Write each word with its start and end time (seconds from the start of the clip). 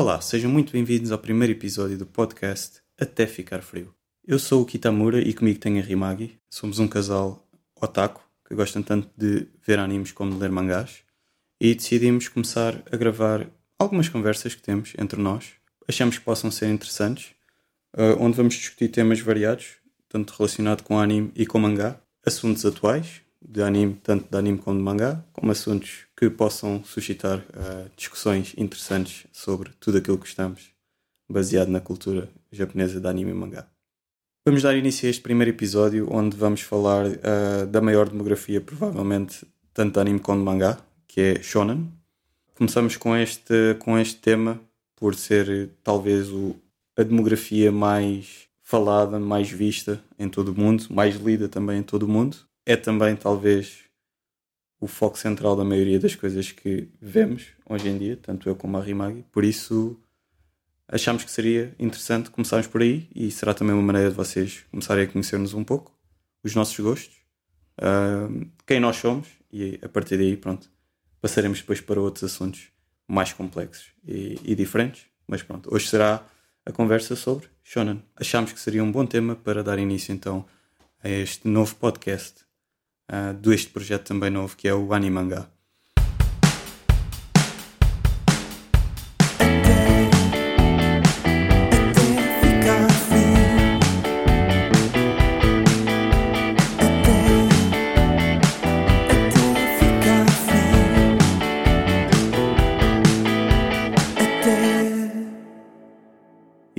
Olá, 0.00 0.20
sejam 0.20 0.48
muito 0.48 0.72
bem-vindos 0.72 1.10
ao 1.10 1.18
primeiro 1.18 1.52
episódio 1.52 1.98
do 1.98 2.06
podcast 2.06 2.80
Até 2.96 3.26
Ficar 3.26 3.62
Frio. 3.62 3.92
Eu 4.24 4.38
sou 4.38 4.62
o 4.62 4.64
Kitamura 4.64 5.20
e 5.20 5.34
comigo 5.34 5.58
tenho 5.58 5.80
a 5.80 5.84
Rimagi. 5.84 6.38
Somos 6.48 6.78
um 6.78 6.86
casal 6.86 7.44
otaku 7.74 8.22
que 8.46 8.54
gostam 8.54 8.80
tanto 8.80 9.10
de 9.16 9.48
ver 9.66 9.80
animes 9.80 10.12
como 10.12 10.30
de 10.30 10.38
ler 10.38 10.52
mangás 10.52 10.98
e 11.60 11.74
decidimos 11.74 12.28
começar 12.28 12.80
a 12.92 12.96
gravar 12.96 13.50
algumas 13.76 14.08
conversas 14.08 14.54
que 14.54 14.62
temos 14.62 14.92
entre 14.96 15.20
nós. 15.20 15.54
Achamos 15.88 16.16
que 16.16 16.24
possam 16.24 16.48
ser 16.48 16.68
interessantes, 16.68 17.32
uh, 17.96 18.22
onde 18.22 18.36
vamos 18.36 18.54
discutir 18.54 18.90
temas 18.90 19.18
variados, 19.18 19.78
tanto 20.08 20.32
relacionado 20.38 20.84
com 20.84 20.96
anime 20.96 21.32
e 21.34 21.44
com 21.44 21.58
mangá, 21.58 22.00
assuntos 22.24 22.64
atuais, 22.64 23.22
de 23.40 23.62
anime, 23.62 23.94
tanto 24.02 24.28
de 24.30 24.36
anime 24.36 24.58
como 24.58 24.76
de 24.76 24.82
mangá, 24.82 25.24
como 25.32 25.52
assuntos 25.52 26.06
que 26.16 26.28
possam 26.28 26.82
suscitar 26.84 27.38
uh, 27.38 27.90
discussões 27.96 28.52
interessantes 28.56 29.26
sobre 29.32 29.70
tudo 29.80 29.98
aquilo 29.98 30.16
que 30.16 30.24
gostamos, 30.24 30.70
baseado 31.28 31.68
na 31.68 31.80
cultura 31.80 32.28
japonesa 32.50 33.00
de 33.00 33.06
anime 33.06 33.30
e 33.30 33.34
mangá. 33.34 33.66
Vamos 34.46 34.62
dar 34.62 34.76
início 34.76 35.06
a 35.06 35.10
este 35.10 35.22
primeiro 35.22 35.50
episódio, 35.50 36.08
onde 36.10 36.36
vamos 36.36 36.62
falar 36.62 37.06
uh, 37.06 37.66
da 37.66 37.80
maior 37.80 38.08
demografia, 38.08 38.60
provavelmente, 38.60 39.46
tanto 39.72 39.94
de 39.94 40.00
anime 40.00 40.20
como 40.20 40.38
de 40.38 40.44
mangá, 40.44 40.78
que 41.06 41.20
é 41.20 41.42
Shonen. 41.42 41.92
Começamos 42.54 42.96
com 42.96 43.16
este, 43.16 43.76
com 43.78 43.98
este 43.98 44.20
tema 44.20 44.60
por 44.96 45.14
ser 45.14 45.70
talvez 45.84 46.28
o, 46.28 46.56
a 46.96 47.04
demografia 47.04 47.70
mais 47.70 48.48
falada, 48.62 49.18
mais 49.20 49.48
vista 49.48 50.02
em 50.18 50.28
todo 50.28 50.48
o 50.48 50.54
mundo, 50.54 50.86
mais 50.90 51.16
lida 51.16 51.48
também 51.48 51.78
em 51.78 51.82
todo 51.82 52.02
o 52.02 52.08
mundo 52.08 52.47
é 52.68 52.76
também 52.76 53.16
talvez 53.16 53.78
o 54.78 54.86
foco 54.86 55.18
central 55.18 55.56
da 55.56 55.64
maioria 55.64 55.98
das 55.98 56.14
coisas 56.14 56.52
que 56.52 56.86
vemos 57.00 57.46
hoje 57.64 57.88
em 57.88 57.96
dia, 57.96 58.14
tanto 58.14 58.46
eu 58.46 58.54
como 58.54 58.76
a 58.76 58.82
Rimagi. 58.82 59.24
Por 59.32 59.42
isso 59.42 59.98
achamos 60.86 61.24
que 61.24 61.30
seria 61.30 61.74
interessante 61.78 62.28
começarmos 62.28 62.66
por 62.66 62.82
aí 62.82 63.08
e 63.14 63.30
será 63.30 63.54
também 63.54 63.74
uma 63.74 63.82
maneira 63.82 64.10
de 64.10 64.14
vocês 64.14 64.66
começarem 64.70 65.04
a 65.04 65.06
conhecer-nos 65.06 65.54
um 65.54 65.64
pouco, 65.64 65.98
os 66.44 66.54
nossos 66.54 66.78
gostos, 66.78 67.16
uh, 67.80 68.46
quem 68.66 68.78
nós 68.78 68.96
somos 68.96 69.28
e 69.50 69.78
a 69.80 69.88
partir 69.88 70.18
daí, 70.18 70.36
pronto, 70.36 70.70
passaremos 71.22 71.60
depois 71.60 71.80
para 71.80 71.98
outros 71.98 72.24
assuntos 72.24 72.68
mais 73.08 73.32
complexos 73.32 73.92
e, 74.06 74.38
e 74.44 74.54
diferentes. 74.54 75.06
Mas 75.26 75.42
pronto, 75.42 75.74
hoje 75.74 75.88
será 75.88 76.22
a 76.66 76.70
conversa 76.70 77.16
sobre 77.16 77.48
Shonen. 77.64 78.02
Achamos 78.14 78.52
que 78.52 78.60
seria 78.60 78.84
um 78.84 78.92
bom 78.92 79.06
tema 79.06 79.34
para 79.34 79.64
dar 79.64 79.78
início 79.78 80.12
então 80.12 80.44
a 81.02 81.08
este 81.08 81.48
novo 81.48 81.74
podcast 81.76 82.47
uh, 83.10 83.34
deste 83.34 83.70
projeto 83.70 84.06
também 84.08 84.30
novo 84.30 84.56
que 84.56 84.68
é 84.68 84.74
o 84.74 84.92
Animangá. 84.92 85.48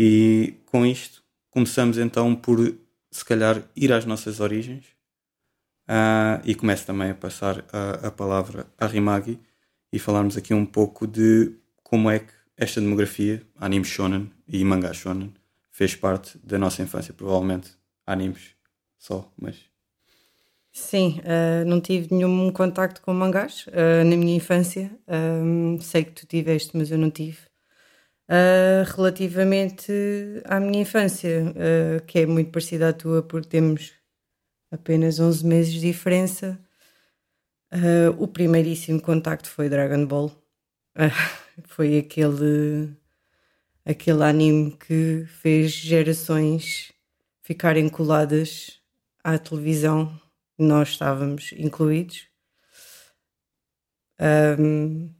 E 0.02 0.54
com 0.68 0.86
isto 0.86 1.22
começamos 1.52 1.98
então 1.98 2.34
por 2.34 2.58
se 3.12 3.26
calhar 3.26 3.62
ir 3.76 3.92
às 3.92 4.06
nossas 4.06 4.40
origens 4.40 4.99
Uh, 5.90 6.40
e 6.46 6.54
começo 6.54 6.86
também 6.86 7.10
a 7.10 7.16
passar 7.16 7.66
a, 7.74 8.10
a 8.10 8.12
palavra 8.12 8.68
a 8.78 8.86
Rimagi 8.86 9.40
e 9.92 9.98
falarmos 9.98 10.38
aqui 10.38 10.54
um 10.54 10.64
pouco 10.64 11.08
de 11.08 11.56
como 11.82 12.12
é 12.12 12.20
que 12.20 12.32
esta 12.56 12.80
demografia, 12.80 13.42
anime 13.60 13.86
shonen 13.86 14.30
e 14.48 14.64
mangá 14.64 14.94
shonen, 14.94 15.34
fez 15.72 15.96
parte 15.96 16.38
da 16.44 16.60
nossa 16.60 16.84
infância, 16.84 17.12
provavelmente 17.12 17.72
animes 18.06 18.52
só, 19.00 19.34
mas... 19.36 19.56
Sim, 20.72 21.22
uh, 21.22 21.68
não 21.68 21.82
tive 21.82 22.14
nenhum 22.14 22.52
contacto 22.52 23.02
com 23.02 23.12
mangás 23.12 23.66
uh, 23.70 24.08
na 24.08 24.16
minha 24.16 24.36
infância. 24.36 24.92
sei 25.82 26.04
que 26.04 26.12
tu 26.12 26.28
tiveste, 26.28 26.78
mas 26.78 26.92
eu 26.92 27.00
não 27.00 27.10
tive. 27.10 27.40
relativamente 28.96 29.92
à 30.46 30.60
minha 30.60 30.82
infância, 30.82 31.52
que 32.06 32.20
é 32.20 32.26
muito 32.28 32.52
parecida 32.52 32.90
à 32.90 32.94
tua, 32.94 33.24
porque 33.24 33.50
temos 33.50 33.99
apenas 34.72 35.20
11 35.20 35.46
meses 35.46 35.74
de 35.74 35.82
diferença. 35.82 36.60
Uh, 37.72 38.12
o 38.22 38.28
primeiríssimo 38.28 39.02
contacto 39.02 39.50
foi 39.50 39.70
Dragon 39.70 40.06
Ball. 40.06 40.28
Uh, 40.96 41.12
foi 41.68 41.98
aquele, 41.98 42.92
aquele 43.86 44.24
anime 44.24 44.72
que 44.72 45.26
fez 45.28 45.72
gerações 45.72 46.92
ficarem 47.42 47.90
coladas 47.90 48.80
à 49.24 49.38
televisão. 49.38 50.20
Nós 50.58 50.90
estávamos 50.90 51.54
incluídos. 51.58 52.28
Um, 54.60 55.14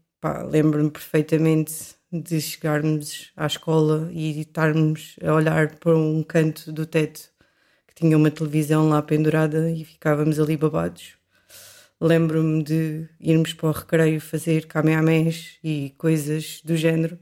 Lembro-me 0.52 0.92
perfeitamente 0.92 1.96
de 2.12 2.42
chegarmos 2.42 3.32
à 3.38 3.46
escola 3.46 4.10
e 4.12 4.42
estarmos 4.42 5.16
a 5.24 5.34
olhar 5.34 5.78
para 5.78 5.96
um 5.96 6.22
canto 6.24 6.74
do 6.74 6.86
teto 6.86 7.32
tinha 8.00 8.16
uma 8.16 8.32
televisão 8.32 8.88
lá 8.88 9.02
pendurada 9.02 9.70
e 9.70 9.84
ficávamos 9.84 10.40
ali 10.40 10.56
babados. 10.56 11.16
Lembro-me 12.00 12.64
de 12.64 13.10
irmos 13.20 13.52
para 13.54 13.68
o 13.68 13.72
recreio 13.74 14.22
fazer 14.22 14.68
kamehamehas 14.68 15.58
e 15.62 15.94
coisas 15.98 16.62
do 16.64 16.78
género, 16.78 17.20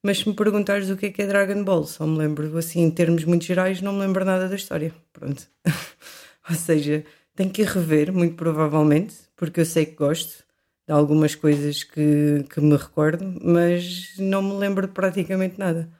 mas 0.00 0.18
se 0.18 0.28
me 0.28 0.34
perguntares 0.34 0.88
o 0.88 0.96
que 0.96 1.06
é 1.06 1.10
que 1.10 1.22
é 1.22 1.26
Dragon 1.26 1.64
Ball, 1.64 1.84
só 1.84 2.06
me 2.06 2.16
lembro, 2.16 2.56
assim, 2.56 2.80
em 2.80 2.90
termos 2.90 3.24
muito 3.24 3.44
gerais, 3.44 3.82
não 3.82 3.92
me 3.92 4.00
lembro 4.00 4.24
nada 4.24 4.48
da 4.48 4.54
história. 4.54 4.94
Pronto. 5.12 5.48
Ou 6.48 6.54
seja, 6.54 7.04
tenho 7.34 7.50
que 7.50 7.64
rever, 7.64 8.12
muito 8.12 8.36
provavelmente, 8.36 9.16
porque 9.36 9.60
eu 9.60 9.66
sei 9.66 9.84
que 9.84 9.96
gosto 9.96 10.44
de 10.86 10.92
algumas 10.92 11.34
coisas 11.34 11.82
que, 11.82 12.44
que 12.48 12.60
me 12.60 12.76
recordo, 12.76 13.24
mas 13.42 14.14
não 14.16 14.42
me 14.42 14.54
lembro 14.54 14.86
de 14.86 14.92
praticamente 14.92 15.58
nada. 15.58 15.90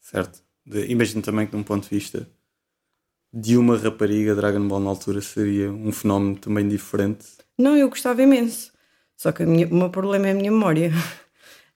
Certo. 0.00 0.42
Imagino 0.88 1.22
também 1.22 1.46
que, 1.46 1.52
de 1.52 1.58
um 1.58 1.64
ponto 1.64 1.88
de 1.88 1.94
vista 1.94 2.28
de 3.32 3.56
uma 3.56 3.76
rapariga 3.76 4.34
Dragon 4.34 4.66
Ball 4.66 4.80
na 4.80 4.90
altura 4.90 5.20
seria 5.20 5.70
um 5.70 5.92
fenómeno 5.92 6.36
também 6.36 6.66
diferente. 6.66 7.26
Não, 7.56 7.76
eu 7.76 7.88
gostava 7.88 8.22
imenso. 8.22 8.72
Só 9.16 9.32
que 9.32 9.44
minha, 9.44 9.66
o 9.68 9.74
meu 9.74 9.90
problema 9.90 10.28
é 10.28 10.30
a 10.32 10.34
minha 10.34 10.50
memória. 10.50 10.90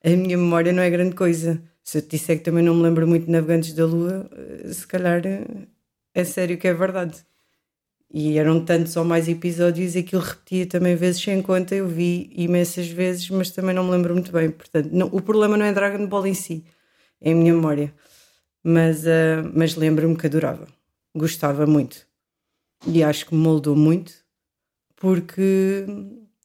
A 0.06 0.10
minha 0.10 0.36
memória 0.36 0.70
não 0.70 0.82
é 0.82 0.90
grande 0.90 1.14
coisa. 1.14 1.62
Se 1.82 1.96
eu 1.96 2.02
te 2.02 2.10
disser 2.10 2.36
que 2.36 2.44
também 2.44 2.62
não 2.62 2.74
me 2.74 2.82
lembro 2.82 3.06
muito 3.06 3.24
de 3.24 3.32
Navegantes 3.32 3.72
da 3.72 3.86
Lua, 3.86 4.28
eh, 4.36 4.70
se 4.70 4.86
calhar 4.86 5.26
eh, 5.26 5.66
é 6.14 6.24
sério 6.24 6.58
que 6.58 6.68
é 6.68 6.74
verdade. 6.74 7.24
E 8.12 8.36
eram 8.36 8.62
tantos 8.62 8.94
ou 8.98 9.04
mais 9.04 9.28
episódios 9.28 9.94
e 9.94 10.00
aquilo 10.00 10.20
repetia 10.20 10.66
também 10.66 10.94
vezes 10.94 11.22
sem 11.22 11.40
conta. 11.40 11.74
Eu 11.74 11.88
vi 11.88 12.30
imensas 12.36 12.86
vezes, 12.88 13.30
mas 13.30 13.50
também 13.50 13.74
não 13.74 13.84
me 13.84 13.92
lembro 13.92 14.12
muito 14.12 14.30
bem. 14.30 14.50
Portanto, 14.50 14.90
não, 14.92 15.06
o 15.06 15.22
problema 15.22 15.56
não 15.56 15.64
é 15.64 15.72
Dragon 15.72 16.06
Ball 16.06 16.26
em 16.26 16.34
si, 16.34 16.64
é 17.18 17.32
a 17.32 17.34
minha 17.34 17.54
memória. 17.54 17.94
Mas, 18.62 19.04
uh, 19.04 19.50
mas 19.54 19.74
lembro-me 19.74 20.16
que 20.16 20.26
adorava 20.26 20.66
gostava 21.14 21.66
muito. 21.66 22.06
E 22.86 23.02
acho 23.02 23.26
que 23.26 23.34
moldou 23.34 23.76
muito, 23.76 24.12
porque 24.96 25.86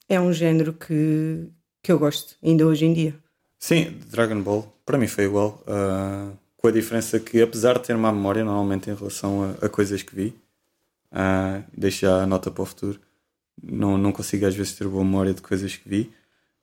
é 0.08 0.20
um 0.20 0.32
género 0.32 0.72
que, 0.72 1.48
que 1.82 1.92
eu 1.92 1.98
gosto, 1.98 2.36
ainda 2.42 2.66
hoje 2.66 2.86
em 2.86 2.92
dia. 2.92 3.14
Sim, 3.58 3.98
Dragon 4.10 4.40
Ball, 4.40 4.80
para 4.86 4.96
mim 4.96 5.06
foi 5.06 5.24
igual, 5.24 5.62
uh, 5.66 6.36
com 6.56 6.68
a 6.68 6.70
diferença 6.70 7.20
que, 7.20 7.42
apesar 7.42 7.74
de 7.74 7.84
ter 7.84 7.96
má 7.96 8.10
memória, 8.10 8.42
normalmente 8.42 8.90
em 8.90 8.94
relação 8.94 9.56
a, 9.60 9.66
a 9.66 9.68
coisas 9.68 10.02
que 10.02 10.14
vi, 10.14 10.34
uh, 11.12 11.62
deixo 11.76 12.00
já 12.00 12.22
a 12.22 12.26
nota 12.26 12.50
para 12.50 12.62
o 12.62 12.66
futuro, 12.66 12.98
não, 13.62 13.98
não 13.98 14.12
consigo 14.12 14.46
às 14.46 14.54
vezes 14.54 14.72
ter 14.74 14.88
boa 14.88 15.04
memória 15.04 15.34
de 15.34 15.42
coisas 15.42 15.76
que 15.76 15.88
vi, 15.88 16.10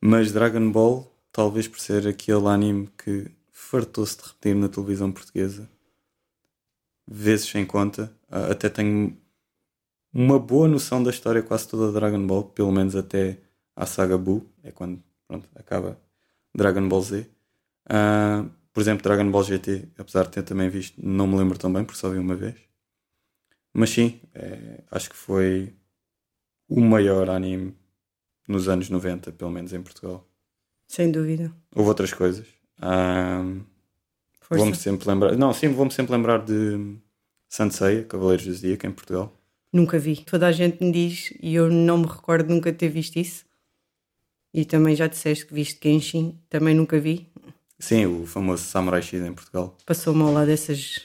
mas 0.01 0.31
Dragon 0.31 0.71
Ball, 0.71 1.11
talvez 1.31 1.67
por 1.67 1.79
ser 1.79 2.07
aquele 2.07 2.47
anime 2.47 2.89
que 2.97 3.27
fartou-se 3.51 4.17
de 4.17 4.23
repetir 4.23 4.55
na 4.55 4.69
televisão 4.69 5.11
portuguesa, 5.11 5.69
vezes 7.07 7.47
sem 7.47 7.65
conta. 7.65 8.11
Uh, 8.29 8.51
até 8.51 8.69
tenho 8.69 9.17
uma 10.13 10.39
boa 10.39 10.67
noção 10.67 11.01
da 11.01 11.09
história 11.09 11.41
quase 11.41 11.67
toda 11.67 11.91
da 11.91 11.99
Dragon 11.99 12.25
Ball, 12.25 12.43
pelo 12.43 12.71
menos 12.71 12.95
até 12.95 13.37
à 13.75 13.85
saga 13.85 14.17
Buu, 14.17 14.45
é 14.63 14.71
quando 14.71 15.01
pronto, 15.27 15.47
acaba 15.55 15.99
Dragon 16.55 16.87
Ball 16.87 17.01
Z. 17.01 17.29
Uh, 17.89 18.49
por 18.73 18.81
exemplo, 18.81 19.03
Dragon 19.03 19.31
Ball 19.31 19.43
GT, 19.43 19.89
apesar 19.97 20.25
de 20.25 20.31
ter 20.31 20.43
também 20.43 20.69
visto, 20.69 20.95
não 21.03 21.25
me 21.25 21.35
lembro 21.35 21.57
tão 21.57 21.71
bem, 21.71 21.83
porque 21.83 21.99
só 21.99 22.09
vi 22.09 22.19
uma 22.19 22.35
vez. 22.35 22.55
Mas 23.73 23.89
sim, 23.91 24.19
é, 24.33 24.83
acho 24.91 25.09
que 25.09 25.15
foi 25.15 25.73
o 26.67 26.79
maior 26.81 27.29
anime 27.29 27.75
nos 28.47 28.67
anos 28.67 28.89
90, 28.89 29.31
pelo 29.31 29.51
menos 29.51 29.73
em 29.73 29.81
Portugal. 29.81 30.27
Sem 30.87 31.11
dúvida. 31.11 31.51
Houve 31.75 31.89
outras 31.89 32.13
coisas. 32.13 32.47
Um, 32.79 32.83
ah, 32.83 33.43
Vou-me 34.49 34.75
sempre 34.75 35.07
lembrar. 35.09 35.35
Não, 35.35 35.53
sim, 35.53 35.67
vou-me 35.69 35.91
sempre 35.91 36.13
lembrar 36.13 36.39
de 36.39 36.95
Sanseia, 37.49 38.03
Cavaleiros 38.03 38.45
do 38.45 38.53
Zodíaco, 38.53 38.87
em 38.87 38.91
Portugal. 38.91 39.33
Nunca 39.71 39.99
vi. 39.99 40.17
Toda 40.17 40.47
a 40.47 40.51
gente 40.51 40.83
me 40.83 40.91
diz 40.91 41.33
e 41.41 41.55
eu 41.55 41.69
não 41.69 41.97
me 41.97 42.07
recordo 42.07 42.53
nunca 42.53 42.71
ter 42.71 42.89
visto 42.89 43.17
isso. 43.17 43.45
E 44.53 44.63
também 44.65 44.95
já 44.95 45.07
disseste 45.07 45.45
que 45.45 45.53
viste 45.53 45.75
Kenshin, 45.75 46.39
também 46.49 46.73
nunca 46.73 46.99
vi. 46.99 47.29
Sim, 47.77 48.05
o 48.05 48.25
famoso 48.25 48.63
Samurai 48.63 49.01
X 49.01 49.21
em 49.21 49.33
Portugal. 49.33 49.75
Passou-me 49.85 50.23
ao 50.23 50.31
lado 50.31 50.49
essas, 50.49 51.01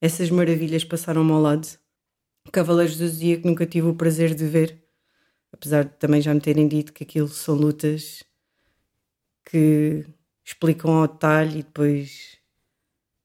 essas 0.00 0.30
maravilhas, 0.30 0.84
passaram-me 0.84 1.32
ao 1.32 1.40
lado. 1.40 1.66
Cavaleiros 2.52 2.96
do 2.96 3.08
Zodíaco 3.08 3.46
nunca 3.46 3.66
tive 3.66 3.88
o 3.88 3.94
prazer 3.94 4.34
de 4.34 4.46
ver, 4.46 4.78
apesar 5.52 5.84
de 5.84 5.90
também 5.96 6.20
já 6.20 6.32
me 6.32 6.40
terem 6.40 6.68
dito 6.68 6.92
que 6.92 7.04
aquilo 7.04 7.28
são 7.28 7.54
lutas 7.54 8.22
que 9.44 10.04
explicam 10.44 10.92
ao 10.94 11.08
detalhe 11.08 11.60
e 11.60 11.62
depois 11.62 12.39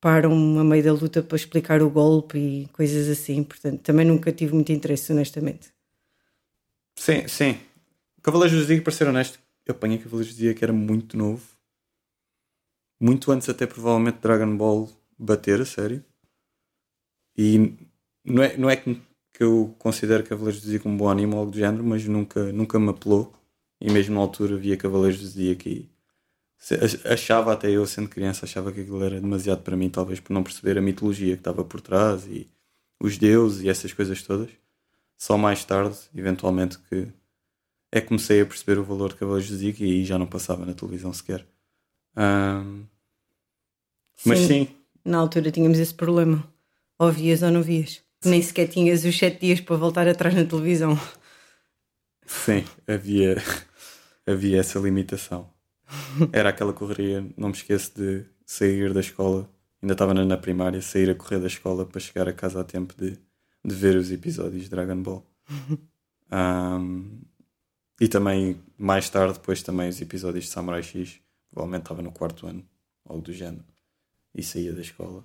param 0.06 0.60
a 0.60 0.64
meio 0.64 0.84
da 0.84 0.94
luta 0.94 1.24
para 1.24 1.36
explicar 1.36 1.82
o 1.82 1.90
golpe 1.90 2.38
e 2.38 2.68
coisas 2.68 3.10
assim. 3.10 3.44
Portanto, 3.44 3.82
também 3.82 4.06
nunca 4.06 4.32
tive 4.32 4.54
muito 4.54 4.72
interesse, 4.72 5.12
honestamente. 5.12 5.74
Sim, 6.96 7.28
sim. 7.28 7.58
Cavaleiros 8.22 8.56
do 8.56 8.62
Zodíaco, 8.62 8.84
para 8.84 8.94
ser 8.94 9.08
honesto, 9.08 9.40
eu 9.66 9.74
apanhei 9.74 9.98
Cavaleiros 9.98 10.32
do 10.32 10.38
Zodíaco 10.38 10.64
era 10.64 10.72
muito 10.72 11.18
novo. 11.18 11.42
Muito 13.00 13.32
antes 13.32 13.50
até 13.50 13.66
provavelmente 13.66 14.20
Dragon 14.22 14.56
Ball 14.56 14.88
bater, 15.18 15.60
a 15.62 15.66
sério. 15.66 16.06
E 17.36 17.74
não 18.24 18.44
é, 18.44 18.58
não 18.58 18.70
é 18.70 18.76
que, 18.76 19.02
que 19.34 19.44
eu 19.44 19.74
considero 19.80 20.24
Cavaleiros 20.24 20.62
do 20.62 20.66
Zodíaco 20.68 20.88
um 20.88 20.96
bom 20.96 21.10
anime 21.10 21.34
ou 21.34 21.40
algo 21.40 21.52
do 21.52 21.58
género, 21.58 21.84
mas 21.84 22.06
nunca, 22.06 22.52
nunca 22.52 22.80
me 22.80 22.92
apelou. 22.92 23.34
E 23.82 23.90
mesmo 23.92 24.14
na 24.14 24.22
altura 24.22 24.56
via 24.56 24.78
Cavaleiros 24.78 25.20
do 25.20 25.26
Zodíaco 25.26 25.68
e 25.68 25.90
achava 27.06 27.54
até 27.54 27.70
eu, 27.70 27.86
sendo 27.86 28.10
criança, 28.10 28.46
achava 28.46 28.72
que 28.72 28.82
aquilo 28.82 29.04
era 29.04 29.20
demasiado 29.20 29.62
para 29.62 29.78
mim, 29.78 29.90
talvez 29.90 30.20
por 30.20 30.34
não 30.34 30.44
perceber 30.44 30.78
a 30.78 30.82
mitologia 30.82 31.34
que 31.34 31.42
estava 31.42 31.64
por 31.64 31.82
trás 31.82 32.26
e 32.26 32.48
os 33.00 33.18
deuses 33.18 33.64
e 33.64 33.70
essas 33.70 33.94
coisas 33.94 34.22
todas. 34.22 34.50
Só 35.18 35.38
mais 35.38 35.64
tarde, 35.64 35.98
eventualmente, 36.16 36.78
que 36.90 37.08
é 37.92 38.02
que 38.02 38.08
comecei 38.08 38.42
a 38.42 38.46
perceber 38.46 38.78
o 38.80 38.84
valor 38.84 39.10
de 39.10 39.16
Cavaleiros 39.16 39.50
do 39.50 39.56
Zodíaco 39.56 39.84
e 39.84 39.86
aí 39.86 40.06
já 40.06 40.18
não 40.18 40.26
passava 40.28 40.66
na 40.66 40.74
televisão 40.74 41.14
sequer. 41.14 41.46
Um, 42.18 42.86
mas 44.26 44.40
sim. 44.40 44.68
Na 45.04 45.20
altura 45.20 45.52
tínhamos 45.52 45.80
esse 45.80 45.94
problema. 45.94 46.46
Ou 46.98 47.12
vias 47.12 47.42
ou 47.42 47.52
não 47.52 47.62
vias. 47.62 48.02
Nem 48.24 48.42
sequer 48.42 48.68
tinhas 48.68 49.06
os 49.06 49.18
sete 49.18 49.42
dias 49.42 49.62
para 49.62 49.76
voltar 49.76 50.08
atrás 50.08 50.34
na 50.34 50.46
televisão. 50.46 51.00
Sim, 52.26 52.66
havia, 52.88 53.38
havia 54.26 54.60
essa 54.60 54.80
limitação. 54.80 55.50
Era 56.32 56.50
aquela 56.50 56.74
correria, 56.74 57.26
não 57.38 57.50
me 57.50 57.54
esqueço 57.54 57.94
de 57.96 58.26
sair 58.46 58.94
da 58.94 59.00
escola, 59.00 59.50
ainda 59.82 59.94
estava 59.94 60.14
na, 60.14 60.38
primária, 60.38 60.82
sair 60.82 61.10
a 61.10 61.16
correr 61.16 61.40
da 61.40 61.48
escola 61.48 61.86
para 61.86 62.00
chegar 62.00 62.28
a 62.28 62.34
casa 62.34 62.62
a 62.62 62.64
tempo 62.64 62.94
de, 62.98 63.18
de 63.64 63.76
ver 63.76 63.96
os 63.96 64.12
episódios 64.12 64.64
de 64.64 64.70
Dragon 64.70 65.02
Ball. 65.02 65.26
Um, 66.32 67.22
e 68.02 68.08
também, 68.08 68.60
mais 68.78 69.08
tarde, 69.10 69.36
depois 69.36 69.62
também 69.62 69.88
os 69.88 70.02
episódios 70.02 70.46
de 70.46 70.50
Samurai 70.50 70.82
X, 70.82 71.20
provavelmente 71.52 71.84
estava 71.84 72.02
no 72.02 72.12
quarto 72.12 72.48
ano, 72.48 72.68
algo 73.06 73.22
do 73.22 73.32
género, 73.32 73.64
e 74.34 74.44
saía 74.44 74.74
da 74.74 74.82
escola 74.82 75.24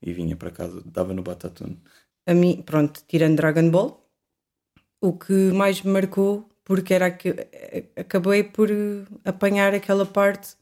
e 0.00 0.12
vinha 0.12 0.34
para 0.34 0.50
casa, 0.50 0.82
dava 0.84 1.14
no 1.14 1.22
Batatune. 1.22 1.80
A 2.26 2.34
mim, 2.34 2.62
pronto, 2.62 3.04
tirando 3.06 3.36
Dragon 3.36 3.70
Ball, 3.70 4.10
o 5.00 5.12
que 5.12 5.52
mais 5.52 5.82
me 5.82 5.92
marcou 5.92 6.48
porque 6.64 6.94
era 6.94 7.10
que 7.10 7.34
acabei 7.96 8.42
por 8.44 8.68
apanhar 9.24 9.74
aquela 9.74 10.06
parte 10.06 10.56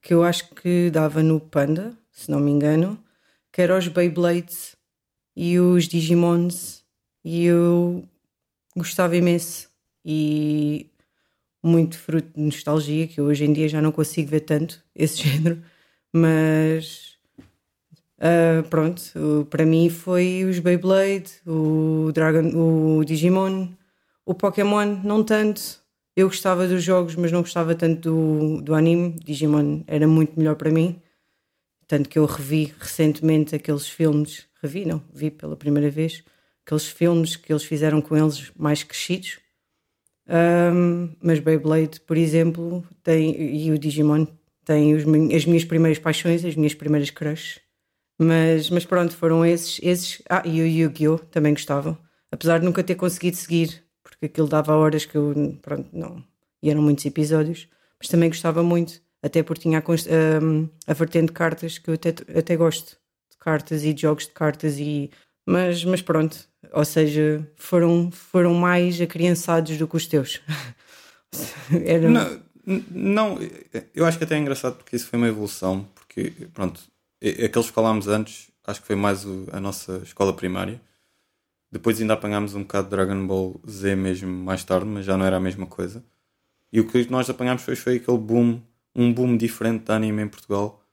que 0.00 0.12
eu 0.14 0.22
acho 0.24 0.54
que 0.54 0.90
dava 0.90 1.22
no 1.22 1.40
Panda, 1.40 1.96
se 2.10 2.30
não 2.30 2.40
me 2.40 2.50
engano, 2.50 2.98
que 3.52 3.62
era 3.62 3.78
os 3.78 3.86
Beyblades 3.88 4.74
e 5.36 5.58
os 5.58 5.86
Digimons 5.86 6.84
e 7.24 7.44
eu 7.44 8.04
gostava 8.76 9.16
imenso. 9.16 9.70
E 10.04 10.90
muito 11.62 11.96
fruto 11.96 12.28
de 12.34 12.42
nostalgia 12.42 13.06
que 13.06 13.20
eu 13.20 13.26
hoje 13.26 13.44
em 13.44 13.52
dia 13.52 13.68
já 13.68 13.80
não 13.80 13.92
consigo 13.92 14.30
ver 14.30 14.40
tanto 14.40 14.82
esse 14.94 15.22
género, 15.22 15.62
mas 16.12 17.16
uh, 18.18 18.68
pronto, 18.68 19.46
para 19.48 19.64
mim 19.64 19.88
foi 19.88 20.44
os 20.44 20.58
Beyblade, 20.58 21.30
o 21.46 22.10
Dragon, 22.12 22.50
o 22.98 23.04
Digimon, 23.04 23.68
o 24.24 24.34
Pokémon, 24.34 25.00
não 25.02 25.24
tanto. 25.24 25.80
Eu 26.16 26.28
gostava 26.28 26.68
dos 26.68 26.82
jogos, 26.82 27.16
mas 27.16 27.32
não 27.32 27.40
gostava 27.40 27.74
tanto 27.74 28.10
do, 28.10 28.62
do 28.62 28.74
anime. 28.74 29.18
Digimon 29.24 29.82
era 29.86 30.06
muito 30.06 30.38
melhor 30.38 30.56
para 30.56 30.70
mim. 30.70 31.00
Tanto 31.86 32.08
que 32.08 32.18
eu 32.18 32.26
revi 32.26 32.74
recentemente 32.78 33.54
aqueles 33.54 33.88
filmes. 33.88 34.46
Revi, 34.62 34.84
não, 34.84 35.02
vi 35.12 35.30
pela 35.30 35.56
primeira 35.56 35.90
vez. 35.90 36.22
Aqueles 36.64 36.86
filmes 36.86 37.36
que 37.36 37.52
eles 37.52 37.64
fizeram 37.64 38.00
com 38.00 38.16
eles 38.16 38.52
mais 38.56 38.82
crescidos. 38.82 39.38
Um, 40.28 41.14
mas 41.20 41.40
Beyblade, 41.40 42.00
por 42.00 42.16
exemplo, 42.16 42.86
tem, 43.02 43.56
e 43.56 43.72
o 43.72 43.78
Digimon 43.78 44.26
os, 44.94 45.34
as 45.34 45.44
minhas 45.44 45.64
primeiras 45.64 45.98
paixões, 45.98 46.44
as 46.44 46.54
minhas 46.54 46.74
primeiras 46.74 47.10
crushes. 47.10 47.60
Mas, 48.18 48.70
mas 48.70 48.84
pronto, 48.84 49.16
foram 49.16 49.44
esses, 49.44 49.80
esses. 49.82 50.22
Ah, 50.28 50.42
e 50.44 50.60
o 50.60 50.66
Yu-Gi-Oh! 50.66 51.18
também 51.18 51.52
gostavam. 51.54 51.98
Apesar 52.30 52.58
de 52.58 52.64
nunca 52.64 52.84
ter 52.84 52.94
conseguido 52.94 53.36
seguir 53.36 53.81
porque 54.22 54.26
aquilo 54.26 54.46
dava 54.46 54.76
horas 54.76 55.04
que 55.04 55.16
eu, 55.16 55.34
pronto, 55.60 55.88
não. 55.92 56.22
E 56.62 56.70
eram 56.70 56.80
muitos 56.80 57.04
episódios, 57.04 57.66
mas 57.98 58.08
também 58.08 58.28
gostava 58.28 58.62
muito, 58.62 59.02
até 59.20 59.42
porque 59.42 59.62
tinha 59.62 59.78
a, 59.78 59.82
a, 59.82 60.90
a 60.90 60.94
vertente 60.94 61.26
de 61.26 61.32
cartas 61.32 61.78
que 61.78 61.90
eu 61.90 61.94
até, 61.94 62.10
até 62.38 62.56
gosto 62.56 62.96
de 63.30 63.36
cartas 63.38 63.82
e 63.82 63.92
de 63.92 64.02
jogos 64.02 64.26
de 64.26 64.32
cartas 64.32 64.78
e. 64.78 65.10
Mas, 65.44 65.84
mas 65.84 66.00
pronto, 66.00 66.38
ou 66.72 66.84
seja, 66.84 67.44
foram, 67.56 68.12
foram 68.12 68.54
mais 68.54 69.00
acriançados 69.00 69.76
do 69.76 69.88
que 69.88 69.96
os 69.96 70.06
teus. 70.06 70.40
Era... 71.84 72.08
Não, 72.08 72.40
não, 72.92 73.38
eu 73.92 74.06
acho 74.06 74.18
que 74.18 74.24
até 74.24 74.36
é 74.36 74.38
engraçado 74.38 74.76
porque 74.76 74.94
isso 74.94 75.08
foi 75.08 75.18
uma 75.18 75.26
evolução, 75.26 75.84
porque 75.96 76.32
pronto, 76.54 76.80
aqueles 77.20 77.66
que 77.66 77.74
falámos 77.74 78.06
antes, 78.06 78.52
acho 78.64 78.80
que 78.80 78.86
foi 78.86 78.94
mais 78.94 79.26
a 79.50 79.58
nossa 79.58 80.00
escola 80.04 80.32
primária 80.32 80.80
depois 81.72 81.98
ainda 81.98 82.12
apanhámos 82.12 82.54
um 82.54 82.60
bocado 82.60 82.84
de 82.84 82.90
Dragon 82.90 83.26
Ball 83.26 83.58
Z 83.66 83.96
mesmo 83.96 84.30
mais 84.30 84.62
tarde, 84.62 84.84
mas 84.86 85.06
já 85.06 85.16
não 85.16 85.24
era 85.24 85.38
a 85.38 85.40
mesma 85.40 85.66
coisa. 85.66 86.04
E 86.70 86.78
o 86.78 86.86
que 86.86 87.10
nós 87.10 87.30
apanhámos 87.30 87.62
foi, 87.62 87.74
foi 87.74 87.96
aquele 87.96 88.18
boom, 88.18 88.60
um 88.94 89.12
boom 89.12 89.38
diferente 89.38 89.86
de 89.86 89.92
anime 89.92 90.22
em 90.22 90.28
Portugal, 90.28 90.84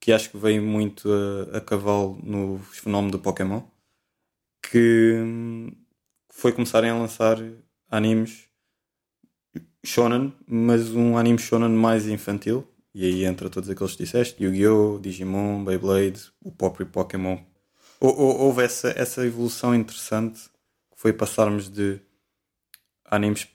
que 0.00 0.12
acho 0.12 0.30
que 0.30 0.38
veio 0.38 0.62
muito 0.62 1.06
a, 1.12 1.58
a 1.58 1.60
cavalo 1.60 2.18
no 2.22 2.58
fenómeno 2.58 3.12
do 3.12 3.18
Pokémon, 3.18 3.62
que 4.62 5.22
foi 6.30 6.52
começarem 6.52 6.90
a 6.90 6.98
lançar 6.98 7.36
animes 7.90 8.48
shonen, 9.84 10.32
mas 10.46 10.94
um 10.94 11.18
anime 11.18 11.38
shonen 11.38 11.70
mais 11.70 12.08
infantil. 12.08 12.66
E 12.94 13.04
aí 13.04 13.24
entra 13.26 13.50
todos 13.50 13.68
aqueles 13.68 13.92
que 13.92 14.04
disseste: 14.04 14.42
Yu-Gi-Oh!, 14.42 14.98
Digimon, 14.98 15.62
Beyblade, 15.62 16.32
o 16.42 16.50
próprio 16.50 16.86
Pokémon 16.86 17.38
houve 18.00 18.62
essa, 18.62 18.92
essa 18.96 19.24
evolução 19.24 19.74
interessante 19.74 20.42
que 20.94 21.00
foi 21.00 21.12
passarmos 21.12 21.68
de 21.68 22.00
animes 23.04 23.46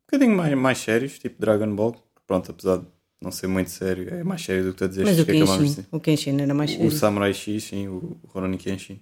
um 0.00 0.16
bocadinho 0.18 0.36
mais, 0.36 0.54
mais 0.54 0.78
sérios, 0.78 1.18
tipo 1.18 1.40
Dragon 1.40 1.74
Ball, 1.74 1.96
pronto, 2.26 2.50
apesar 2.50 2.78
de 2.78 2.86
não 3.20 3.30
ser 3.30 3.46
muito 3.46 3.70
sério, 3.70 4.12
é 4.12 4.22
mais 4.22 4.42
sério 4.42 4.64
do 4.64 4.72
que 4.72 4.78
tu 4.78 4.84
a 4.84 4.88
dizer. 4.88 5.04
Mas 5.04 5.18
o 5.18 5.24
Kenshin, 5.24 5.86
o 5.90 6.00
Kenshin 6.00 6.40
era 6.40 6.52
mais 6.52 6.70
sério. 6.70 6.86
O 6.86 6.90
Samurai 6.90 7.32
X, 7.32 7.64
sim, 7.64 7.88
o 7.88 8.20
Rurouni 8.26 8.58
Kenshin, 8.58 9.00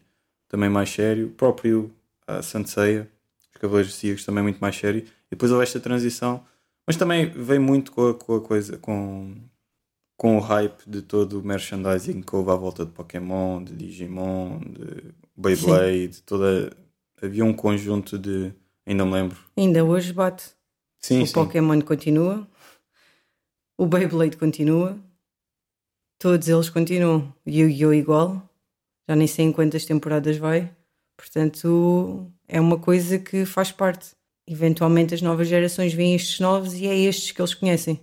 também 0.49 0.69
mais 0.69 0.91
sério. 0.91 1.29
O 1.29 1.31
próprio 1.31 1.93
uh, 2.29 2.43
Senseiya, 2.43 3.11
os 3.41 3.61
Cavaleiros 3.61 3.95
Cígicos, 3.95 4.25
também 4.25 4.43
muito 4.43 4.59
mais 4.59 4.77
sério. 4.77 5.01
E 5.01 5.31
depois 5.31 5.51
houve 5.51 5.65
esta 5.65 5.81
transição, 5.81 6.45
mas 6.87 6.97
também 6.97 7.31
veio 7.31 7.61
muito 7.63 7.91
com 7.93 8.09
a, 8.09 8.15
com 8.15 8.35
a 8.37 8.41
coisa, 8.41 8.77
com 8.77 9.35
com 10.21 10.37
o 10.37 10.41
hype 10.41 10.83
de 10.87 11.01
todo 11.01 11.41
o 11.41 11.43
merchandising 11.43 12.21
que 12.21 12.37
houve 12.37 12.51
à 12.51 12.55
volta 12.55 12.85
de 12.85 12.93
Pokémon, 12.93 13.65
de 13.65 13.75
Digimon, 13.75 14.59
de 14.59 15.15
Beyblade, 15.35 16.17
sim. 16.17 16.23
toda. 16.27 16.77
Havia 17.23 17.43
um 17.43 17.55
conjunto 17.55 18.19
de. 18.19 18.53
Ainda 18.85 19.07
me 19.07 19.13
lembro. 19.13 19.39
Ainda 19.57 19.83
hoje 19.83 20.13
bate. 20.13 20.51
Sim, 20.99 21.23
o 21.23 21.27
sim. 21.27 21.33
Pokémon 21.33 21.81
continua, 21.81 22.47
o 23.79 23.87
Beyblade 23.87 24.37
continua, 24.37 24.99
todos 26.19 26.49
eles 26.49 26.69
continuam. 26.69 27.33
Yu-Gi-Oh! 27.47 27.95
igual, 27.95 28.43
já 29.09 29.17
nem 29.17 29.27
sei 29.27 29.47
em 29.47 29.53
quantas 29.53 29.87
temporadas 29.87 30.37
vai, 30.37 30.71
portanto 31.17 32.31
é 32.47 32.61
uma 32.61 32.79
coisa 32.79 33.19
que 33.19 33.47
faz 33.47 33.73
parte. 33.73 34.11
Eventualmente 34.47 35.15
as 35.15 35.23
novas 35.23 35.49
gerações 35.49 35.95
veem 35.95 36.15
estes 36.15 36.41
novos 36.41 36.75
e 36.75 36.87
é 36.87 36.95
estes 36.95 37.33
que 37.33 37.41
eles 37.41 37.55
conhecem. 37.55 37.99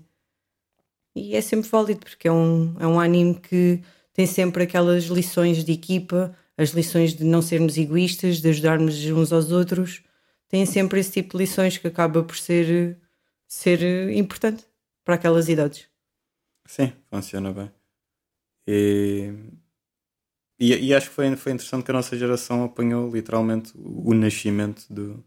E 1.17 1.35
é 1.35 1.41
sempre 1.41 1.67
válido, 1.67 2.01
porque 2.01 2.27
é 2.27 2.31
um, 2.31 2.75
é 2.79 2.85
um 2.85 2.99
anime 2.99 3.33
que 3.33 3.81
tem 4.13 4.27
sempre 4.27 4.63
aquelas 4.63 5.05
lições 5.05 5.63
de 5.63 5.71
equipa, 5.71 6.37
as 6.55 6.69
lições 6.69 7.15
de 7.15 7.23
não 7.23 7.41
sermos 7.41 7.75
egoístas, 7.75 8.39
de 8.39 8.47
ajudarmos 8.49 9.03
uns 9.05 9.33
aos 9.33 9.51
outros. 9.51 10.03
Tem 10.47 10.63
sempre 10.67 10.99
esse 10.99 11.11
tipo 11.11 11.35
de 11.35 11.43
lições 11.43 11.75
que 11.75 11.87
acaba 11.87 12.23
por 12.23 12.37
ser, 12.37 12.99
ser 13.47 14.11
importante 14.11 14.63
para 15.03 15.15
aquelas 15.15 15.49
idades. 15.49 15.87
Sim, 16.67 16.93
funciona 17.09 17.51
bem. 17.51 17.71
E, 18.67 19.33
e, 20.59 20.75
e, 20.75 20.93
acho 20.93 21.09
que 21.09 21.15
foi, 21.15 21.35
foi 21.35 21.51
interessante 21.51 21.83
que 21.83 21.91
a 21.91 21.95
nossa 21.95 22.15
geração 22.15 22.63
apanhou 22.63 23.09
literalmente 23.09 23.71
o 23.75 24.13
nascimento 24.13 24.85
do, 24.87 25.23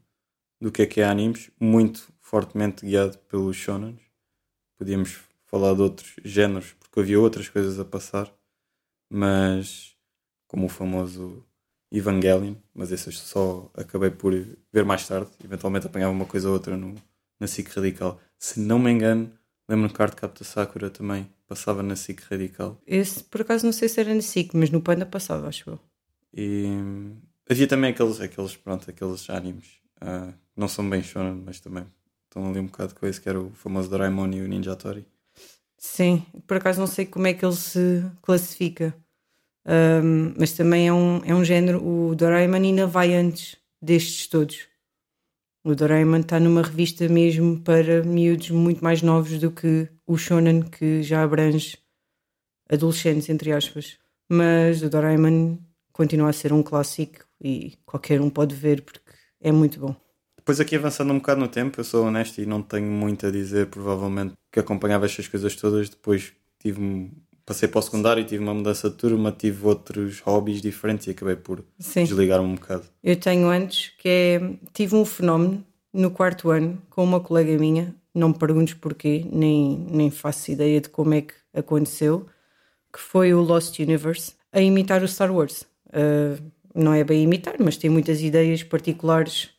do 0.61 0.70
que 0.70 0.82
é 0.82 0.87
que 0.87 1.00
é 1.00 1.04
animes, 1.04 1.50
muito 1.59 2.12
fortemente 2.20 2.87
guiado 2.87 3.18
pelos 3.18 3.56
shonens. 3.56 4.00
Podíamos 4.78 5.29
falar 5.50 5.75
de 5.75 5.83
outros 5.83 6.14
géneros, 6.25 6.75
porque 6.78 7.00
havia 7.00 7.21
outras 7.21 7.49
coisas 7.49 7.78
a 7.80 7.85
passar, 7.85 8.33
mas 9.11 9.97
como 10.47 10.66
o 10.66 10.69
famoso 10.69 11.45
Evangelion, 11.92 12.54
mas 12.73 12.92
esse 12.92 13.09
eu 13.09 13.12
só 13.12 13.71
acabei 13.75 14.11
por 14.11 14.33
ver 14.73 14.85
mais 14.85 15.07
tarde, 15.07 15.28
eventualmente 15.45 15.87
apanhava 15.87 16.12
uma 16.12 16.25
coisa 16.25 16.49
ou 16.49 16.54
outra 16.54 16.76
no, 16.76 16.95
na 17.38 17.49
SIC 17.49 17.69
Radical. 17.69 18.21
Se 18.38 18.61
não 18.61 18.78
me 18.78 18.90
engano, 18.90 19.33
lembro-me 19.69 19.92
que 19.92 20.00
Arte 20.00 20.16
Capta 20.16 20.45
Sakura 20.45 20.88
também 20.88 21.28
passava 21.49 21.83
na 21.83 21.97
SIC 21.97 22.21
Radical. 22.30 22.80
Esse, 22.87 23.25
por 23.25 23.40
acaso, 23.40 23.66
não 23.66 23.73
sei 23.73 23.88
se 23.88 23.99
era 24.00 24.14
na 24.14 24.23
SIC, 24.23 24.54
mas 24.54 24.71
no 24.71 24.80
Panda 24.80 25.04
passava, 25.04 25.49
acho 25.49 25.71
eu. 25.71 25.80
E 26.33 26.64
havia 27.50 27.66
também 27.66 27.90
aqueles, 27.90 28.21
aqueles, 28.21 28.57
pronto, 28.57 28.88
aqueles 28.88 29.28
animes, 29.28 29.80
uh, 30.00 30.33
não 30.57 30.69
são 30.69 30.88
bem 30.88 31.02
shonen, 31.02 31.42
mas 31.45 31.59
também 31.59 31.85
estão 32.26 32.49
ali 32.49 32.61
um 32.61 32.66
bocado 32.66 32.95
com 32.95 33.04
esse, 33.04 33.21
que 33.21 33.28
era 33.28 33.40
o 33.40 33.50
famoso 33.50 33.90
Doraemon 33.90 34.30
e 34.30 34.40
o 34.42 34.49
Ninja 34.49 34.76
Tori. 34.76 35.04
Sim, 35.82 36.26
por 36.46 36.58
acaso 36.58 36.78
não 36.78 36.87
sei 36.87 37.06
como 37.06 37.26
é 37.26 37.32
que 37.32 37.42
ele 37.42 37.56
se 37.56 38.04
classifica, 38.20 38.94
um, 39.66 40.34
mas 40.38 40.52
também 40.52 40.87
é 40.87 40.92
um, 40.92 41.25
é 41.25 41.34
um 41.34 41.42
género. 41.42 41.82
O 41.82 42.14
Doraemon 42.14 42.56
ainda 42.56 42.87
vai 42.87 43.14
antes 43.14 43.56
destes 43.80 44.26
todos. 44.26 44.68
O 45.64 45.75
Doraemon 45.75 46.20
está 46.20 46.38
numa 46.38 46.60
revista 46.60 47.08
mesmo 47.08 47.60
para 47.62 48.02
miúdos 48.02 48.50
muito 48.50 48.84
mais 48.84 49.00
novos 49.00 49.38
do 49.38 49.50
que 49.50 49.88
o 50.06 50.18
Shonen, 50.18 50.62
que 50.62 51.02
já 51.02 51.22
abrange 51.22 51.78
adolescentes, 52.68 53.30
entre 53.30 53.50
aspas. 53.50 53.99
Mas 54.28 54.82
o 54.82 54.90
Doraemon 54.90 55.56
continua 55.94 56.28
a 56.28 56.34
ser 56.34 56.52
um 56.52 56.62
clássico 56.62 57.25
e 57.40 57.78
qualquer 57.87 58.20
um 58.20 58.28
pode 58.28 58.54
ver 58.54 58.82
porque 58.82 59.00
é 59.40 59.50
muito 59.50 59.80
bom. 59.80 59.96
Depois 60.37 60.60
aqui 60.60 60.76
avançando 60.76 61.12
um 61.12 61.18
bocado 61.18 61.40
no 61.40 61.49
tempo, 61.49 61.80
eu 61.80 61.84
sou 61.84 62.04
honesto 62.04 62.38
e 62.38 62.46
não 62.46 62.62
tenho 62.62 62.90
muito 62.90 63.26
a 63.26 63.30
dizer, 63.30 63.68
provavelmente, 63.68 64.34
que 64.50 64.61
acompanhava 64.61 65.07
estas 65.07 65.28
coisas 65.28 65.54
todas. 65.57 65.88
Depois 65.88 66.33
tive 66.59 67.11
passei 67.50 67.69
para 67.69 67.80
o 67.80 67.83
secundário, 67.83 68.25
tive 68.25 68.42
uma 68.45 68.54
mudança 68.54 68.88
de 68.88 68.95
turma, 68.95 69.33
tive 69.33 69.66
outros 69.66 70.21
hobbies 70.21 70.62
diferentes 70.62 71.09
e 71.09 71.11
acabei 71.11 71.35
por 71.35 71.64
Sim. 71.80 72.04
desligar 72.04 72.40
um 72.40 72.54
bocado. 72.54 72.85
Eu 73.02 73.16
tenho 73.16 73.49
antes 73.49 73.88
que 73.99 74.09
é, 74.09 74.40
tive 74.73 74.95
um 74.95 75.04
fenómeno 75.04 75.64
no 75.92 76.12
quarto 76.12 76.50
ano 76.50 76.80
com 76.88 77.02
uma 77.02 77.19
colega 77.19 77.59
minha, 77.59 77.92
não 78.14 78.28
me 78.28 78.38
perguntes 78.38 78.75
porquê, 78.75 79.26
nem, 79.33 79.85
nem 79.90 80.12
faço 80.12 80.52
ideia 80.52 80.80
de 80.80 80.88
como 80.88 81.12
é 81.14 81.23
que 81.23 81.35
aconteceu, 81.52 82.26
que 82.92 83.00
foi 83.00 83.35
o 83.35 83.40
Lost 83.40 83.80
Universe, 83.80 84.35
a 84.52 84.61
imitar 84.61 85.02
o 85.02 85.09
Star 85.09 85.35
Wars. 85.35 85.62
Uh, 85.88 86.40
não 86.73 86.95
é 86.95 87.02
bem 87.02 87.25
imitar, 87.25 87.57
mas 87.59 87.76
tem 87.76 87.90
muitas 87.90 88.23
ideias 88.23 88.62
particulares, 88.62 89.50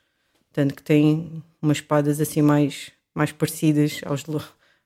tanto 0.54 0.76
que 0.76 0.84
tem 0.84 1.44
umas 1.62 1.78
espadas 1.78 2.22
assim 2.22 2.42
mais, 2.42 2.90
mais 3.14 3.34
parecidas 3.34 4.00
aos, 4.06 4.24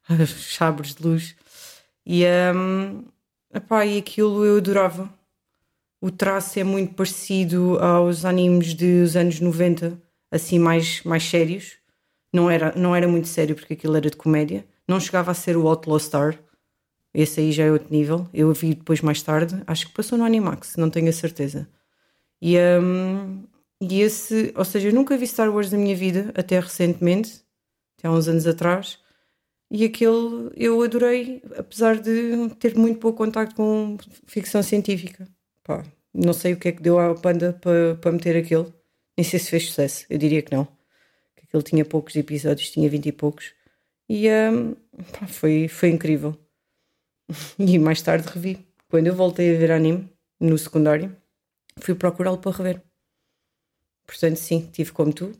aos 0.20 0.54
sabres 0.54 0.94
de 0.94 1.02
luz 1.02 1.36
e, 2.06 2.24
um, 2.54 3.04
epá, 3.52 3.84
e 3.84 3.98
aquilo 3.98 4.44
eu 4.44 4.58
adorava. 4.58 5.12
O 6.00 6.10
traço 6.10 6.58
é 6.60 6.64
muito 6.64 6.94
parecido 6.94 7.78
aos 7.80 8.24
animes 8.24 8.74
dos 8.74 9.16
anos 9.16 9.40
90, 9.40 10.00
assim 10.30 10.58
mais, 10.58 11.02
mais 11.02 11.24
sérios. 11.24 11.78
Não 12.32 12.48
era, 12.48 12.72
não 12.76 12.94
era 12.94 13.08
muito 13.08 13.26
sério 13.26 13.56
porque 13.56 13.72
aquilo 13.72 13.96
era 13.96 14.08
de 14.08 14.16
comédia. 14.16 14.64
Não 14.86 15.00
chegava 15.00 15.32
a 15.32 15.34
ser 15.34 15.56
o 15.56 15.66
Outlaw 15.66 15.98
Star. 15.98 16.38
Esse 17.12 17.40
aí 17.40 17.50
já 17.50 17.64
é 17.64 17.72
outro 17.72 17.88
nível. 17.90 18.28
Eu 18.32 18.52
vi 18.52 18.74
depois 18.74 19.00
mais 19.00 19.20
tarde. 19.22 19.60
Acho 19.66 19.88
que 19.88 19.94
passou 19.94 20.16
no 20.16 20.24
Animax, 20.24 20.76
não 20.76 20.90
tenho 20.90 21.08
a 21.08 21.12
certeza. 21.12 21.68
E, 22.40 22.56
um, 22.58 23.44
e 23.80 24.00
esse, 24.02 24.52
ou 24.54 24.64
seja, 24.64 24.88
eu 24.88 24.94
nunca 24.94 25.16
vi 25.16 25.26
Star 25.26 25.52
Wars 25.52 25.72
na 25.72 25.78
minha 25.78 25.96
vida, 25.96 26.32
até 26.36 26.60
recentemente, 26.60 27.42
até 27.98 28.06
há 28.06 28.12
uns 28.12 28.28
anos 28.28 28.46
atrás. 28.46 28.98
E 29.70 29.84
aquele 29.84 30.50
eu 30.54 30.80
adorei, 30.82 31.42
apesar 31.56 32.00
de 32.00 32.48
ter 32.58 32.76
muito 32.76 33.00
pouco 33.00 33.18
contacto 33.18 33.56
com 33.56 33.96
ficção 34.26 34.62
científica. 34.62 35.26
Pá, 35.64 35.84
não 36.14 36.32
sei 36.32 36.52
o 36.52 36.56
que 36.56 36.68
é 36.68 36.72
que 36.72 36.82
deu 36.82 36.98
à 36.98 37.14
Panda 37.14 37.52
para, 37.52 37.96
para 37.96 38.12
meter 38.12 38.36
aquele. 38.36 38.72
Nem 39.16 39.24
sei 39.24 39.38
se 39.40 39.50
fez 39.50 39.66
sucesso, 39.66 40.06
eu 40.08 40.18
diria 40.18 40.42
que 40.42 40.54
não. 40.54 40.66
Que 41.34 41.44
aquele 41.48 41.62
tinha 41.62 41.84
poucos 41.84 42.14
episódios, 42.14 42.70
tinha 42.70 42.88
vinte 42.88 43.06
e 43.06 43.12
poucos. 43.12 43.52
E 44.08 44.28
um, 44.30 44.74
pá, 45.12 45.26
foi, 45.26 45.68
foi 45.68 45.90
incrível. 45.90 46.36
E 47.58 47.76
mais 47.76 48.00
tarde 48.00 48.28
revi. 48.28 48.64
Quando 48.88 49.08
eu 49.08 49.14
voltei 49.14 49.54
a 49.54 49.58
ver 49.58 49.72
anime, 49.72 50.08
no 50.38 50.56
secundário, 50.56 51.14
fui 51.80 51.94
procurá-lo 51.94 52.38
para 52.38 52.56
rever. 52.56 52.82
Portanto, 54.06 54.36
sim, 54.36 54.68
tive 54.72 54.92
como 54.92 55.12
tu, 55.12 55.32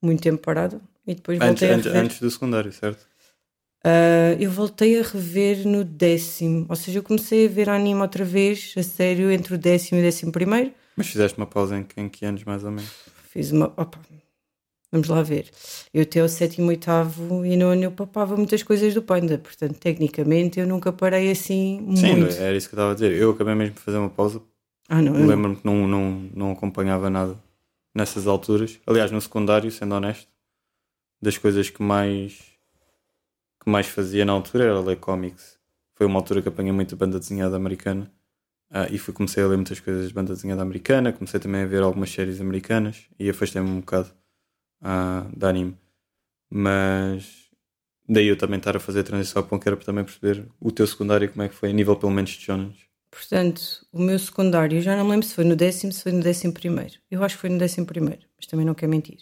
muito 0.00 0.22
tempo 0.22 0.42
parado 0.42 0.80
e 1.06 1.14
depois 1.14 1.38
voltei 1.38 1.68
antes, 1.68 1.86
a 1.86 1.90
rever. 1.90 2.04
Antes 2.04 2.20
do 2.20 2.30
secundário, 2.30 2.72
certo? 2.72 3.06
Uh, 3.88 4.36
eu 4.38 4.50
voltei 4.50 5.00
a 5.00 5.02
rever 5.02 5.66
no 5.66 5.82
décimo, 5.82 6.66
ou 6.68 6.76
seja, 6.76 6.98
eu 6.98 7.02
comecei 7.02 7.46
a 7.46 7.48
ver 7.48 7.70
anime 7.70 8.02
outra 8.02 8.22
vez, 8.22 8.74
a 8.76 8.82
sério, 8.82 9.30
entre 9.30 9.54
o 9.54 9.58
décimo 9.58 9.98
e 9.98 10.02
o 10.02 10.04
décimo 10.04 10.30
primeiro. 10.30 10.72
Mas 10.94 11.06
fizeste 11.06 11.38
uma 11.38 11.46
pausa 11.46 11.78
em, 11.78 11.86
em 11.96 12.08
que 12.08 12.26
anos, 12.26 12.44
mais 12.44 12.64
ou 12.64 12.70
menos? 12.70 12.90
Fiz 13.30 13.50
uma. 13.50 13.68
Opa, 13.68 13.98
vamos 14.92 15.08
lá 15.08 15.22
ver. 15.22 15.48
Eu 15.94 16.02
até 16.02 16.22
o 16.22 16.28
sétimo, 16.28 16.68
oitavo 16.68 17.46
e 17.46 17.56
nono 17.56 17.82
eu 17.82 17.90
papava 17.90 18.36
muitas 18.36 18.62
coisas 18.62 18.92
do 18.92 19.00
Panda, 19.00 19.38
portanto, 19.38 19.78
tecnicamente 19.78 20.60
eu 20.60 20.66
nunca 20.66 20.92
parei 20.92 21.30
assim 21.30 21.78
Sim, 21.96 22.16
muito. 22.16 22.36
era 22.36 22.54
isso 22.54 22.68
que 22.68 22.74
eu 22.74 22.78
estava 22.78 22.90
a 22.90 22.94
dizer. 22.94 23.12
Eu 23.12 23.30
acabei 23.30 23.54
mesmo 23.54 23.74
de 23.74 23.80
fazer 23.80 23.96
uma 23.96 24.10
pausa. 24.10 24.42
Ah, 24.86 25.00
não. 25.00 25.26
Lembro-me 25.26 25.56
que 25.56 25.64
não, 25.64 25.88
não, 25.88 26.30
não 26.34 26.52
acompanhava 26.52 27.08
nada 27.08 27.38
nessas 27.94 28.26
alturas. 28.26 28.78
Aliás, 28.86 29.10
no 29.10 29.20
secundário, 29.20 29.70
sendo 29.70 29.94
honesto, 29.94 30.28
das 31.22 31.38
coisas 31.38 31.70
que 31.70 31.82
mais 31.82 32.57
que 33.60 33.70
mais 33.70 33.86
fazia 33.86 34.24
na 34.24 34.32
altura 34.32 34.64
era 34.64 34.80
ler 34.80 34.96
cómics. 34.96 35.58
Foi 35.94 36.06
uma 36.06 36.18
altura 36.18 36.42
que 36.42 36.48
apanhei 36.48 36.72
muito 36.72 36.96
banda 36.96 37.18
desenhada 37.18 37.56
americana 37.56 38.10
uh, 38.70 38.92
e 38.92 38.98
fui, 38.98 39.12
comecei 39.12 39.42
a 39.42 39.46
ler 39.46 39.56
muitas 39.56 39.80
coisas 39.80 40.08
de 40.08 40.14
banda 40.14 40.34
desenhada 40.34 40.62
americana. 40.62 41.12
Comecei 41.12 41.40
também 41.40 41.62
a 41.62 41.66
ver 41.66 41.82
algumas 41.82 42.10
séries 42.10 42.40
americanas 42.40 43.06
e 43.18 43.28
afastei-me 43.28 43.68
um 43.68 43.80
bocado 43.80 44.10
uh, 44.82 45.36
de 45.36 45.46
anime. 45.46 45.76
Mas 46.50 47.48
daí 48.08 48.26
eu 48.26 48.36
também 48.36 48.58
estar 48.58 48.76
a 48.76 48.80
fazer 48.80 49.00
a 49.00 49.04
transição 49.04 49.42
para 49.42 49.58
que 49.58 49.68
era 49.68 49.76
para 49.76 49.86
também 49.86 50.04
perceber 50.04 50.48
o 50.60 50.70
teu 50.70 50.86
secundário 50.86 51.30
como 51.30 51.42
é 51.42 51.48
que 51.48 51.54
foi, 51.54 51.70
a 51.70 51.72
nível 51.72 51.96
pelo 51.96 52.12
menos 52.12 52.30
de 52.30 52.40
shonen. 52.40 52.74
Portanto, 53.10 53.86
o 53.92 54.00
meu 54.00 54.18
secundário, 54.18 54.80
já 54.80 54.96
não 54.96 55.04
me 55.04 55.10
lembro 55.12 55.26
se 55.26 55.34
foi 55.34 55.44
no 55.44 55.56
décimo, 55.56 55.92
se 55.92 56.02
foi 56.02 56.12
no 56.12 56.22
décimo 56.22 56.52
primeiro. 56.52 56.94
Eu 57.10 57.22
acho 57.24 57.36
que 57.36 57.40
foi 57.40 57.50
no 57.50 57.58
décimo 57.58 57.86
primeiro, 57.86 58.20
mas 58.36 58.46
também 58.46 58.66
não 58.66 58.74
quero 58.74 58.90
mentir. 58.90 59.18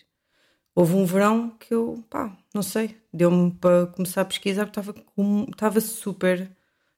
Houve 0.75 0.95
um 0.95 1.07
verão 1.07 1.51
que 1.59 1.73
eu, 1.73 2.05
pá, 2.11 2.37
não 2.57 2.63
sei, 2.63 2.97
deu-me 3.13 3.53
para 3.53 3.87
começar 3.89 4.23
a 4.23 4.25
pesquisar 4.25 4.65
porque 4.65 4.81
estava, 4.81 5.05
estava 5.51 5.81
super 5.81 6.51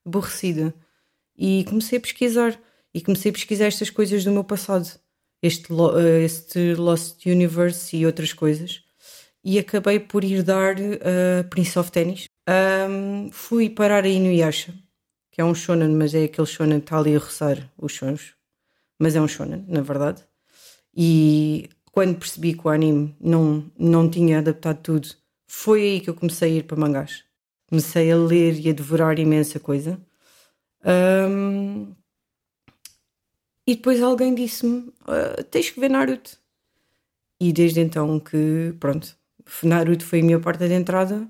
aborrecida. 0.07 0.73
E 1.37 1.65
comecei 1.65 1.99
a 1.99 2.01
pesquisar. 2.01 2.59
E 2.95 3.01
comecei 3.01 3.31
a 3.31 3.35
pesquisar 3.35 3.67
estas 3.67 3.91
coisas 3.91 4.25
do 4.25 4.31
meu 4.31 4.45
passado. 4.45 4.89
Este, 5.43 5.73
eh, 5.73 6.25
este 6.25 6.75
Lost 6.75 7.27
Universe 7.27 7.97
e 7.97 8.07
outras 8.07 8.33
coisas. 8.33 8.85
E 9.45 9.59
acabei 9.59 9.99
por 9.99 10.25
ir 10.25 10.43
dar 10.43 10.77
uh, 10.79 11.49
Prince 11.51 11.79
of 11.79 11.91
Tennis. 11.91 12.27
Um, 12.49 13.31
fui 13.33 13.69
parar 13.69 14.05
a 14.05 14.09
Inuyasha, 14.09 14.75
que 15.31 15.41
é 15.41 15.45
um 15.45 15.55
shonen, 15.55 15.91
mas 15.91 16.15
é 16.15 16.25
aquele 16.25 16.47
shonen 16.47 16.81
que 16.81 16.87
está 16.87 16.99
ali 16.99 17.17
a 17.17 17.19
roçar 17.19 17.73
os 17.77 17.95
sons. 17.95 18.35
Mas 18.99 19.17
é 19.17 19.21
um 19.21 19.29
shonen, 19.29 19.65
na 19.69 19.81
verdade. 19.81 20.25
E 20.97 21.71
quando 21.93 22.19
percebi 22.19 22.55
que 22.55 22.67
o 22.67 22.71
anime 22.71 23.15
não, 23.21 23.71
não 23.79 24.11
tinha 24.11 24.39
adaptado 24.39 24.83
tudo, 24.83 25.09
foi 25.49 25.83
aí 25.83 26.01
que 26.01 26.11
eu 26.11 26.15
comecei 26.15 26.53
a 26.53 26.55
ir 26.59 26.65
para 26.65 26.77
mangás. 26.77 27.25
Comecei 27.67 28.13
a 28.13 28.17
ler 28.17 28.61
e 28.61 28.69
a 28.69 28.73
devorar 28.73 29.19
imensa 29.19 29.59
coisa. 29.59 30.01
Um, 30.85 31.95
e 33.67 33.75
depois 33.75 34.03
alguém 34.03 34.35
disse-me: 34.35 34.89
uh, 35.03 35.43
tens 35.51 35.71
que 35.71 35.81
ver 35.81 35.91
Naruto. 35.91 36.39
E 37.41 37.53
desde 37.53 37.81
então 37.81 38.21
que, 38.21 38.75
pronto, 38.79 39.17
Naruto 39.63 40.05
foi 40.05 40.21
a 40.21 40.25
minha 40.25 40.41
porta 40.41 40.69
de 40.69 40.75
entrada. 40.75 41.29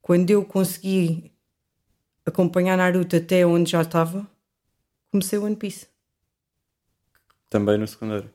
Quando 0.00 0.30
eu 0.30 0.44
consegui 0.44 1.30
acompanhar 2.24 2.76
Naruto 2.76 3.16
até 3.16 3.46
onde 3.46 3.70
já 3.70 3.82
estava, 3.82 4.26
comecei 5.10 5.38
o 5.38 5.44
One 5.44 5.56
Piece. 5.56 5.86
Também 7.48 7.78
no 7.78 7.86
secundário? 7.86 8.30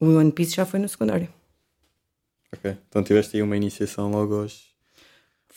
O 0.00 0.06
One 0.06 0.30
Piece 0.32 0.54
já 0.54 0.66
foi 0.66 0.78
no 0.78 0.88
secundário. 0.88 1.32
Ok, 2.54 2.76
então 2.88 3.02
tiveste 3.02 3.36
aí 3.36 3.42
uma 3.42 3.56
iniciação 3.56 4.10
logo 4.10 4.40
aos, 4.40 4.74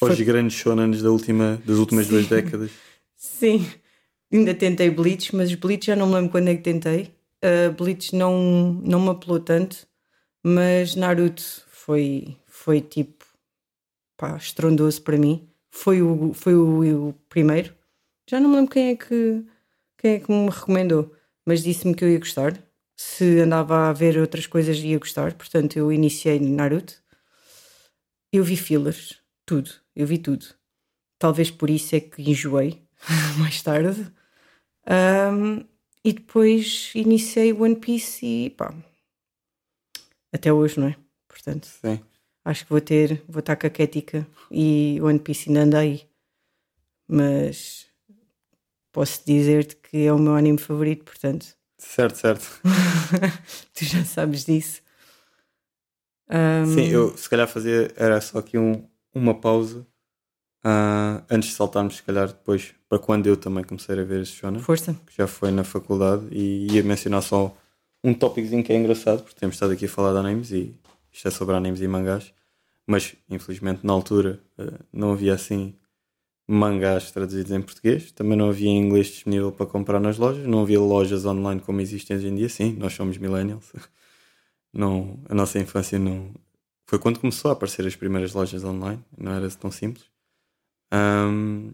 aos 0.01 0.15
foi... 0.15 0.25
grandes 0.25 0.57
shonens 0.57 1.01
da 1.01 1.09
última, 1.09 1.61
das 1.65 1.77
últimas 1.77 2.05
Sim. 2.05 2.11
duas 2.11 2.27
décadas. 2.27 2.71
Sim, 3.15 3.65
ainda 4.31 4.53
tentei 4.53 4.89
Bleach, 4.89 5.35
mas 5.35 5.53
Bleach 5.53 5.87
já 5.87 5.95
não 5.95 6.07
me 6.07 6.15
lembro 6.15 6.31
quando 6.31 6.49
é 6.49 6.55
que 6.55 6.61
tentei. 6.61 7.13
Uh, 7.43 7.71
Bleach 7.71 8.15
não, 8.15 8.73
não 8.83 8.99
me 8.99 9.09
apelou 9.09 9.39
tanto, 9.39 9.87
mas 10.43 10.95
Naruto 10.95 11.43
foi, 11.67 12.37
foi 12.45 12.81
tipo 12.81 13.25
pá, 14.17 14.35
estrondoso 14.35 15.01
para 15.01 15.17
mim. 15.17 15.47
Foi 15.69 16.01
o, 16.01 16.33
foi 16.33 16.53
o, 16.55 17.09
o 17.09 17.13
primeiro. 17.29 17.73
Já 18.29 18.39
não 18.39 18.49
me 18.49 18.57
lembro 18.57 18.71
quem 18.71 18.89
é 18.89 18.95
que, 18.95 19.45
quem 19.97 20.11
é 20.13 20.19
que 20.19 20.31
me 20.31 20.49
recomendou, 20.49 21.13
mas 21.45 21.63
disse-me 21.63 21.95
que 21.95 22.03
eu 22.03 22.09
ia 22.09 22.19
gostar 22.19 22.53
se 23.01 23.39
andava 23.39 23.89
a 23.89 23.93
ver 23.93 24.19
outras 24.19 24.45
coisas 24.45 24.77
ia 24.77 24.99
gostar, 24.99 25.33
portanto 25.33 25.75
eu 25.75 25.91
iniciei 25.91 26.39
Naruto. 26.39 27.01
Eu 28.31 28.43
vi 28.43 28.55
fillers, 28.55 29.19
tudo, 29.43 29.71
eu 29.95 30.05
vi 30.05 30.19
tudo. 30.19 30.45
talvez 31.17 31.49
por 31.49 31.69
isso 31.69 31.95
é 31.95 31.99
que 31.99 32.21
enjoei 32.21 32.81
mais 33.39 33.61
tarde. 33.63 34.01
Um, 34.87 35.65
e 36.03 36.13
depois 36.13 36.91
iniciei 36.93 37.51
One 37.51 37.75
Piece 37.75 38.25
e 38.25 38.49
pá, 38.51 38.73
até 40.31 40.53
hoje, 40.53 40.79
não 40.79 40.87
é? 40.87 40.95
Portanto, 41.27 41.65
Sim. 41.65 41.99
acho 42.45 42.63
que 42.63 42.69
vou 42.69 42.81
ter, 42.81 43.23
vou 43.27 43.39
estar 43.39 43.55
caquética 43.55 44.27
e 44.51 44.99
One 45.01 45.19
Piece 45.19 45.49
ainda 45.49 45.61
anda 45.61 45.79
aí. 45.79 46.07
Mas 47.07 47.87
posso 48.91 49.25
dizer-te 49.25 49.75
que 49.75 50.05
é 50.05 50.13
o 50.13 50.19
meu 50.19 50.35
anime 50.35 50.59
favorito, 50.59 51.03
portanto, 51.03 51.60
Certo, 51.81 52.15
certo. 52.15 52.61
tu 53.73 53.83
já 53.85 54.05
sabes 54.05 54.45
disso. 54.45 54.81
Um, 56.29 56.65
Sim, 56.65 56.87
eu 56.87 57.17
se 57.17 57.29
calhar 57.29 57.47
fazia, 57.47 57.91
era 57.97 58.21
só 58.21 58.39
aqui 58.39 58.57
um, 58.57 58.87
uma 59.13 59.33
pausa 59.33 59.85
ah, 60.63 61.23
antes 61.29 61.49
de 61.49 61.55
saltarmos, 61.55 61.97
se 61.97 62.03
calhar 62.03 62.27
depois, 62.27 62.73
para 62.87 62.99
quando 62.99 63.27
eu 63.27 63.35
também 63.35 63.63
comecei 63.63 63.99
a 63.99 64.03
ver 64.03 64.21
esse 64.21 64.33
shonen, 64.33 64.61
Força. 64.61 64.93
que 65.05 65.17
já 65.17 65.27
foi 65.27 65.51
na 65.51 65.63
faculdade, 65.63 66.27
e 66.31 66.71
ia 66.71 66.83
mencionar 66.83 67.23
só 67.23 67.53
um 68.03 68.13
tópicozinho 68.13 68.63
que 68.63 68.71
é 68.71 68.77
engraçado, 68.77 69.23
porque 69.23 69.39
temos 69.39 69.55
estado 69.55 69.73
aqui 69.73 69.85
a 69.85 69.89
falar 69.89 70.13
de 70.13 70.19
animes 70.19 70.51
e 70.51 70.73
isto 71.11 71.27
é 71.27 71.31
sobre 71.31 71.55
animes 71.55 71.81
e 71.81 71.87
mangás, 71.87 72.31
mas 72.87 73.15
infelizmente 73.29 73.85
na 73.85 73.91
altura 73.91 74.39
ah, 74.57 74.79
não 74.93 75.11
havia 75.11 75.33
assim 75.33 75.75
mangás 76.51 77.11
traduzidos 77.11 77.51
em 77.51 77.61
português, 77.61 78.11
também 78.11 78.37
não 78.37 78.49
havia 78.49 78.69
em 78.69 78.77
inglês 78.77 79.07
disponível 79.07 79.51
para 79.51 79.65
comprar 79.65 79.99
nas 79.99 80.17
lojas, 80.17 80.45
não 80.45 80.61
havia 80.61 80.79
lojas 80.79 81.25
online 81.25 81.61
como 81.61 81.81
existem 81.81 82.17
hoje 82.17 82.27
em 82.27 82.35
dia, 82.35 82.49
sim, 82.49 82.73
nós 82.73 82.93
somos 82.93 83.17
millennials. 83.17 83.71
Não, 84.73 85.19
a 85.27 85.35
nossa 85.35 85.59
infância 85.59 85.99
não. 85.99 86.33
Foi 86.87 86.97
quando 86.97 87.19
começou 87.19 87.49
a 87.49 87.53
aparecer 87.53 87.85
as 87.85 87.93
primeiras 87.95 88.33
lojas 88.33 88.63
online, 88.63 89.03
não 89.17 89.33
era 89.33 89.49
tão 89.51 89.69
simples. 89.69 90.05
Ahm, 90.91 91.71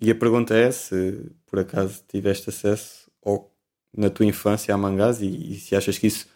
e 0.00 0.10
a 0.10 0.14
pergunta 0.14 0.54
é 0.56 0.70
se 0.70 1.30
por 1.46 1.58
acaso 1.58 2.04
tiveste 2.08 2.50
acesso 2.50 3.10
ou, 3.22 3.52
na 3.96 4.10
tua 4.10 4.26
infância 4.26 4.74
a 4.74 4.78
mangás 4.78 5.20
e, 5.22 5.54
e 5.54 5.60
se 5.60 5.76
achas 5.76 5.98
que 5.98 6.06
isso 6.06 6.28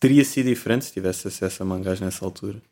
teria 0.00 0.24
sido 0.24 0.46
diferente 0.46 0.84
se 0.86 0.92
tivesse 0.92 1.28
acesso 1.28 1.62
a 1.62 1.66
mangás 1.66 2.00
nessa 2.00 2.24
altura. 2.24 2.62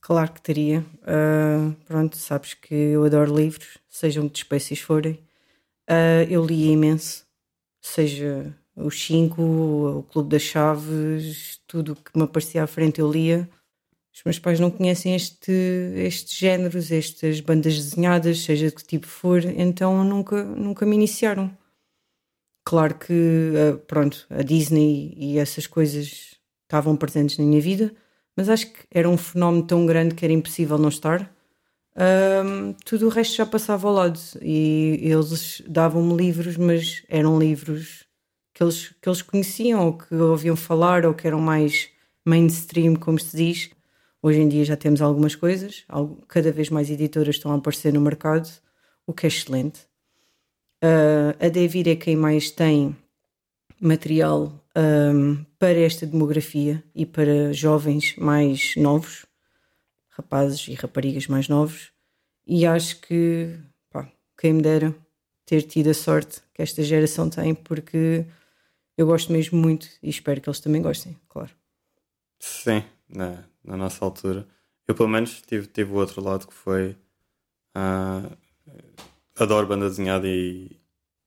Claro 0.00 0.32
que 0.32 0.42
teria. 0.42 0.84
Ah, 1.02 1.74
pronto, 1.86 2.16
sabes 2.16 2.54
que 2.54 2.74
eu 2.74 3.04
adoro 3.04 3.34
livros, 3.34 3.78
sejam 3.88 4.26
de 4.26 4.38
espécies 4.38 4.80
forem. 4.80 5.18
Ah, 5.88 6.24
eu 6.28 6.44
lia 6.44 6.72
imenso, 6.72 7.26
seja 7.80 8.54
os 8.76 9.00
cinco, 9.02 9.42
o 9.42 10.02
Clube 10.04 10.30
das 10.30 10.42
Chaves, 10.42 11.60
tudo 11.66 11.92
o 11.92 11.96
que 11.96 12.16
me 12.16 12.24
aparecia 12.24 12.64
à 12.64 12.66
frente 12.66 13.00
eu 13.00 13.10
lia. 13.10 13.48
Os 14.14 14.22
meus 14.24 14.38
pais 14.38 14.60
não 14.60 14.70
conhecem 14.70 15.14
este, 15.16 15.52
estes 15.96 16.36
géneros, 16.38 16.92
estas 16.92 17.40
bandas 17.40 17.74
desenhadas, 17.76 18.40
seja 18.40 18.68
de 18.68 18.74
que 18.76 18.84
tipo 18.84 19.06
for, 19.08 19.44
então 19.44 20.04
nunca, 20.04 20.44
nunca 20.44 20.86
me 20.86 20.96
iniciaram. 20.96 21.56
Claro 22.64 22.98
que, 22.98 23.52
ah, 23.56 23.78
pronto, 23.86 24.26
a 24.30 24.42
Disney 24.42 25.14
e 25.16 25.38
essas 25.38 25.66
coisas 25.66 26.36
estavam 26.62 26.96
presentes 26.96 27.38
na 27.38 27.44
minha 27.44 27.60
vida, 27.60 27.94
mas 28.36 28.48
acho 28.48 28.72
que 28.72 28.80
era 28.90 29.08
um 29.08 29.16
fenómeno 29.16 29.66
tão 29.66 29.86
grande 29.86 30.14
que 30.14 30.24
era 30.24 30.32
impossível 30.32 30.78
não 30.78 30.88
estar. 30.88 31.32
Ahm, 31.96 32.74
tudo 32.84 33.06
o 33.06 33.08
resto 33.08 33.36
já 33.36 33.46
passava 33.46 33.86
ao 33.86 33.94
lado 33.94 34.18
e 34.42 34.98
eles 35.02 35.62
davam-me 35.66 36.16
livros, 36.16 36.56
mas 36.56 37.04
eram 37.08 37.38
livros 37.38 38.04
que 38.52 38.62
eles, 38.62 38.94
que 39.00 39.08
eles 39.08 39.22
conheciam 39.22 39.86
ou 39.86 39.98
que 39.98 40.14
ouviam 40.14 40.56
falar 40.56 41.06
ou 41.06 41.14
que 41.14 41.26
eram 41.26 41.40
mais 41.40 41.88
mainstream, 42.24 42.96
como 42.96 43.18
se 43.18 43.36
diz. 43.36 43.70
Hoje 44.22 44.40
em 44.40 44.48
dia 44.48 44.64
já 44.64 44.76
temos 44.76 45.02
algumas 45.02 45.34
coisas, 45.34 45.84
cada 46.28 46.50
vez 46.50 46.70
mais 46.70 46.90
editoras 46.90 47.36
estão 47.36 47.52
a 47.52 47.56
aparecer 47.56 47.92
no 47.92 48.00
mercado, 48.00 48.48
o 49.06 49.12
que 49.12 49.26
é 49.26 49.28
excelente. 49.28 49.80
Ah, 50.82 51.34
a 51.40 51.48
Devir 51.48 51.88
é 51.88 51.96
quem 51.96 52.16
mais 52.16 52.50
tem 52.50 52.96
material 53.86 54.52
ahm, 54.74 55.44
para 55.58 55.78
esta 55.78 56.06
demografia 56.06 56.82
e 56.94 57.04
para 57.04 57.52
jovens 57.52 58.16
mais 58.16 58.74
novos, 58.76 59.26
rapazes 60.10 60.68
e 60.68 60.74
raparigas 60.74 61.26
mais 61.26 61.48
novos, 61.48 61.92
e 62.46 62.66
acho 62.66 63.00
que 63.00 63.56
pá, 63.90 64.10
quem 64.38 64.54
me 64.54 64.62
dera 64.62 64.94
ter 65.44 65.62
tido 65.62 65.90
a 65.90 65.94
sorte 65.94 66.40
que 66.52 66.62
esta 66.62 66.82
geração 66.82 67.28
tem, 67.28 67.54
porque 67.54 68.26
eu 68.96 69.06
gosto 69.06 69.32
mesmo 69.32 69.58
muito 69.58 69.88
e 70.02 70.08
espero 70.08 70.40
que 70.40 70.48
eles 70.48 70.60
também 70.60 70.80
gostem, 70.80 71.16
claro. 71.28 71.50
Sim, 72.38 72.84
na, 73.08 73.44
na 73.62 73.76
nossa 73.76 74.04
altura. 74.04 74.46
Eu 74.86 74.94
pelo 74.94 75.08
menos 75.08 75.42
tive, 75.42 75.66
tive 75.66 75.92
o 75.92 75.96
outro 75.96 76.22
lado 76.22 76.46
que 76.46 76.54
foi 76.54 76.96
ah, 77.74 78.30
adoro 79.36 79.66
banda 79.66 79.88
desenhada 79.88 80.28
e, 80.28 80.78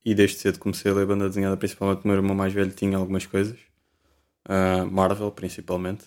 e 0.05 0.15
desde 0.15 0.37
cedo 0.37 0.59
comecei 0.59 0.91
a 0.91 0.93
ler 0.93 1.05
banda 1.05 1.27
desenhada, 1.27 1.57
principalmente 1.57 2.03
o 2.03 2.07
meu 2.07 2.15
irmão 2.15 2.35
mais 2.35 2.53
velho 2.53 2.71
tinha 2.71 2.97
algumas 2.97 3.25
coisas. 3.25 3.57
Ah, 4.45 4.85
Marvel 4.85 5.31
principalmente. 5.31 6.05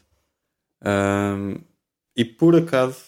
E 2.17 2.25
por 2.25 2.57
acaso, 2.57 2.99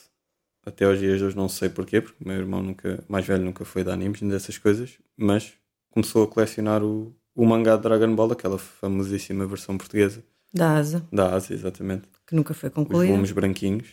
até 0.65 0.85
aos 0.85 0.99
dias 0.99 1.19
de 1.19 1.25
hoje 1.25 1.37
não 1.37 1.49
sei 1.49 1.69
porquê, 1.69 2.01
porque 2.01 2.23
o 2.23 2.29
meu 2.29 2.37
irmão 2.39 2.63
nunca, 2.63 3.03
mais 3.09 3.27
velho 3.27 3.45
nunca 3.45 3.65
foi 3.65 3.83
de 3.85 3.91
animes 3.91 4.21
nem 4.21 4.31
dessas 4.31 4.59
coisas, 4.59 4.99
mas 5.17 5.55
começou 5.91 6.23
a 6.25 6.29
colecionar 6.29 6.83
o, 6.83 7.15
o 7.35 7.45
mangá 7.47 7.77
de 7.77 7.83
Dragon 7.83 8.15
Ball, 8.15 8.33
aquela 8.33 8.59
famosíssima 8.59 9.47
versão 9.47 9.77
portuguesa 9.77 10.23
Da 10.53 10.77
Asa, 10.77 11.07
da 11.13 11.35
Ásia, 11.35 11.55
exatamente 11.55 12.09
que 12.27 12.35
nunca 12.35 12.55
foi 12.55 12.69
os 12.69 12.75
concluída. 12.75 13.07
volumes 13.11 13.33
branquinhos. 13.33 13.89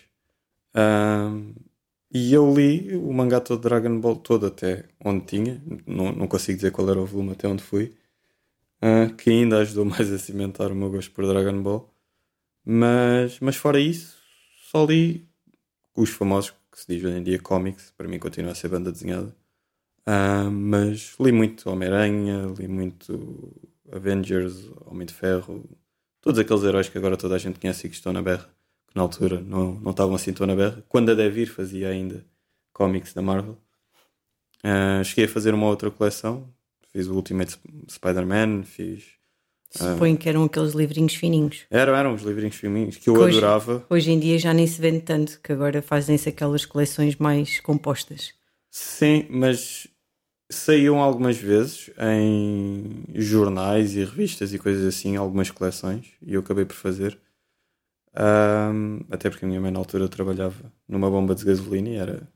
E 2.11 2.33
eu 2.33 2.53
li 2.53 2.95
o 2.95 3.11
mangá 3.13 3.39
todo 3.39 3.61
Dragon 3.61 3.99
Ball 3.99 4.15
todo 4.17 4.47
até 4.47 4.85
onde 5.03 5.25
tinha, 5.25 5.61
não, 5.85 6.11
não 6.11 6.27
consigo 6.27 6.57
dizer 6.57 6.71
qual 6.71 6.89
era 6.89 6.99
o 6.99 7.05
volume 7.05 7.33
até 7.33 7.47
onde 7.47 7.63
fui, 7.63 7.95
ah, 8.81 9.09
que 9.17 9.29
ainda 9.29 9.59
ajudou 9.59 9.85
mais 9.85 10.11
a 10.11 10.17
cimentar 10.17 10.71
o 10.71 10.75
meu 10.75 10.89
gosto 10.89 11.11
por 11.11 11.25
Dragon 11.25 11.61
Ball. 11.61 11.93
Mas, 12.65 13.39
mas 13.39 13.55
fora 13.55 13.79
isso, 13.79 14.17
só 14.71 14.85
li 14.85 15.27
os 15.95 16.09
famosos 16.11 16.51
que 16.71 16.79
se 16.79 16.87
diz 16.87 17.03
hoje 17.03 17.17
em 17.17 17.23
dia 17.23 17.39
cómics, 17.39 17.93
para 17.97 18.07
mim 18.07 18.19
continua 18.19 18.51
a 18.51 18.55
ser 18.55 18.69
banda 18.69 18.91
desenhada. 18.91 19.35
Ah, 20.05 20.49
mas 20.51 21.15
li 21.19 21.31
muito 21.31 21.69
Homem-Aranha, 21.69 22.53
li 22.57 22.67
muito 22.67 23.53
Avengers, 23.91 24.69
Homem 24.85 25.05
de 25.05 25.13
Ferro, 25.13 25.63
todos 26.21 26.39
aqueles 26.39 26.63
heróis 26.63 26.89
que 26.89 26.97
agora 26.97 27.17
toda 27.17 27.35
a 27.35 27.37
gente 27.37 27.59
conhece 27.59 27.87
e 27.87 27.89
que 27.89 27.95
estão 27.95 28.13
na 28.13 28.21
berra, 28.21 28.49
que 28.89 28.95
na 28.95 29.01
altura 29.03 29.39
não, 29.39 29.73
não 29.75 29.91
estavam 29.91 30.15
assim 30.15 30.33
tão 30.33 30.45
na 30.47 30.55
berra. 30.55 30.83
Quando 30.89 31.11
a 31.11 31.15
Devir 31.15 31.47
fazia 31.51 31.89
ainda 31.89 32.25
cómics 32.73 33.13
da 33.13 33.21
Marvel. 33.21 33.57
Ah, 34.63 35.01
cheguei 35.03 35.25
a 35.25 35.29
fazer 35.29 35.53
uma 35.53 35.67
outra 35.67 35.89
coleção, 35.89 36.47
fiz 36.91 37.07
o 37.07 37.13
Ultimate 37.15 37.51
Sp- 37.55 37.63
Spider-Man, 37.89 38.63
fiz. 38.63 39.03
Suponho 39.71 40.17
que 40.17 40.27
eram 40.27 40.43
aqueles 40.45 40.73
livrinhos 40.73 41.13
fininhos. 41.13 41.65
Eram, 41.69 41.95
eram 41.95 42.13
os 42.15 42.23
livrinhos 42.23 42.55
filminhos 42.55 42.97
que 42.97 43.09
eu 43.09 43.13
Que 43.13 43.19
hoje- 43.19 43.37
adorava. 43.37 43.85
Hoje 43.89 44.11
em 44.11 44.19
dia 44.19 44.37
já 44.39 44.53
nem 44.53 44.65
se 44.65 44.81
vende 44.81 45.01
tanto, 45.01 45.39
que 45.41 45.51
agora 45.51 45.81
fazem-se 45.81 46.27
aquelas 46.27 46.65
coleções 46.65 47.15
mais 47.17 47.59
compostas. 47.59 48.33
Sim, 48.71 49.27
mas 49.29 49.87
saíam 50.49 50.99
algumas 50.99 51.37
vezes 51.37 51.91
em 52.01 53.05
jornais 53.13 53.95
e 53.95 54.03
revistas 54.03 54.53
e 54.53 54.57
coisas 54.59 54.83
assim, 54.85 55.15
algumas 55.15 55.51
coleções, 55.51 56.07
e 56.21 56.33
eu 56.33 56.41
acabei 56.41 56.65
por 56.65 56.75
fazer. 56.75 57.17
Ahm, 58.15 59.01
até 59.11 59.29
porque 59.29 59.45
a 59.45 59.47
minha 59.47 59.61
mãe 59.61 59.71
na 59.71 59.79
altura 59.79 60.07
trabalhava 60.09 60.71
numa 60.87 61.09
bomba 61.09 61.35
de 61.35 61.45
gasolina 61.45 61.89
e 61.89 61.95
era 61.95 62.27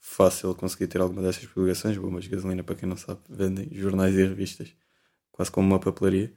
fácil 0.00 0.54
conseguir 0.54 0.88
ter 0.88 1.00
alguma 1.00 1.22
dessas 1.22 1.46
publicações. 1.46 1.96
Bombas 1.96 2.24
de 2.24 2.30
gasolina, 2.30 2.62
para 2.62 2.74
quem 2.74 2.88
não 2.88 2.96
sabe, 2.96 3.20
vendem 3.28 3.68
jornais 3.72 4.14
e 4.14 4.22
revistas, 4.24 4.74
quase 5.30 5.50
como 5.50 5.66
uma 5.68 5.78
papelaria. 5.78 6.32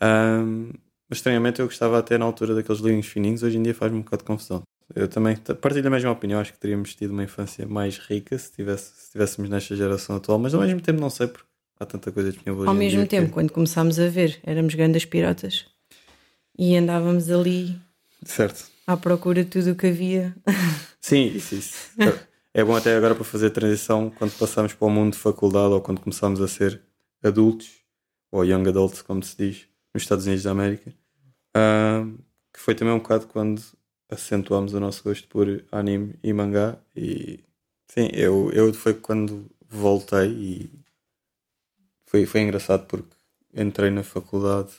Ahm, 0.00 0.72
mas 1.08 1.18
estranhamente 1.18 1.60
eu 1.60 1.66
gostava 1.66 1.98
até 1.98 2.16
na 2.18 2.24
altura 2.24 2.54
daqueles 2.54 2.80
livrinhos 2.80 3.06
fininhos, 3.06 3.42
hoje 3.42 3.58
em 3.58 3.62
dia 3.62 3.74
faz-me 3.74 3.98
um 3.98 4.02
bocado 4.02 4.22
de 4.22 4.26
confusão. 4.26 4.62
Eu 4.94 5.08
também 5.08 5.36
partilho 5.36 5.86
a 5.86 5.90
mesma 5.90 6.10
opinião, 6.10 6.40
acho 6.40 6.52
que 6.52 6.58
teríamos 6.58 6.94
tido 6.94 7.12
uma 7.12 7.22
infância 7.24 7.66
mais 7.66 7.98
rica 7.98 8.36
se, 8.36 8.52
tivesse, 8.52 8.94
se 8.96 9.04
estivéssemos 9.04 9.48
nesta 9.48 9.74
geração 9.76 10.16
atual, 10.16 10.38
mas 10.38 10.54
ao 10.54 10.60
mesmo 10.60 10.80
tempo 10.80 11.00
não 11.00 11.08
sei 11.08 11.28
porque 11.28 11.46
há 11.78 11.86
tanta 11.86 12.10
coisa 12.12 12.30
disponível 12.32 12.66
Ao 12.68 12.74
mesmo 12.74 12.98
dia 12.98 13.06
que- 13.06 13.16
tempo, 13.16 13.32
quando 13.32 13.52
começámos 13.52 13.98
a 13.98 14.08
ver, 14.08 14.38
éramos 14.42 14.74
grandes 14.74 15.04
piratas 15.04 15.66
e 16.58 16.76
andávamos 16.76 17.30
ali 17.30 17.78
Certo. 18.24 18.70
à 18.86 18.96
procura 18.96 19.44
de 19.44 19.50
tudo 19.50 19.72
o 19.72 19.76
que 19.76 19.86
havia. 19.88 20.34
Sim, 21.00 21.26
isso, 21.36 21.54
isso. 21.54 21.74
É 22.54 22.62
bom 22.62 22.76
até 22.76 22.94
agora 22.96 23.14
para 23.14 23.24
fazer 23.24 23.46
a 23.46 23.50
transição 23.50 24.10
quando 24.10 24.36
passamos 24.38 24.74
para 24.74 24.86
o 24.86 24.90
mundo 24.90 25.12
de 25.14 25.18
faculdade 25.18 25.72
ou 25.72 25.80
quando 25.80 26.00
começamos 26.00 26.40
a 26.40 26.48
ser 26.48 26.80
adultos, 27.22 27.82
ou 28.30 28.44
young 28.44 28.68
adults, 28.68 29.02
como 29.02 29.22
se 29.22 29.36
diz, 29.36 29.68
nos 29.94 30.02
Estados 30.02 30.26
Unidos 30.26 30.44
da 30.44 30.50
América. 30.50 30.92
Ahm, 31.54 32.16
que 32.52 32.60
foi 32.60 32.74
também 32.74 32.94
um 32.94 32.98
bocado 32.98 33.26
quando 33.26 33.62
acentuámos 34.10 34.74
o 34.74 34.80
nosso 34.80 35.02
gosto 35.02 35.26
por 35.28 35.46
anime 35.72 36.14
e 36.22 36.32
mangá. 36.32 36.78
E 36.94 37.40
sim, 37.88 38.08
eu, 38.12 38.50
eu 38.52 38.72
foi 38.74 38.94
quando 38.94 39.50
voltei 39.68 40.28
e 40.28 40.70
foi, 42.06 42.26
foi 42.26 42.42
engraçado 42.42 42.86
porque 42.86 43.16
entrei 43.54 43.90
na 43.90 44.02
faculdade 44.02 44.70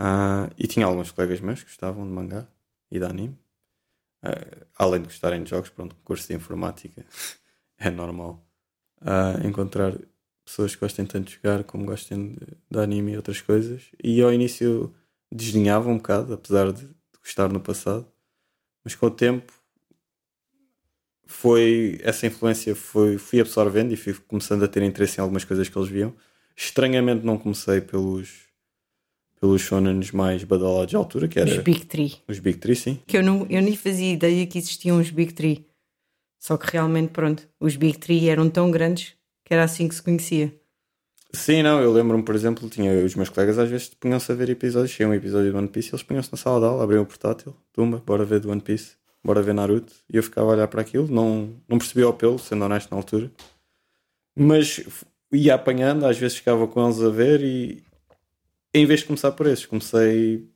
ah, 0.00 0.48
e 0.56 0.68
tinha 0.68 0.86
alguns 0.86 1.10
colegas 1.10 1.40
meus 1.40 1.58
que 1.60 1.66
gostavam 1.66 2.06
de 2.06 2.12
mangá 2.12 2.46
e 2.88 3.00
de 3.00 3.04
anime. 3.04 3.36
Uh, 4.22 4.66
além 4.76 5.00
de 5.00 5.08
gostarem 5.08 5.42
de 5.42 5.50
jogos, 5.50 5.70
pronto, 5.70 5.96
curso 6.04 6.26
de 6.26 6.34
informática 6.34 7.04
é 7.78 7.90
normal 7.90 8.44
uh, 9.00 9.46
encontrar 9.46 9.96
pessoas 10.44 10.74
que 10.74 10.80
gostem 10.80 11.06
tanto 11.06 11.28
de 11.28 11.34
jogar 11.34 11.62
como 11.64 11.84
gostem 11.84 12.32
de, 12.32 12.46
de 12.70 12.78
anime 12.78 13.12
e 13.12 13.16
outras 13.16 13.40
coisas. 13.40 13.90
E 14.02 14.22
ao 14.22 14.32
início 14.32 14.94
desdenhava 15.32 15.88
um 15.88 15.96
bocado, 15.96 16.32
apesar 16.34 16.72
de, 16.72 16.86
de 16.86 17.18
gostar 17.20 17.48
no 17.52 17.60
passado, 17.60 18.06
mas 18.84 18.94
com 18.94 19.06
o 19.06 19.10
tempo 19.10 19.52
foi 21.26 22.00
essa 22.02 22.26
influência 22.26 22.74
foi 22.74 23.18
fui 23.18 23.40
absorvendo 23.40 23.92
e 23.92 23.96
fui 23.96 24.14
começando 24.14 24.64
a 24.64 24.68
ter 24.68 24.82
interesse 24.82 25.18
em 25.18 25.22
algumas 25.22 25.44
coisas 25.44 25.68
que 25.68 25.76
eles 25.76 25.88
viam. 25.88 26.14
Estranhamente 26.56 27.24
não 27.26 27.38
comecei 27.38 27.80
pelos 27.80 28.47
pelos 29.40 29.62
shonens 29.62 30.10
mais 30.10 30.44
badalados 30.44 30.88
de 30.90 30.96
altura, 30.96 31.28
que 31.28 31.38
era 31.38 31.50
Os 31.50 31.58
Big 31.58 31.86
Three. 31.86 32.14
os 32.26 32.38
Big 32.38 32.58
Three, 32.58 32.76
sim. 32.76 32.98
Que 33.06 33.18
eu, 33.18 33.22
não, 33.22 33.46
eu 33.48 33.62
nem 33.62 33.76
fazia 33.76 34.12
ideia 34.12 34.46
que 34.46 34.58
existiam 34.58 34.98
os 34.98 35.10
Big 35.10 35.32
Three. 35.32 35.66
Só 36.38 36.56
que 36.56 36.70
realmente, 36.72 37.10
pronto, 37.10 37.48
os 37.60 37.76
Big 37.76 37.98
Three 37.98 38.28
eram 38.28 38.48
tão 38.48 38.70
grandes 38.70 39.14
que 39.44 39.54
era 39.54 39.64
assim 39.64 39.88
que 39.88 39.94
se 39.94 40.02
conhecia. 40.02 40.54
Sim, 41.32 41.62
não, 41.62 41.80
eu 41.80 41.92
lembro-me, 41.92 42.22
por 42.22 42.34
exemplo, 42.34 42.68
tinha 42.70 43.04
os 43.04 43.14
meus 43.14 43.28
colegas 43.28 43.58
às 43.58 43.68
vezes 43.68 43.88
punham-se 43.88 44.32
a 44.32 44.34
ver 44.34 44.48
episódios, 44.48 44.94
tinha 44.94 45.06
um 45.06 45.12
episódio 45.12 45.52
do 45.52 45.58
One 45.58 45.68
Piece, 45.68 45.90
eles 45.90 46.02
punham-se 46.02 46.32
na 46.32 46.38
sala 46.38 46.58
de 46.58 46.66
aula, 46.66 46.82
abriam 46.84 47.02
o 47.02 47.06
portátil, 47.06 47.54
tumba, 47.72 48.02
bora 48.06 48.24
ver 48.24 48.40
do 48.40 48.50
One 48.50 48.62
Piece, 48.62 48.92
bora 49.22 49.42
ver 49.42 49.52
Naruto, 49.52 49.92
e 50.10 50.16
eu 50.16 50.22
ficava 50.22 50.48
a 50.48 50.52
olhar 50.54 50.68
para 50.68 50.80
aquilo, 50.80 51.06
não, 51.08 51.50
não 51.68 51.76
percebia 51.76 52.06
o 52.06 52.10
apelo, 52.10 52.38
sendo 52.38 52.64
honesto 52.64 52.90
na 52.90 52.96
altura, 52.96 53.30
mas 54.34 54.80
ia 55.30 55.54
apanhando, 55.54 56.06
às 56.06 56.16
vezes 56.16 56.38
ficava 56.38 56.66
com 56.66 56.82
eles 56.82 57.02
a 57.02 57.10
ver 57.10 57.42
e 57.42 57.82
em 58.78 58.86
vez 58.86 59.00
de 59.00 59.06
começar 59.06 59.32
por 59.32 59.46
esses, 59.46 59.66
comecei 59.66 60.48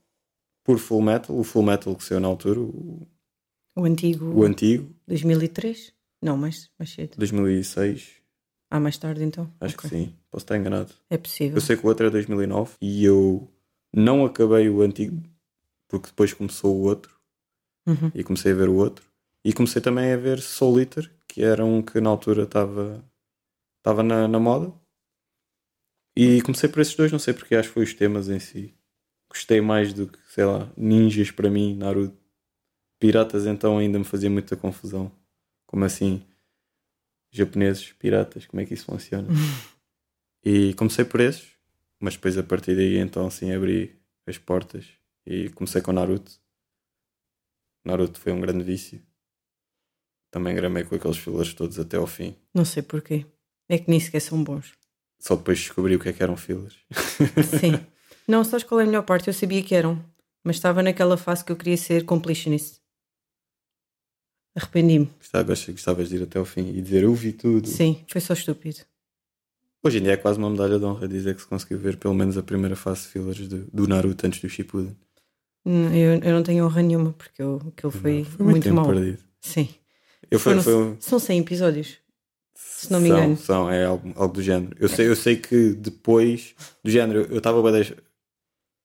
por 0.65 0.79
Full 0.79 1.03
Metal, 1.03 1.37
o 1.37 1.43
Full 1.45 1.63
Metal 1.63 1.95
que 1.97 2.05
saiu 2.05 2.21
na 2.21 2.29
altura, 2.29 2.61
o, 2.61 3.07
O 3.77 3.85
antigo 3.85 4.27
o 4.39 4.45
antigo, 4.45 4.95
2003? 5.07 5.93
Não, 6.23 6.37
mais, 6.37 6.71
mais 6.79 6.91
cedo. 6.91 7.17
2006, 7.17 8.21
Ah, 8.71 8.79
mais 8.81 8.97
tarde 8.97 9.25
então? 9.25 9.53
acho 9.61 9.75
Ok. 9.77 9.91
que 9.91 9.97
sim, 9.97 10.15
posso 10.31 10.45
estar 10.45 10.57
enganado. 10.57 10.93
É 11.11 11.19
possível. 11.19 11.57
Eu 11.57 11.61
sei 11.61 11.77
que 11.77 11.85
o 11.85 11.89
outro 11.89 12.07
é 12.07 12.11
2009 12.11 12.75
e 12.81 13.05
eu 13.05 13.49
não 13.93 14.25
acabei 14.25 14.69
o 14.71 14.83
antigo 14.83 15.21
porque 15.89 16.07
depois 16.09 16.33
começou 16.33 16.75
o 16.77 16.83
outro 16.83 17.21
Uhum. 17.87 18.11
e 18.15 18.23
comecei 18.23 18.53
a 18.53 18.55
ver 18.55 18.69
o 18.69 18.77
outro. 18.77 19.05
E 19.45 19.53
comecei 19.53 19.83
também 19.83 20.13
a 20.13 20.17
ver 20.17 20.39
Soul 20.41 20.79
Eater, 20.81 21.11
que 21.27 21.43
era 21.43 21.65
um 21.65 21.83
que 21.83 22.01
na 22.01 22.09
altura 22.11 22.45
estava 22.45 23.05
estava 23.79 24.03
na, 24.05 24.29
na 24.29 24.39
moda. 24.39 24.73
E 26.17 26.43
comecei 26.43 26.69
por 26.69 26.81
esses 26.81 26.95
dois, 26.95 27.11
não 27.11 27.19
sei 27.19 27.33
porque, 27.33 27.55
acho 27.55 27.69
que 27.69 27.75
foi 27.75 27.85
os 27.85 27.95
temas 27.95 28.29
em 28.29 28.39
si. 28.39 28.75
Gostei 29.29 29.61
mais 29.61 29.95
do 29.95 30.09
que, 30.09 30.19
sei 30.29 30.45
lá, 30.45 30.71
ninjas 30.77 31.31
para 31.31 31.49
mim, 31.49 31.75
Naruto. 31.75 32.21
Piratas 32.99 33.47
então 33.47 33.79
ainda 33.79 33.99
me 33.99 34.05
fazia 34.05 34.29
muita 34.31 34.57
confusão. 34.57 35.11
Como 35.67 35.85
assim? 35.85 36.23
Japoneses, 37.31 37.93
piratas, 37.93 38.47
como 38.47 38.61
é 38.61 38.67
que 38.67 38.75
isso 38.75 38.85
funciona? 38.85 39.29
E 40.45 40.75
comecei 40.75 41.05
por 41.05 41.21
esses, 41.21 41.53
mas 42.01 42.15
depois 42.15 42.37
a 42.37 42.43
partir 42.43 42.75
daí 42.75 42.97
então 42.99 43.29
assim 43.29 43.53
abri 43.53 43.97
as 44.27 44.39
portas 44.39 44.89
e 45.25 45.51
comecei 45.51 45.81
com 45.81 45.93
Naruto. 45.93 46.33
Naruto 47.85 48.19
foi 48.19 48.33
um 48.33 48.41
grande 48.41 48.65
vício. 48.65 49.01
Também 50.33 50.55
gramei 50.55 50.83
com 50.83 50.95
aqueles 50.95 51.17
fillers 51.19 51.55
todos 51.55 51.79
até 51.79 51.97
ao 51.97 52.09
fim. 52.09 52.35
Não 52.53 52.65
sei 52.65 52.83
porquê. 52.83 53.25
É 53.69 53.79
que 53.79 53.89
nem 53.89 54.01
sequer 54.01 54.21
são 54.21 54.43
bons. 54.43 54.73
Só 55.23 55.37
depois 55.37 55.57
descobri 55.61 55.95
o 55.95 56.01
que 56.01 56.09
é 56.09 56.13
que 56.13 56.21
eram 56.21 56.37
fillers. 56.37 56.75
Sim. 57.61 57.79
Não, 58.27 58.43
sabes 58.43 58.65
qual 58.67 58.81
é 58.81 58.83
a 58.83 58.87
melhor 58.87 59.05
parte? 59.05 59.29
Eu 59.29 59.33
sabia 59.35 59.63
que 59.63 59.73
eram, 59.73 60.05
mas 60.43 60.57
estava 60.57 60.83
naquela 60.83 61.17
fase 61.17 61.45
que 61.45 61.53
eu 61.53 61.57
queria 61.57 61.77
ser 61.77 62.05
completionist. 62.05 62.81
Arrependi-me. 64.57 65.07
Gostava- 65.19 65.45
gosto- 65.45 65.71
Gostavas 65.73 66.09
de 66.09 66.17
ir 66.17 66.23
até 66.25 66.39
ao 66.41 66.45
fim 66.45 66.69
e 66.71 66.83
dizer 66.83 67.05
eu 67.05 67.15
vi 67.15 67.33
tudo. 67.33 67.69
Sim, 67.69 68.05
foi 68.11 68.21
só 68.21 68.35
estúpido. 68.35 68.81
Hoje 69.85 69.99
em 69.99 70.03
dia 70.03 70.13
é 70.13 70.17
quase 70.17 70.39
uma 70.39 70.51
medalha 70.51 70.79
de 70.79 70.85
honra 70.85 71.07
dizer 71.09 71.35
que 71.35 71.41
se 71.41 71.47
conseguiu 71.47 71.79
ver 71.79 71.97
pelo 71.97 72.15
menos 72.15 72.37
a 72.37 72.43
primeira 72.43 72.75
fase 72.77 73.03
de 73.03 73.09
fillers 73.09 73.49
do, 73.49 73.65
do 73.73 73.87
Naruto 73.89 74.27
antes 74.27 74.41
do 74.41 74.49
Shippuden. 74.49 74.97
Hum, 75.65 75.93
Eu, 75.95 76.19
eu 76.21 76.35
não 76.35 76.43
tenho 76.43 76.65
honra 76.67 76.83
nenhuma 76.83 77.13
porque 77.13 77.41
eu, 77.41 77.57
aquilo 77.77 77.93
foi, 77.93 78.25
Foi 78.25 78.45
muito, 78.45 78.63
tempo 78.65 78.77
mau. 78.77 78.87
perdido. 78.87 79.23
Sim. 79.41 79.69
Eu 80.31 80.39
foi, 80.39 80.53
Foram- 80.61 80.63
foi 80.63 80.75
um- 80.75 81.01
São 81.01 81.19
100 81.19 81.41
episódios. 81.41 81.99
Se 82.63 82.91
não 82.93 83.01
me 83.01 83.09
são, 83.09 83.19
engano. 83.19 83.37
São, 83.37 83.71
é 83.71 83.85
algo, 83.85 84.13
algo 84.17 84.35
do 84.35 84.43
género. 84.43 84.77
Eu 84.79 84.89
sei, 84.89 85.09
eu 85.09 85.17
sei 85.17 85.37
que 85.37 85.73
depois 85.73 86.55
do 86.83 86.91
género, 86.91 87.27
eu 87.31 87.39
estava 87.39 87.63
bem 87.63 87.95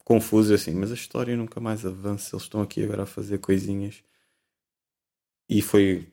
confuso 0.04 0.54
assim, 0.54 0.74
mas 0.74 0.92
a 0.92 0.96
história 0.96 1.36
nunca 1.36 1.60
mais 1.60 1.86
avança. 1.86 2.36
Eles 2.36 2.44
estão 2.44 2.62
aqui 2.62 2.84
agora 2.84 3.04
a 3.04 3.06
fazer 3.08 3.40
coisinhas. 3.40 4.04
E 5.50 5.62
foi 5.62 6.08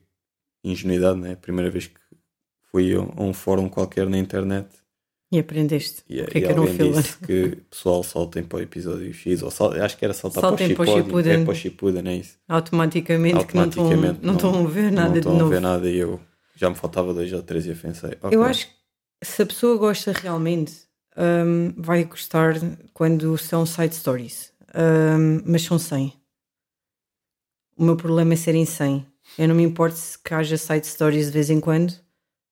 ingenuidade, 0.63 1.19
né? 1.19 1.33
A 1.33 1.37
primeira 1.37 1.69
vez 1.69 1.87
que 1.87 1.99
fui 2.71 2.93
a 2.95 3.01
um 3.21 3.33
fórum 3.33 3.69
qualquer 3.69 4.07
na 4.09 4.17
internet 4.17 4.67
E 5.31 5.39
aprendeste 5.39 6.03
e, 6.09 6.21
o 6.21 6.25
que 6.27 6.37
é 6.39 6.41
que 6.41 6.47
era 6.47 6.61
um 6.61 6.67
filler. 6.67 7.01
disse 7.01 7.17
que 7.19 7.57
pessoal 7.69 8.03
saltem 8.03 8.43
para 8.43 8.59
o 8.59 8.61
episódio 8.61 9.13
X, 9.13 9.41
ou 9.43 9.51
sal, 9.51 9.71
acho 9.73 9.97
que 9.97 10.03
era 10.05 10.13
saltar 10.13 10.41
Saltem 10.41 10.73
para 10.73 10.83
o 10.83 10.87
Shippuden. 10.87 11.33
É 11.33 11.43
para 11.43 11.51
o 11.51 11.55
Shippuden, 11.55 12.07
é 12.07 12.15
isso. 12.17 12.37
Automaticamente, 12.47 13.45
que 13.45 13.55
não 13.55 13.65
estão, 13.65 13.83
Automaticamente 13.83 14.25
não 14.25 14.33
estão 14.35 14.65
a 14.65 14.67
ver 14.67 14.91
nada 14.91 15.07
não 15.07 15.13
de 15.13 15.19
estão 15.19 15.33
novo. 15.33 15.45
a 15.45 15.49
ver 15.49 15.61
nada 15.61 15.89
e 15.89 15.97
eu 15.97 16.19
já 16.55 16.69
me 16.69 16.75
faltava 16.75 17.13
dois 17.13 17.31
ou 17.33 17.43
três 17.43 17.65
e 17.65 17.69
eu 17.69 17.75
pensei, 17.75 18.11
Eu 18.23 18.41
ok. 18.41 18.49
acho 18.49 18.67
que 18.67 18.73
se 19.23 19.41
a 19.41 19.45
pessoa 19.45 19.77
gosta 19.77 20.11
realmente, 20.11 20.73
hum, 21.17 21.73
vai 21.77 22.03
gostar 22.05 22.55
quando 22.93 23.37
são 23.37 23.65
side 23.65 23.95
stories. 23.95 24.53
Hum, 24.73 25.41
mas 25.45 25.61
são 25.63 25.77
100. 25.79 26.13
O 27.77 27.83
meu 27.83 27.95
problema 27.95 28.33
é 28.33 28.37
serem 28.37 28.65
100. 28.65 29.05
Eu 29.37 29.47
não 29.47 29.55
me 29.55 29.63
importo 29.63 29.97
se 29.97 30.17
que 30.17 30.33
haja 30.33 30.57
side 30.57 30.87
stories 30.87 31.27
de 31.27 31.31
vez 31.31 31.49
em 31.49 31.59
quando, 31.59 31.93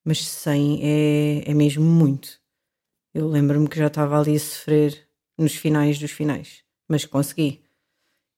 mas 0.04 0.26
100 0.26 0.80
é, 0.82 1.50
é 1.50 1.54
mesmo 1.54 1.84
muito. 1.84 2.40
Eu 3.14 3.28
lembro-me 3.28 3.68
que 3.68 3.78
já 3.78 3.86
estava 3.86 4.18
ali 4.20 4.36
a 4.36 4.40
sofrer 4.40 5.08
nos 5.38 5.54
finais 5.54 5.98
dos 5.98 6.10
finais, 6.10 6.62
mas 6.88 7.04
consegui. 7.04 7.62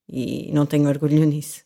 E 0.09 0.53
não 0.53 0.67
tenho 0.67 0.89
orgulho 0.89 1.25
nisso. 1.27 1.65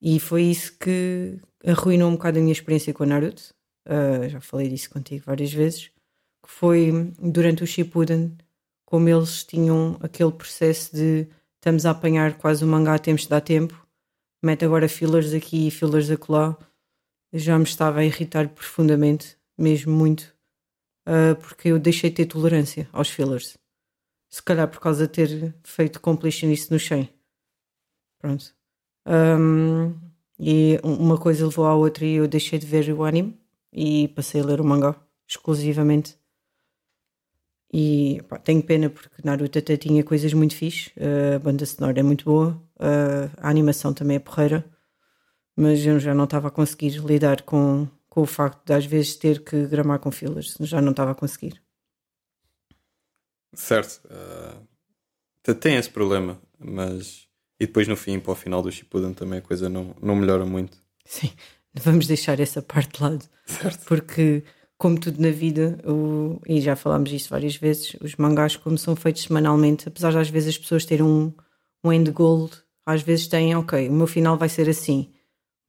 E 0.00 0.20
foi 0.20 0.42
isso 0.42 0.76
que 0.78 1.38
arruinou 1.66 2.10
um 2.10 2.14
bocado 2.14 2.38
a 2.38 2.40
minha 2.40 2.52
experiência 2.52 2.92
com 2.92 3.04
o 3.04 3.06
Naruto. 3.06 3.54
Uh, 3.86 4.28
já 4.28 4.40
falei 4.40 4.68
disso 4.68 4.90
contigo 4.90 5.24
várias 5.26 5.52
vezes, 5.52 5.90
que 6.42 6.50
foi 6.50 7.12
durante 7.18 7.62
o 7.62 7.66
Shippuden, 7.66 8.36
como 8.84 9.08
eles 9.08 9.44
tinham 9.44 9.98
aquele 10.00 10.32
processo 10.32 10.94
de 10.94 11.26
estamos 11.56 11.84
a 11.84 11.90
apanhar 11.90 12.38
quase 12.38 12.64
o 12.64 12.66
mangá, 12.66 12.98
temos 12.98 13.22
de 13.22 13.28
dar 13.28 13.40
tempo, 13.40 13.86
mete 14.42 14.64
agora 14.64 14.88
fillers 14.88 15.32
aqui 15.32 15.68
e 15.68 15.70
fillers 15.70 16.10
acolá, 16.10 16.56
já 17.32 17.58
me 17.58 17.64
estava 17.64 18.00
a 18.00 18.04
irritar 18.04 18.48
profundamente, 18.48 19.36
mesmo 19.58 19.92
muito, 19.92 20.34
uh, 21.06 21.34
porque 21.40 21.68
eu 21.68 21.78
deixei 21.78 22.10
de 22.10 22.16
ter 22.16 22.26
tolerância 22.26 22.88
aos 22.92 23.08
fillers. 23.08 23.56
Se 24.30 24.42
calhar 24.42 24.68
por 24.68 24.80
causa 24.80 25.06
de 25.06 25.12
ter 25.12 25.54
feito 25.62 26.00
completionist 26.00 26.70
no 26.70 26.78
100. 26.78 27.08
Pronto. 28.18 28.54
Um, 29.06 29.94
e 30.38 30.78
uma 30.82 31.18
coisa 31.18 31.46
levou 31.46 31.66
à 31.66 31.74
outra 31.74 32.04
e 32.04 32.14
eu 32.14 32.28
deixei 32.28 32.58
de 32.58 32.66
ver 32.66 32.90
o 32.92 33.04
anime 33.04 33.38
e 33.72 34.08
passei 34.08 34.40
a 34.40 34.44
ler 34.44 34.60
o 34.60 34.64
mangá 34.64 34.96
exclusivamente. 35.26 36.18
E 37.72 38.22
pá, 38.28 38.38
tenho 38.38 38.62
pena 38.62 38.88
porque 38.88 39.22
Naruto 39.24 39.58
até 39.58 39.76
tinha 39.76 40.04
coisas 40.04 40.32
muito 40.32 40.54
fixe, 40.54 40.92
a 41.34 41.38
banda 41.38 41.66
sonora 41.66 41.98
é 41.98 42.02
muito 42.02 42.24
boa, 42.24 42.62
a 43.36 43.48
animação 43.48 43.92
também 43.92 44.16
é 44.16 44.20
porreira, 44.20 44.64
mas 45.56 45.84
eu 45.84 45.98
já 45.98 46.14
não 46.14 46.24
estava 46.24 46.48
a 46.48 46.50
conseguir 46.52 46.98
lidar 46.98 47.42
com, 47.42 47.88
com 48.08 48.22
o 48.22 48.26
facto 48.26 48.64
de 48.64 48.72
às 48.72 48.86
vezes 48.86 49.16
ter 49.16 49.42
que 49.42 49.66
gramar 49.66 49.98
com 49.98 50.10
fillers, 50.12 50.56
já 50.60 50.80
não 50.80 50.90
estava 50.90 51.12
a 51.12 51.14
conseguir. 51.16 51.60
Certo. 53.54 54.00
Uh, 54.06 55.54
tem 55.54 55.76
esse 55.76 55.90
problema, 55.90 56.40
mas. 56.58 57.28
E 57.58 57.66
depois 57.66 57.86
no 57.86 57.96
fim, 57.96 58.18
para 58.18 58.32
o 58.32 58.34
final 58.34 58.62
do 58.62 58.70
Shippuden 58.70 59.14
também 59.14 59.38
a 59.38 59.42
coisa 59.42 59.68
não, 59.68 59.94
não 60.02 60.16
melhora 60.16 60.44
muito. 60.44 60.78
Sim, 61.04 61.30
vamos 61.72 62.06
deixar 62.06 62.40
essa 62.40 62.60
parte 62.60 62.96
de 62.96 63.02
lado. 63.02 63.24
Certo. 63.46 63.84
Porque, 63.86 64.42
como 64.76 64.98
tudo 64.98 65.20
na 65.20 65.30
vida, 65.30 65.78
o, 65.84 66.40
e 66.46 66.60
já 66.60 66.74
falámos 66.74 67.10
disto 67.10 67.30
várias 67.30 67.56
vezes, 67.56 67.96
os 68.00 68.16
mangás, 68.16 68.56
como 68.56 68.76
são 68.76 68.96
feitos 68.96 69.22
semanalmente, 69.22 69.88
apesar 69.88 70.10
de 70.10 70.18
às 70.18 70.28
vezes 70.28 70.50
as 70.50 70.58
pessoas 70.58 70.84
terem 70.84 71.04
um, 71.04 71.32
um 71.84 71.92
end 71.92 72.10
goal, 72.10 72.50
às 72.86 73.02
vezes 73.02 73.28
têm, 73.28 73.54
ok, 73.54 73.88
o 73.88 73.92
meu 73.92 74.06
final 74.06 74.36
vai 74.36 74.48
ser 74.48 74.68
assim, 74.68 75.12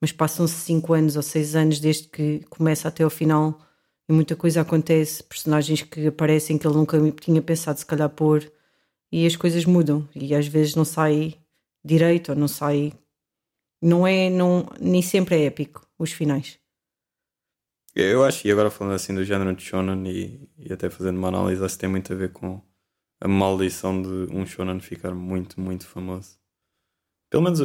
mas 0.02 0.12
passam-se 0.12 0.56
5 0.56 0.93
anos 0.93 1.15
ou 1.15 1.21
6 1.21 1.56
anos 1.56 1.80
desde 1.80 2.08
que 2.08 2.41
começa 2.50 2.88
até 2.88 3.04
ao 3.04 3.10
final 3.10 3.62
e 4.08 4.13
muita 4.13 4.36
coisa 4.36 4.62
acontece, 4.62 5.24
personagens 5.24 5.82
que 5.82 6.08
aparecem 6.08 6.58
que 6.58 6.67
ele 6.67 6.76
nunca 6.76 7.00
tinha 7.12 7.41
pensado 7.41 7.80
se 7.80 7.86
calhar 7.86 8.10
pôr, 8.10 8.52
e 9.12 9.26
as 9.26 9.36
coisas 9.36 9.65
mudam, 9.65 10.08
e 10.15 10.36
às 10.36 10.48
vezes 10.48 10.76
não 10.76 10.86
sai 10.86 11.36
direito 11.86 12.30
ou 12.30 12.36
não 12.36 12.48
sai. 12.48 12.91
Não 13.82 14.08
é, 14.08 14.30
não, 14.30 14.67
nem 14.80 15.02
sempre 15.02 15.36
é 15.36 15.45
épico 15.45 15.88
os 16.00 16.12
finais. 16.12 16.60
Eu 17.93 18.26
acho, 18.26 18.45
e 18.45 18.52
agora 18.52 18.69
falando 18.69 18.95
assim 18.95 19.13
do 19.13 19.24
género 19.24 19.56
de 19.56 19.63
Shonen 19.63 20.06
e, 20.10 20.50
e 20.58 20.74
até 20.74 20.89
fazendo 20.89 21.17
uma 21.17 21.30
análise, 21.30 21.63
acho 21.63 21.76
que 21.76 21.82
tem 21.82 21.89
muito 21.89 22.12
a 22.12 22.15
ver 22.15 22.32
com 22.34 22.62
a 23.21 23.28
maldição 23.28 24.02
de 24.02 24.34
um 24.34 24.45
Shonen 24.45 24.82
ficar 24.82 25.13
muito, 25.13 25.62
muito 25.62 25.88
famoso. 25.88 26.38
Pelo 27.30 27.43
menos 27.43 27.62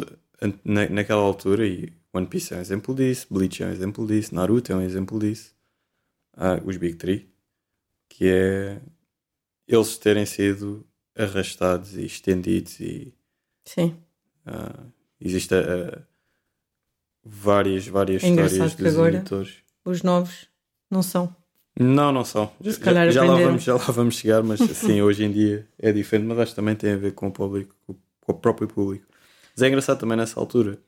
na, 0.64 0.88
naquela 0.88 1.22
altura, 1.22 1.66
e 1.66 1.92
One 2.12 2.26
Piece 2.26 2.54
é 2.54 2.58
um 2.58 2.60
exemplo 2.60 2.94
disso, 2.94 3.26
Bleach 3.30 3.62
é 3.62 3.66
um 3.66 3.70
exemplo 3.70 4.06
disso, 4.06 4.34
Naruto 4.34 4.72
é 4.72 4.76
um 4.76 4.82
exemplo 4.82 5.18
disso. 5.18 5.54
ah, 6.36 6.60
os 6.64 6.76
Big 6.76 6.96
Three, 6.96 7.28
que 8.08 8.28
é 8.28 8.80
eles 9.66 9.98
terem 9.98 10.26
sido 10.26 10.86
arrastados 11.16 11.96
e 11.96 12.04
estendidos 12.04 12.80
e 12.80 13.14
Sim. 13.64 13.96
Ah, 14.46 14.84
existe 15.20 15.54
ah, 15.54 16.02
várias, 17.24 17.86
várias 17.86 18.22
É 18.24 18.28
histórias 18.28 18.74
dos 18.74 18.94
agora- 18.94 19.16
editores. 19.16 19.56
Os 19.84 20.02
novos 20.02 20.48
não 20.90 21.02
são. 21.02 21.34
Não, 21.78 22.12
não 22.12 22.24
são. 22.24 22.52
Se 22.62 22.72
Já, 22.72 22.78
calhar 22.80 23.10
já 23.10 23.24
lá 23.24 23.36
vamos, 23.38 23.62
já 23.62 23.74
lá 23.74 23.84
vamos 23.84 24.16
chegar, 24.16 24.42
mas 24.42 24.58
sim, 24.76 25.00
hoje 25.00 25.24
em 25.24 25.32
dia 25.32 25.66
é 25.78 25.92
diferente, 25.92 26.26
mas 26.26 26.38
acho 26.40 26.52
que 26.52 26.56
também 26.56 26.74
tem 26.76 26.92
a 26.92 26.96
ver 26.96 27.12
com 27.12 27.28
o 27.28 27.32
público, 27.32 27.74
com 27.86 28.32
o 28.32 28.34
próprio 28.34 28.68
público. 28.68 29.06
Mas 29.54 29.62
é 29.62 29.68
engraçado 29.68 29.98
também 29.98 30.16
nessa 30.16 30.38
altura. 30.38 30.78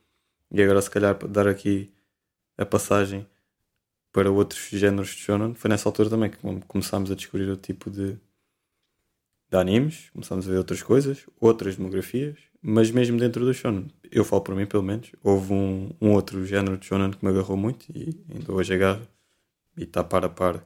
E 0.51 0.61
agora 0.61 0.81
se 0.81 0.89
calhar 0.91 1.17
dar 1.27 1.47
aqui 1.47 1.91
a 2.57 2.65
passagem 2.65 3.25
para 4.11 4.29
outros 4.29 4.69
géneros 4.69 5.09
de 5.09 5.15
shonen, 5.21 5.55
foi 5.55 5.69
nessa 5.69 5.89
altura 5.89 6.09
também 6.09 6.29
que 6.29 6.37
come- 6.37 6.61
começámos 6.67 7.09
a 7.09 7.15
descobrir 7.15 7.49
o 7.49 7.57
tipo 7.57 7.89
de, 7.89 8.13
de 9.49 9.57
animes, 9.57 10.09
começámos 10.11 10.47
a 10.47 10.51
ver 10.51 10.57
outras 10.57 10.83
coisas, 10.83 11.25
outras 11.39 11.75
demografias, 11.77 12.37
mas 12.63 12.89
mesmo 12.91 13.17
dentro 13.19 13.45
do 13.45 13.53
shonen, 13.53 13.91
eu 14.11 14.23
falo 14.25 14.41
por 14.41 14.55
mim 14.55 14.65
pelo 14.65 14.83
menos, 14.83 15.11
houve 15.23 15.53
um, 15.53 15.91
um 16.01 16.11
outro 16.13 16.45
género 16.45 16.77
de 16.77 16.85
shonen 16.85 17.11
que 17.11 17.23
me 17.23 17.31
agarrou 17.31 17.57
muito 17.57 17.85
e 17.95 18.23
ainda 18.33 18.51
hoje 18.53 18.73
agarra 18.73 19.07
e 19.77 19.83
está 19.83 20.03
par 20.03 20.23
a 20.25 20.29
par 20.29 20.65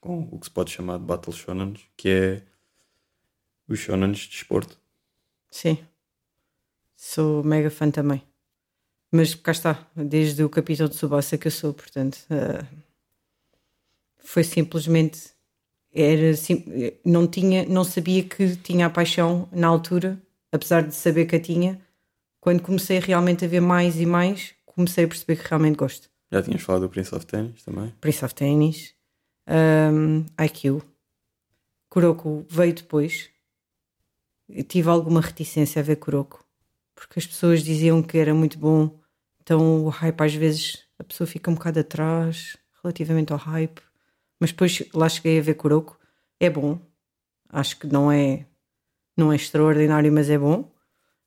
com 0.00 0.28
o 0.30 0.38
que 0.38 0.46
se 0.46 0.50
pode 0.50 0.70
chamar 0.70 0.98
de 0.98 1.04
Battle 1.04 1.34
Shonen, 1.34 1.74
que 1.96 2.08
é 2.08 2.42
os 3.68 3.78
shonens 3.80 4.18
de 4.18 4.28
desporto. 4.30 4.78
Sim. 5.50 5.78
Sou 6.96 7.42
mega 7.44 7.70
fã 7.70 7.90
também. 7.90 8.22
Mas 9.10 9.34
cá 9.34 9.52
está, 9.52 9.88
desde 9.96 10.42
o 10.44 10.48
Capitão 10.50 10.86
de 10.86 10.94
Tsubasa 10.94 11.38
que 11.38 11.46
eu 11.48 11.52
sou, 11.52 11.72
portanto, 11.72 12.18
ah, 12.30 12.64
foi 14.18 14.44
simplesmente 14.44 15.30
era 15.92 16.34
sim- 16.36 16.64
não 17.04 17.26
tinha, 17.26 17.64
não 17.66 17.82
sabia 17.84 18.22
que 18.22 18.56
tinha 18.56 18.86
a 18.86 18.90
paixão 18.90 19.48
na 19.50 19.66
altura, 19.66 20.20
apesar 20.52 20.82
de 20.82 20.94
saber 20.94 21.26
que 21.26 21.36
a 21.36 21.40
tinha. 21.40 21.80
Quando 22.40 22.62
comecei 22.62 22.98
realmente 22.98 23.44
a 23.44 23.48
ver 23.48 23.60
mais 23.60 24.00
e 24.00 24.06
mais, 24.06 24.54
comecei 24.64 25.04
a 25.04 25.08
perceber 25.08 25.36
que 25.36 25.48
realmente 25.48 25.76
gosto. 25.76 26.08
Já 26.30 26.42
tínhamos 26.42 26.62
falado 26.62 26.82
do 26.82 26.88
Prince 26.88 27.14
of 27.14 27.26
Tennis 27.26 27.62
também. 27.64 27.92
Prince 28.00 28.24
of 28.24 28.34
Tennis, 28.34 28.94
um, 29.48 30.24
IQ, 30.44 30.82
Kuroko 31.88 32.46
veio 32.48 32.74
depois. 32.74 33.30
Eu 34.48 34.62
tive 34.64 34.88
alguma 34.88 35.20
reticência 35.20 35.80
a 35.80 35.82
ver 35.82 35.96
Kuroko, 35.96 36.44
porque 36.94 37.18
as 37.18 37.26
pessoas 37.26 37.62
diziam 37.62 38.02
que 38.02 38.18
era 38.18 38.34
muito 38.34 38.58
bom, 38.58 38.98
então 39.40 39.84
o 39.84 39.88
hype 39.88 40.20
às 40.20 40.34
vezes 40.34 40.84
a 40.98 41.04
pessoa 41.04 41.26
fica 41.26 41.50
um 41.50 41.54
bocado 41.54 41.80
atrás 41.80 42.56
relativamente 42.82 43.32
ao 43.32 43.38
hype, 43.38 43.80
mas 44.40 44.50
depois 44.50 44.82
lá 44.94 45.08
cheguei 45.08 45.38
a 45.38 45.42
ver 45.42 45.54
Kuroko, 45.54 45.98
é 46.40 46.48
bom, 46.48 46.78
acho 47.48 47.78
que 47.78 47.86
não 47.86 48.10
é, 48.10 48.46
não 49.18 49.32
é 49.32 49.36
extraordinário, 49.36 50.12
mas 50.12 50.30
é 50.30 50.38
bom. 50.38 50.70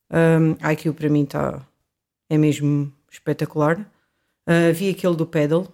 Um, 0.09 0.55
IQ 0.71 0.93
para 0.93 1.09
mim 1.09 1.23
está 1.23 1.65
é 2.29 2.37
mesmo 2.37 2.91
espetacular. 3.11 3.79
Uh, 4.47 4.73
vi 4.73 4.89
aquele 4.89 5.15
do 5.15 5.25
Pedal, 5.25 5.67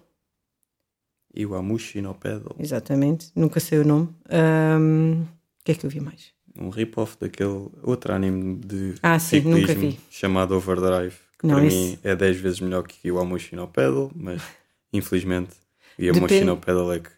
E 1.34 1.46
o 1.46 1.54
Amushi 1.54 2.00
no 2.00 2.14
Pedal. 2.14 2.54
Exatamente, 2.58 3.30
nunca 3.34 3.60
sei 3.60 3.78
o 3.78 3.84
nome. 3.84 4.08
O 4.28 5.64
que 5.64 5.72
é 5.72 5.74
que 5.74 5.86
eu 5.86 5.90
vi 5.90 6.00
mais? 6.00 6.32
Um 6.58 6.70
rip-off 6.70 7.16
daquele 7.20 7.68
outro 7.82 8.12
anime 8.12 8.56
de 8.56 8.94
Ah, 9.02 9.18
sim, 9.18 9.36
ciclismo 9.36 9.60
nunca 9.60 9.74
vi. 9.74 9.98
chamado 10.10 10.56
Overdrive. 10.56 11.14
Que 11.38 11.46
Não, 11.46 11.54
para 11.56 11.66
esse- 11.66 11.76
mim 11.76 11.98
é 12.02 12.16
10 12.16 12.36
vezes 12.38 12.58
melhor 12.60 12.82
que 12.82 13.12
o 13.12 13.18
Amushi 13.20 13.54
no 13.54 13.68
Pedal, 13.68 14.10
mas 14.14 14.42
infelizmente 14.92 15.50
o 15.96 16.02
Amushi 16.02 16.20
Depende- 16.20 16.44
no 16.46 16.56
Pedal 16.56 16.92
é 16.92 16.98
que 16.98 17.10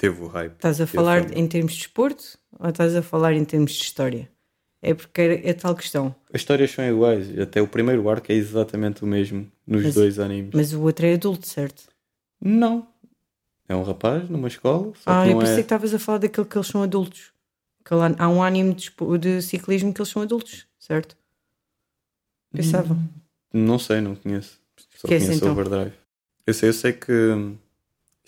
teve 0.00 0.22
o 0.22 0.26
hype. 0.28 0.52
Estás 0.54 0.80
a 0.80 0.86
falar 0.86 1.22
fama. 1.24 1.34
em 1.38 1.46
termos 1.46 1.72
de 1.74 1.78
desporto 1.80 2.24
ou 2.58 2.70
estás 2.70 2.96
a 2.96 3.02
falar 3.02 3.34
em 3.34 3.44
termos 3.44 3.72
de 3.72 3.82
história? 3.84 4.30
É 4.82 4.94
porque 4.94 5.20
é, 5.20 5.50
é 5.50 5.52
tal 5.52 5.74
questão. 5.76 6.14
As 6.32 6.40
histórias 6.40 6.70
são 6.70 6.82
iguais, 6.88 7.38
até 7.38 7.60
o 7.60 7.68
primeiro 7.68 8.08
arco 8.08 8.32
é 8.32 8.34
exatamente 8.34 9.04
o 9.04 9.06
mesmo 9.06 9.46
nos 9.66 9.82
Mas- 9.84 9.94
dois 9.94 10.18
animes. 10.18 10.52
Mas 10.54 10.72
o 10.72 10.80
outro 10.80 11.04
é 11.04 11.12
adulto, 11.14 11.46
certo? 11.46 11.82
Não. 12.40 12.88
É 13.68 13.76
um 13.76 13.82
rapaz 13.82 14.28
numa 14.28 14.48
escola, 14.48 14.92
ah, 15.06 15.26
eu 15.28 15.34
não 15.34 15.40
pensei 15.40 15.54
é. 15.54 15.56
que 15.58 15.62
estavas 15.62 15.94
a 15.94 15.98
falar 15.98 16.18
daquele 16.18 16.46
que 16.46 16.56
eles 16.56 16.66
são 16.66 16.82
adultos. 16.82 17.30
Que 17.84 17.94
lá- 17.94 18.14
há 18.18 18.28
um 18.28 18.42
anime 18.42 18.74
de, 18.74 18.90
de 19.20 19.42
ciclismo 19.42 19.92
que 19.92 20.00
eles 20.00 20.08
são 20.08 20.22
adultos, 20.22 20.66
certo? 20.78 21.16
Pensava. 22.52 22.96
Não 23.52 23.78
sei, 23.78 24.00
não 24.00 24.14
conheço. 24.16 24.58
Só 24.96 25.06
Que 25.06 25.14
esse, 25.14 25.26
conheço 25.26 25.44
então? 25.44 25.52
Overdrive. 25.52 25.92
Eu 26.46 26.54
sei, 26.54 26.68
eu 26.70 26.72
sei 26.72 26.92
que 26.94 27.12
hum, 27.12 27.56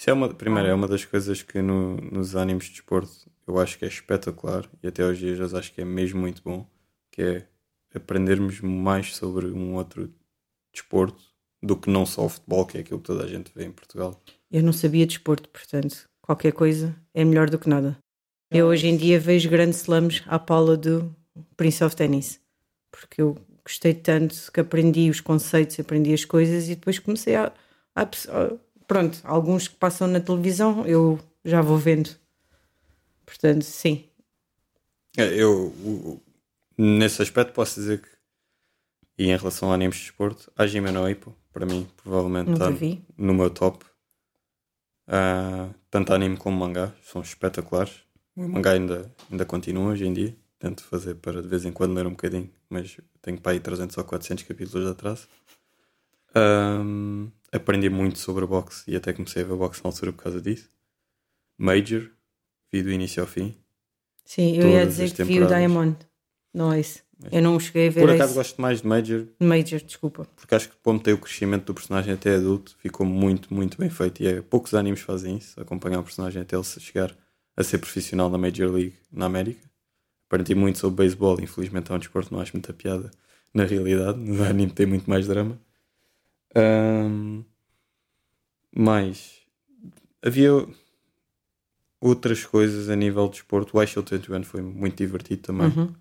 isso 0.03 0.11
é 0.11 0.13
uma, 0.13 0.35
primeiro, 0.35 0.67
é 0.69 0.75
uma 0.75 0.89
das 0.89 1.05
coisas 1.05 1.43
que 1.43 1.63
no- 1.63 1.95
nos 1.97 2.35
animes 2.35 2.65
de 2.65 2.73
desporto 2.73 3.31
eu 3.47 3.61
acho 3.61 3.79
que 3.79 3.85
é 3.85 3.89
espetacular 3.89 4.69
e 4.83 4.89
até 4.89 5.05
hoje 5.05 5.27
dias 5.33 5.53
eu 5.53 5.57
acho 5.57 5.73
que 5.73 5.81
é 5.81 5.85
mesmo 5.85 6.21
muito 6.21 6.43
bom, 6.43 6.69
que 7.13 7.23
é 7.23 7.47
aprendermos 7.95 8.61
mais 8.61 9.15
sobre 9.15 9.47
um 9.47 9.77
outro 9.77 10.13
desporto 10.73 11.23
do 11.63 11.77
que 11.77 11.89
não 11.89 12.05
só 12.05 12.25
o 12.27 12.29
futebol, 12.29 12.67
que 12.67 12.79
é 12.79 12.81
aquilo 12.81 12.99
que 12.99 13.07
toda 13.07 13.23
a 13.23 13.29
gente 13.29 13.53
vê 13.55 13.65
em 13.65 13.71
Portugal. 13.71 14.21
Eu 14.51 14.65
não 14.65 14.73
sabia 14.73 15.07
de 15.07 15.15
desporto, 15.15 15.49
portanto, 15.49 16.09
qualquer 16.21 16.53
coisa 16.53 16.97
é 17.15 17.25
melhor 17.25 17.49
do 17.49 17.57
que 17.57 17.69
nada. 17.69 17.97
Eu 18.51 18.67
hoje 18.67 18.89
em 18.89 18.97
dia 18.97 19.21
vejo 19.21 19.49
grandes 19.49 19.83
slams 19.83 20.25
à 20.27 20.37
pala 20.37 20.77
do 20.77 21.15
Prince 21.57 21.85
of 21.85 21.95
Tennis, 21.95 22.41
porque 22.91 23.23
eu 23.23 23.37
gostei 23.65 23.95
tanto 23.95 24.51
que 24.53 24.59
aprendi 24.59 25.09
os 25.09 25.21
conceitos, 25.21 25.79
aprendi 25.79 26.13
as 26.13 26.25
coisas 26.25 26.69
e 26.69 26.75
depois 26.75 26.99
comecei 26.99 27.37
a. 27.37 27.53
a- 27.95 28.03
a- 28.03 28.72
pronto, 28.93 29.19
alguns 29.25 29.69
que 29.69 29.77
passam 29.77 30.07
na 30.07 30.21
televisão 30.21 30.87
eu 30.87 31.19
já 31.43 31.63
vou 31.63 31.79
vendo. 31.79 32.11
Portanto, 33.25 33.63
sim. 33.63 34.05
É, 35.17 35.33
Eu, 35.35 36.21
nesse 36.77 37.23
aspecto, 37.23 37.55
posso 37.55 37.81
dizer 37.81 38.03
que, 38.03 38.09
e 39.17 39.31
em 39.31 39.37
relação 39.37 39.71
a 39.71 39.75
animes 39.75 39.97
de 39.97 40.03
desporto, 40.03 40.53
a 40.57 40.67
no 40.67 41.09
Ippo, 41.09 41.35
para 41.55 41.65
mim, 41.65 41.89
provavelmente 41.97 42.53
está 42.53 42.69
vi. 42.69 43.03
no 43.17 43.33
meu 43.33 43.49
top. 43.49 43.83
Ah, 45.07 45.71
tanto 45.91 46.13
anime 46.13 46.37
como 46.37 46.59
mangá 46.59 46.93
são 47.03 47.23
espetaculares. 47.23 47.95
O 48.37 48.47
mangá 48.47 48.73
ainda, 48.73 49.11
ainda 49.31 49.47
continua 49.47 49.93
hoje 49.93 50.07
em 50.07 50.13
dia. 50.13 50.37
Tento 50.59 50.85
fazer 50.85 51.15
para 51.15 51.41
de 51.41 51.49
vez 51.49 51.65
em 51.65 51.73
quando 51.73 51.95
ler 51.95 52.07
um 52.07 52.11
bocadinho, 52.11 52.51
mas 52.69 52.99
tenho 53.23 53.41
para 53.41 53.53
aí 53.53 53.61
300 53.61 53.97
ou 53.97 54.05
400 54.05 54.45
capítulos 54.45 54.85
de 54.85 54.91
atraso. 54.93 55.29
Ahm, 56.35 57.31
aprendi 57.53 57.89
muito 57.91 58.19
sobre 58.19 58.47
boxe 58.47 58.83
e 58.91 58.97
até 58.97 59.13
comecei 59.13 59.43
a 59.43 59.47
ver 59.47 59.57
boxe 59.57 59.81
na 59.85 59.91
altura 59.91 60.13
por 60.13 60.23
causa 60.23 60.41
disso. 60.41 60.71
Major, 61.59 62.09
vi 62.73 62.83
do 62.83 62.91
início 62.91 63.23
ao 63.23 63.29
fim. 63.29 63.55
Sim, 64.25 64.57
eu 64.57 64.69
ia 64.69 64.87
dizer 64.87 65.13
que 65.13 65.23
vi 65.25 65.41
o. 65.41 65.47
Diamond. 65.47 65.97
Não 66.55 66.73
é 66.73 66.81
esse. 66.81 67.03
Eu 67.31 67.41
não 67.41 67.59
cheguei 67.61 67.87
a 67.87 67.91
ver 67.91 68.01
Por 68.01 68.11
acaso 68.11 68.31
esse. 68.33 68.35
gosto 68.35 68.61
mais 68.61 68.81
de 68.83 68.87
Major, 68.89 69.27
Major, 69.39 69.81
desculpa. 69.81 70.27
porque 70.35 70.55
acho 70.55 70.69
que 70.69 70.75
como 70.83 70.99
tem 70.99 71.15
o 71.15 71.19
crescimento 71.19 71.67
do 71.67 71.75
personagem 71.75 72.13
até 72.15 72.35
adulto, 72.35 72.75
ficou 72.79 73.07
muito, 73.07 73.55
muito 73.55 73.79
bem 73.79 73.89
feito. 73.89 74.23
E 74.23 74.27
é, 74.27 74.43
poucos 74.43 74.75
animes 74.75 75.01
fazem 75.01 75.37
isso, 75.37 75.61
acompanhar 75.61 76.01
o 76.01 76.03
personagem 76.03 76.43
até 76.43 76.57
ele 76.57 76.65
chegar 76.65 77.15
a 77.57 77.63
ser 77.63 77.79
profissional 77.79 78.29
na 78.29 78.39
Major 78.39 78.69
League 78.73 78.95
na 79.13 79.27
América. 79.27 79.61
Aprendi 80.27 80.55
muito 80.55 80.79
sobre 80.79 80.97
beisebol, 81.05 81.41
infelizmente 81.41 81.93
é 81.93 81.95
um 81.95 81.99
desporto, 81.99 82.33
não 82.35 82.41
acho 82.41 82.53
muita 82.55 82.73
piada 82.73 83.11
na 83.55 83.65
realidade. 83.65 84.19
No 84.23 84.43
anime 84.43 84.73
tem 84.73 84.87
muito 84.87 85.09
mais 85.09 85.27
drama. 85.29 85.61
Ahm, 86.55 87.43
mas 88.75 89.41
havia 90.23 90.51
outras 92.01 92.45
coisas 92.45 92.89
a 92.89 92.97
nível 92.97 93.27
de 93.27 93.33
desporto. 93.35 93.77
O 93.77 93.83
iShow 93.83 94.03
21 94.03 94.43
foi 94.43 94.61
muito 94.63 94.97
divertido 94.97 95.43
também. 95.43 95.69
Uhum. 95.69 95.95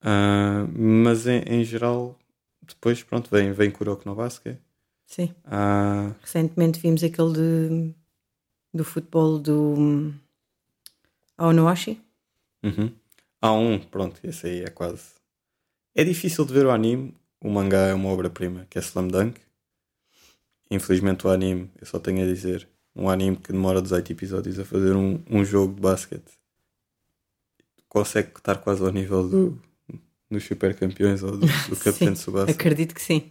Ah, 0.00 0.66
mas 0.76 1.26
em, 1.26 1.42
em 1.46 1.64
geral, 1.64 2.18
depois, 2.62 3.02
pronto, 3.02 3.30
vem, 3.30 3.52
vem 3.52 3.70
Kuroko 3.70 4.08
no 4.08 4.14
Basket. 4.14 4.58
Sim. 5.06 5.34
Ah, 5.44 6.12
Recentemente 6.20 6.80
vimos 6.80 7.04
aquele 7.04 7.32
de, 7.34 7.94
do 8.74 8.84
futebol 8.84 9.38
do 9.38 9.74
hum, 9.74 10.14
Aonoashi. 11.36 12.00
uhum. 12.64 12.92
Há 13.40 13.52
um, 13.52 13.78
pronto, 13.78 14.20
esse 14.24 14.46
aí 14.46 14.62
é 14.62 14.70
quase. 14.70 15.02
É 15.94 16.04
difícil 16.04 16.44
de 16.44 16.52
ver 16.54 16.64
o 16.66 16.70
anime. 16.70 17.14
O 17.42 17.50
mangá 17.50 17.88
é 17.88 17.94
uma 17.94 18.08
obra-prima, 18.08 18.66
que 18.70 18.78
é 18.78 18.80
Slam 18.80 19.08
Dunk. 19.08 19.40
Infelizmente, 20.70 21.26
o 21.26 21.30
anime, 21.30 21.70
eu 21.80 21.86
só 21.86 21.98
tenho 21.98 22.22
a 22.22 22.26
dizer, 22.26 22.68
um 22.94 23.08
anime 23.10 23.36
que 23.36 23.52
demora 23.52 23.82
18 23.82 24.12
episódios 24.12 24.58
a 24.58 24.64
fazer 24.64 24.94
um, 24.94 25.20
um 25.28 25.44
jogo 25.44 25.74
de 25.74 25.80
basquete. 25.80 26.30
Consegue 27.88 28.30
estar 28.36 28.56
quase 28.58 28.82
ao 28.82 28.90
nível 28.90 29.28
do, 29.28 29.62
dos 30.30 30.44
super 30.44 30.74
campeões 30.74 31.22
ou 31.22 31.32
do, 31.32 31.46
do 31.46 31.76
Capitão 31.82 32.14
Tsubasa. 32.14 32.50
Acredito 32.50 32.94
que 32.94 33.02
sim. 33.02 33.30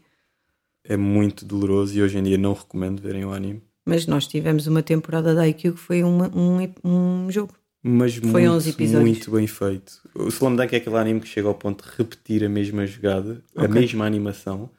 É 0.84 0.96
muito 0.98 1.46
doloroso 1.46 1.98
e 1.98 2.02
hoje 2.02 2.18
em 2.18 2.24
dia 2.24 2.38
não 2.38 2.54
recomendo 2.54 3.02
verem 3.02 3.26
o 3.26 3.32
anime. 3.32 3.62
Mas 3.86 4.06
nós 4.06 4.28
tivemos 4.28 4.68
uma 4.68 4.84
temporada 4.84 5.34
da 5.34 5.48
IQ 5.48 5.72
que 5.72 5.78
foi 5.80 6.04
uma- 6.04 6.30
um, 6.36 6.58
um 6.84 7.32
jogo. 7.32 7.56
Mas 7.84 8.16
Foi 8.16 8.30
muito, 8.42 8.52
11 8.52 8.70
episódios. 8.70 9.02
muito 9.10 9.32
bem 9.32 9.48
feito. 9.48 9.94
O 10.14 10.28
Slam 10.28 10.56
Dunk 10.56 10.74
é 10.74 10.78
aquele 10.78 10.98
anime 10.98 11.20
que 11.20 11.28
chega 11.28 11.48
ao 11.48 11.56
ponto 11.56 11.84
de 11.84 11.90
repetir 11.98 12.44
a 12.44 12.50
mesma 12.50 12.86
jogada, 12.86 13.42
a 13.56 13.64
Ok. 13.64 13.74
mesma 13.82 14.06
animação, 14.06 14.70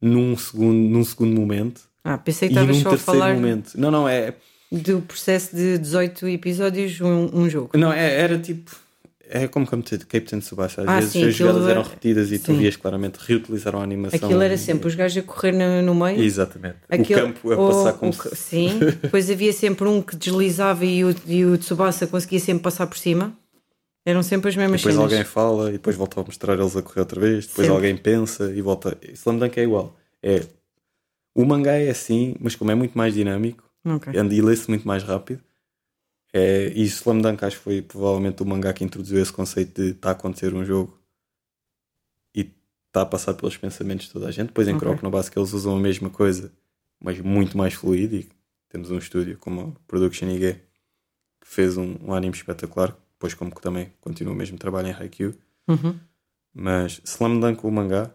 num 0.00 0.36
segundo, 0.36 0.74
num 0.88 1.04
segundo 1.04 1.38
momento 1.38 1.82
Ah, 2.02 2.16
pensei 2.18 2.48
que 2.48 2.54
estavas 2.54 2.76
só 2.78 2.88
a 2.88 2.90
terceiro 2.92 3.20
falar. 3.20 3.34
momento. 3.34 3.74
Não, 3.78 3.90
não, 3.90 4.08
é. 4.08 4.34
do 4.70 5.02
processo 5.02 5.54
de 5.54 5.76
18 5.76 6.26
episódios, 6.28 6.98
um, 7.02 7.28
um 7.34 7.50
jogo. 7.50 7.76
Não, 7.76 7.92
é- 7.92 8.18
era 8.20 8.38
tipo. 8.38 8.74
É 9.34 9.48
como 9.48 9.66
Captain 9.66 10.40
Tsubasa. 10.40 10.82
Às 10.82 10.88
Ah, 10.88 10.94
vezes 10.96 11.12
sim, 11.12 11.24
as 11.24 11.34
jogadas 11.34 11.56
aquilo 11.62 11.70
eram 11.70 11.80
é- 11.80 11.84
repetidas 11.84 12.30
e 12.32 12.38
tu 12.38 12.46
sim. 12.52 12.58
vias 12.58 12.76
claramente 12.76 13.16
reutilizaram 13.18 13.80
a 13.80 13.82
animação. 13.82 14.18
Aquilo 14.28 14.42
era 14.42 14.56
sempre 14.58 14.88
os 14.88 14.94
gajos 14.94 15.22
a 15.24 15.26
correr 15.26 15.52
no, 15.52 15.80
no 15.82 15.94
meio. 15.94 16.22
Exatamente. 16.22 16.76
Aquele- 16.88 17.20
o 17.20 17.24
campo 17.26 17.52
a 17.52 17.56
ou- 17.56 17.68
passar 17.70 17.92
como 17.94 18.10
o 18.10 18.14
se. 18.14 18.36
Sim, 18.36 18.78
depois 19.02 19.30
havia 19.30 19.52
sempre 19.52 19.88
um 19.88 20.02
que 20.02 20.14
deslizava 20.16 20.84
e 20.84 21.02
o, 21.04 21.14
e 21.26 21.44
o 21.46 21.56
Tsubasa 21.56 22.06
conseguia 22.06 22.38
sempre 22.40 22.62
passar 22.62 22.86
por 22.86 22.98
cima. 22.98 23.32
Eram 24.04 24.22
sempre 24.22 24.48
as 24.50 24.56
mesmas 24.56 24.80
Depois 24.80 24.94
cenas. 24.96 25.12
alguém 25.12 25.24
fala 25.24 25.68
e 25.70 25.72
depois 25.74 25.94
volta 25.96 26.20
a 26.20 26.24
mostrar 26.24 26.58
eles 26.58 26.76
a 26.76 26.82
correr 26.82 27.00
outra 27.00 27.20
vez. 27.20 27.46
Depois 27.46 27.66
Sempre. 27.68 27.76
alguém 27.86 27.96
pensa 27.96 28.52
e 28.54 28.60
volta. 28.60 28.98
Slam 29.14 29.38
Dunk 29.38 29.56
é 29.58 29.62
igual. 29.62 29.96
É, 30.22 30.42
o 31.34 31.44
mangá 31.44 31.72
é 31.72 31.88
assim, 31.88 32.34
mas 32.40 32.54
como 32.56 32.70
é 32.70 32.74
muito 32.74 32.98
mais 32.98 33.14
dinâmico 33.14 33.62
Ok. 33.86 34.12
e 34.12 34.42
lê-se 34.42 34.68
muito 34.68 34.86
mais 34.86 35.02
rápido. 35.04 35.40
É, 36.32 36.68
e 36.68 36.82
Slam 36.84 37.20
Dunk 37.20 37.44
acho 37.44 37.58
que 37.58 37.62
foi 37.62 37.82
provavelmente 37.82 38.42
o 38.42 38.46
mangá 38.46 38.72
que 38.72 38.82
introduziu 38.84 39.20
esse 39.20 39.32
conceito 39.32 39.82
de 39.82 39.90
está 39.90 40.08
a 40.08 40.12
acontecer 40.12 40.54
um 40.54 40.64
jogo 40.64 40.98
e 42.34 42.50
está 42.86 43.02
a 43.02 43.06
passar 43.06 43.34
pelos 43.34 43.56
pensamentos 43.56 44.06
de 44.06 44.12
toda 44.12 44.28
a 44.28 44.30
gente. 44.30 44.48
Depois 44.48 44.66
em 44.66 44.74
Ok. 44.74 44.88
Croc 44.88 45.02
no 45.02 45.10
básico 45.10 45.38
eles 45.38 45.52
usam 45.52 45.76
a 45.76 45.80
mesma 45.80 46.08
coisa, 46.08 46.50
mas 46.98 47.20
muito 47.20 47.56
mais 47.58 47.74
fluido. 47.74 48.16
E 48.16 48.28
temos 48.70 48.90
um 48.90 48.98
estúdio 48.98 49.36
como 49.38 49.60
a 49.60 49.86
Production 49.86 50.28
IG 50.30 50.54
que 51.40 51.48
fez 51.48 51.76
um, 51.76 51.96
um 52.02 52.14
anime 52.14 52.34
espetacular. 52.34 52.96
Depois, 53.14 53.34
como 53.34 53.54
que 53.54 53.60
também 53.60 53.92
continua 54.00 54.32
o 54.32 54.36
mesmo 54.36 54.58
trabalho 54.58 54.88
em 54.88 54.92
Haikyuu. 54.92 55.34
Uhum. 55.68 55.98
Mas 56.52 57.00
Slam 57.04 57.38
Dunk, 57.38 57.64
o 57.64 57.70
mangá, 57.70 58.12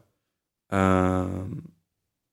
ah, 0.70 1.46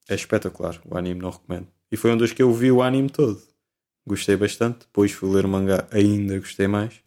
é 0.08 0.14
espetacular. 0.14 0.80
O 0.84 0.96
anime 0.96 1.20
não 1.20 1.30
recomendo. 1.30 1.68
E 1.90 1.96
foi 1.96 2.12
um 2.12 2.16
dos 2.16 2.32
que 2.32 2.42
eu 2.42 2.52
vi 2.52 2.72
o 2.72 2.82
anime 2.82 3.10
todo. 3.10 3.40
Gostei 4.06 4.36
bastante. 4.36 4.80
Depois 4.80 5.12
fui 5.12 5.30
ler 5.30 5.44
o 5.46 5.48
mangá, 5.48 5.86
ainda 5.90 6.38
gostei 6.38 6.66
mais. 6.66 7.02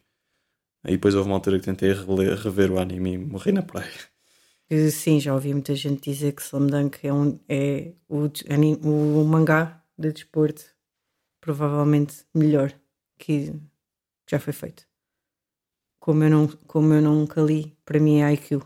Aí 0.84 0.92
depois 0.92 1.14
houve 1.14 1.28
uma 1.28 1.36
altura 1.36 1.58
que 1.58 1.64
tentei 1.64 1.92
reler- 1.92 2.36
rever 2.38 2.70
o 2.72 2.78
anime 2.78 3.12
e 3.14 3.18
morri 3.18 3.52
na 3.52 3.62
praia. 3.62 3.90
Que, 4.68 4.90
Sim, 4.90 5.18
já 5.20 5.34
ouvi 5.34 5.52
muita 5.52 5.74
gente 5.74 6.10
dizer 6.10 6.32
que 6.32 6.42
Slam 6.42 6.66
Dunk 6.66 7.06
é, 7.06 7.12
um, 7.12 7.38
é 7.48 7.92
o, 8.08 8.28
o 9.22 9.24
mangá 9.24 9.82
de 9.96 10.12
desporto 10.12 10.64
provavelmente 11.40 12.24
melhor 12.34 12.72
que 13.18 13.52
já 14.28 14.38
foi 14.38 14.52
feito. 14.52 14.86
Como 16.00 16.22
eu, 16.24 16.30
não, 16.30 16.46
como 16.66 16.92
eu 16.94 17.02
nunca 17.02 17.40
li, 17.40 17.76
para 17.84 17.98
mim 17.98 18.20
é 18.20 18.32
IQ. 18.32 18.60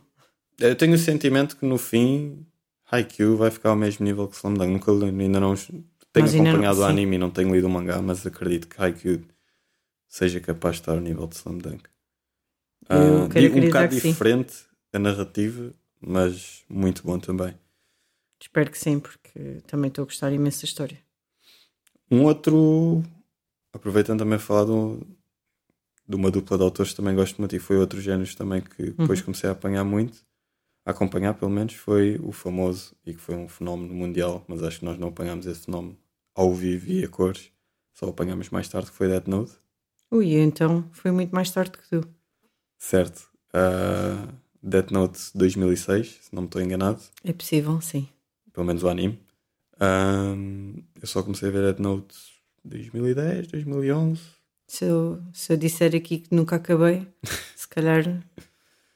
Eu 0.58 0.76
tenho 0.76 0.94
o 0.94 0.98
sentimento 0.98 1.56
que 1.56 1.64
no 1.66 1.78
fim 1.78 2.46
Haikyuu 2.90 3.36
vai 3.36 3.50
ficar 3.50 3.70
ao 3.70 3.76
mesmo 3.76 4.04
nível 4.04 4.28
que 4.28 4.36
Slam 4.36 4.54
Dunk. 4.54 4.70
Nunca, 4.70 4.92
li- 4.92 5.22
ainda 5.24 5.40
não 5.40 5.54
tenho 6.12 6.26
não- 6.42 6.50
acompanhado 6.50 6.80
o 6.80 6.84
sim. 6.84 6.90
anime 6.90 7.16
e 7.16 7.18
não 7.18 7.30
tenho 7.30 7.54
lido 7.54 7.66
o 7.66 7.70
mangá, 7.70 8.00
mas 8.02 8.26
acredito 8.26 8.68
que 8.68 8.80
Haikyuu 8.80 9.22
seja 10.08 10.40
capaz 10.40 10.76
de 10.76 10.82
estar 10.82 10.92
ao 10.92 11.00
nível 11.00 11.26
de 11.26 11.36
Slam 11.36 11.58
Dunk. 11.58 11.84
E 12.90 13.48
um 13.48 13.60
bocado 13.66 13.88
que 13.94 14.00
sim. 14.00 14.10
diferente 14.10 14.54
a 14.92 14.98
narrativa, 14.98 15.72
mas 16.00 16.64
muito 16.68 17.02
bom 17.04 17.18
também. 17.18 17.54
Espero 18.40 18.70
que 18.70 18.78
sim, 18.78 18.98
porque 18.98 19.62
também 19.66 19.88
estou 19.88 20.02
a 20.02 20.06
gostar 20.06 20.32
imenso 20.32 20.62
da 20.62 20.64
história. 20.66 20.98
Um 22.10 22.24
outro, 22.24 23.02
aproveitando 23.72 24.18
também 24.18 24.34
a 24.36 24.38
falar 24.40 24.64
de, 24.66 24.72
um- 24.72 25.00
de 26.06 26.16
uma 26.16 26.30
dupla 26.30 26.58
de 26.58 26.64
autores 26.64 26.90
que 26.90 26.96
também 26.96 27.14
gosto 27.14 27.38
muito 27.38 27.54
e 27.56 27.58
foi 27.58 27.76
outro 27.78 28.00
género 28.00 28.36
também 28.36 28.60
que 28.60 28.90
depois 28.90 29.20
Uhum. 29.20 29.26
comecei 29.26 29.48
a 29.48 29.52
apanhar 29.52 29.84
muito, 29.84 30.26
a 30.84 30.90
acompanhar 30.90 31.32
pelo 31.34 31.50
menos, 31.50 31.74
foi 31.74 32.18
o 32.22 32.32
famoso 32.32 32.94
e 33.06 33.14
que 33.14 33.20
foi 33.20 33.36
um 33.36 33.48
fenómeno 33.48 33.94
mundial, 33.94 34.44
mas 34.48 34.62
acho 34.62 34.80
que 34.80 34.84
nós 34.84 34.98
não 34.98 35.08
apanhámos 35.08 35.46
esse 35.46 35.64
fenómeno 35.64 35.96
ao 36.34 36.52
vivo 36.54 36.90
e 36.90 37.04
a 37.04 37.08
cores, 37.08 37.50
só 37.92 38.08
apanhámos 38.08 38.50
mais 38.50 38.68
tarde 38.68 38.90
que 38.90 38.96
foi 38.96 39.08
Death 39.08 39.26
Note, 39.28 39.52
Ui, 40.10 40.34
então 40.34 40.84
foi 40.92 41.10
muito 41.10 41.34
mais 41.34 41.50
tarde 41.50 41.72
que 41.72 41.88
tu. 41.88 42.06
certo? 42.78 43.28
Ah, 43.54 44.28
Death 44.62 44.90
Note 44.90 45.18
2006, 45.34 46.18
se 46.22 46.34
não 46.34 46.42
me 46.42 46.48
estou 46.48 46.60
enganado. 46.60 47.00
É 47.24 47.32
possível, 47.32 47.80
sim. 47.80 48.06
pelo 48.52 48.66
menos 48.66 48.82
o 48.82 48.88
anime. 48.88 49.18
Ahm, 49.80 50.74
eu 51.00 51.06
só 51.08 51.22
comecei 51.22 51.48
a 51.48 51.52
ver 51.52 51.62
Death 51.62 51.78
Note 51.80 52.14
2010, 52.64 53.46
2011. 53.48 54.20
Se 54.68 54.84
eu, 54.84 55.20
se 55.32 55.52
eu 55.52 55.56
disser 55.56 55.94
aqui 55.96 56.18
que 56.18 56.34
nunca 56.34 56.56
acabei, 56.56 57.06
se 57.56 57.66
calhar 57.68 58.04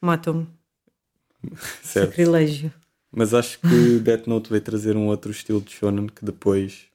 matam-me. 0.01 0.47
Certo. 1.83 2.11
Sacrilégio. 2.11 2.73
Mas 3.11 3.33
acho 3.33 3.59
que 3.61 3.99
Death 4.01 4.27
Note 4.27 4.51
veio 4.51 4.63
trazer 4.63 4.97
um 4.97 5.07
outro 5.07 5.31
estilo 5.31 5.61
de 5.61 5.73
shonen 5.73 6.07
que 6.09 6.25
depois 6.25 6.87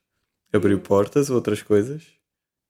abriu 0.53 0.79
portas 0.79 1.29
a 1.29 1.33
outras 1.35 1.61
coisas. 1.61 2.03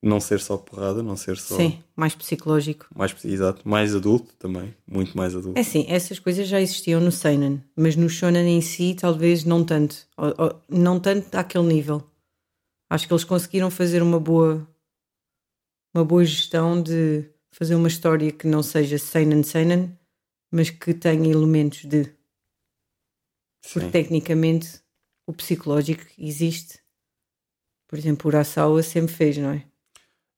Não 0.03 0.19
ser 0.19 0.39
só 0.39 0.57
porrada, 0.57 1.03
não 1.03 1.15
ser 1.15 1.37
só 1.37 1.55
Sim, 1.57 1.79
mais 1.95 2.15
psicológico. 2.15 2.87
mais 2.95 3.13
exato, 3.23 3.61
mais 3.69 3.93
adulto 3.95 4.33
também, 4.39 4.75
muito 4.87 5.15
mais 5.15 5.35
adulto. 5.35 5.59
É 5.59 5.61
assim, 5.61 5.85
essas 5.87 6.17
coisas 6.17 6.47
já 6.47 6.59
existiam 6.59 6.99
no 6.99 7.11
Seinen, 7.11 7.63
mas 7.75 7.95
no 7.95 8.09
Shonen 8.09 8.47
em 8.57 8.61
si, 8.61 8.95
talvez 8.99 9.43
não 9.43 9.63
tanto. 9.63 10.07
Ou- 10.17 10.33
ou- 10.39 10.61
não 10.67 10.99
tanto 10.99 11.35
àquele 11.35 11.65
nível. 11.67 12.03
Acho 12.89 13.05
que 13.07 13.13
eles 13.13 13.23
conseguiram 13.23 13.69
fazer 13.69 14.01
uma 14.01 14.19
boa 14.19 14.67
uma 15.93 16.03
boa 16.03 16.25
gestão 16.25 16.81
de 16.81 17.29
fazer 17.51 17.75
uma 17.75 17.87
história 17.87 18.31
que 18.31 18.47
não 18.47 18.63
seja 18.63 18.97
Seinen 18.97 19.43
Seinen, 19.43 19.95
mas 20.51 20.71
que 20.71 20.95
tenha 20.95 21.31
elementos 21.31 21.85
de. 21.85 22.05
Porque 23.61 23.85
Sim. 23.85 23.91
tecnicamente 23.91 24.81
o 25.27 25.33
psicológico 25.33 26.03
existe. 26.17 26.80
Por 27.91 27.99
exemplo, 27.99 28.29
Urasawa 28.29 28.81
sempre 28.81 29.13
fez, 29.13 29.37
não 29.37 29.51
é? 29.51 29.65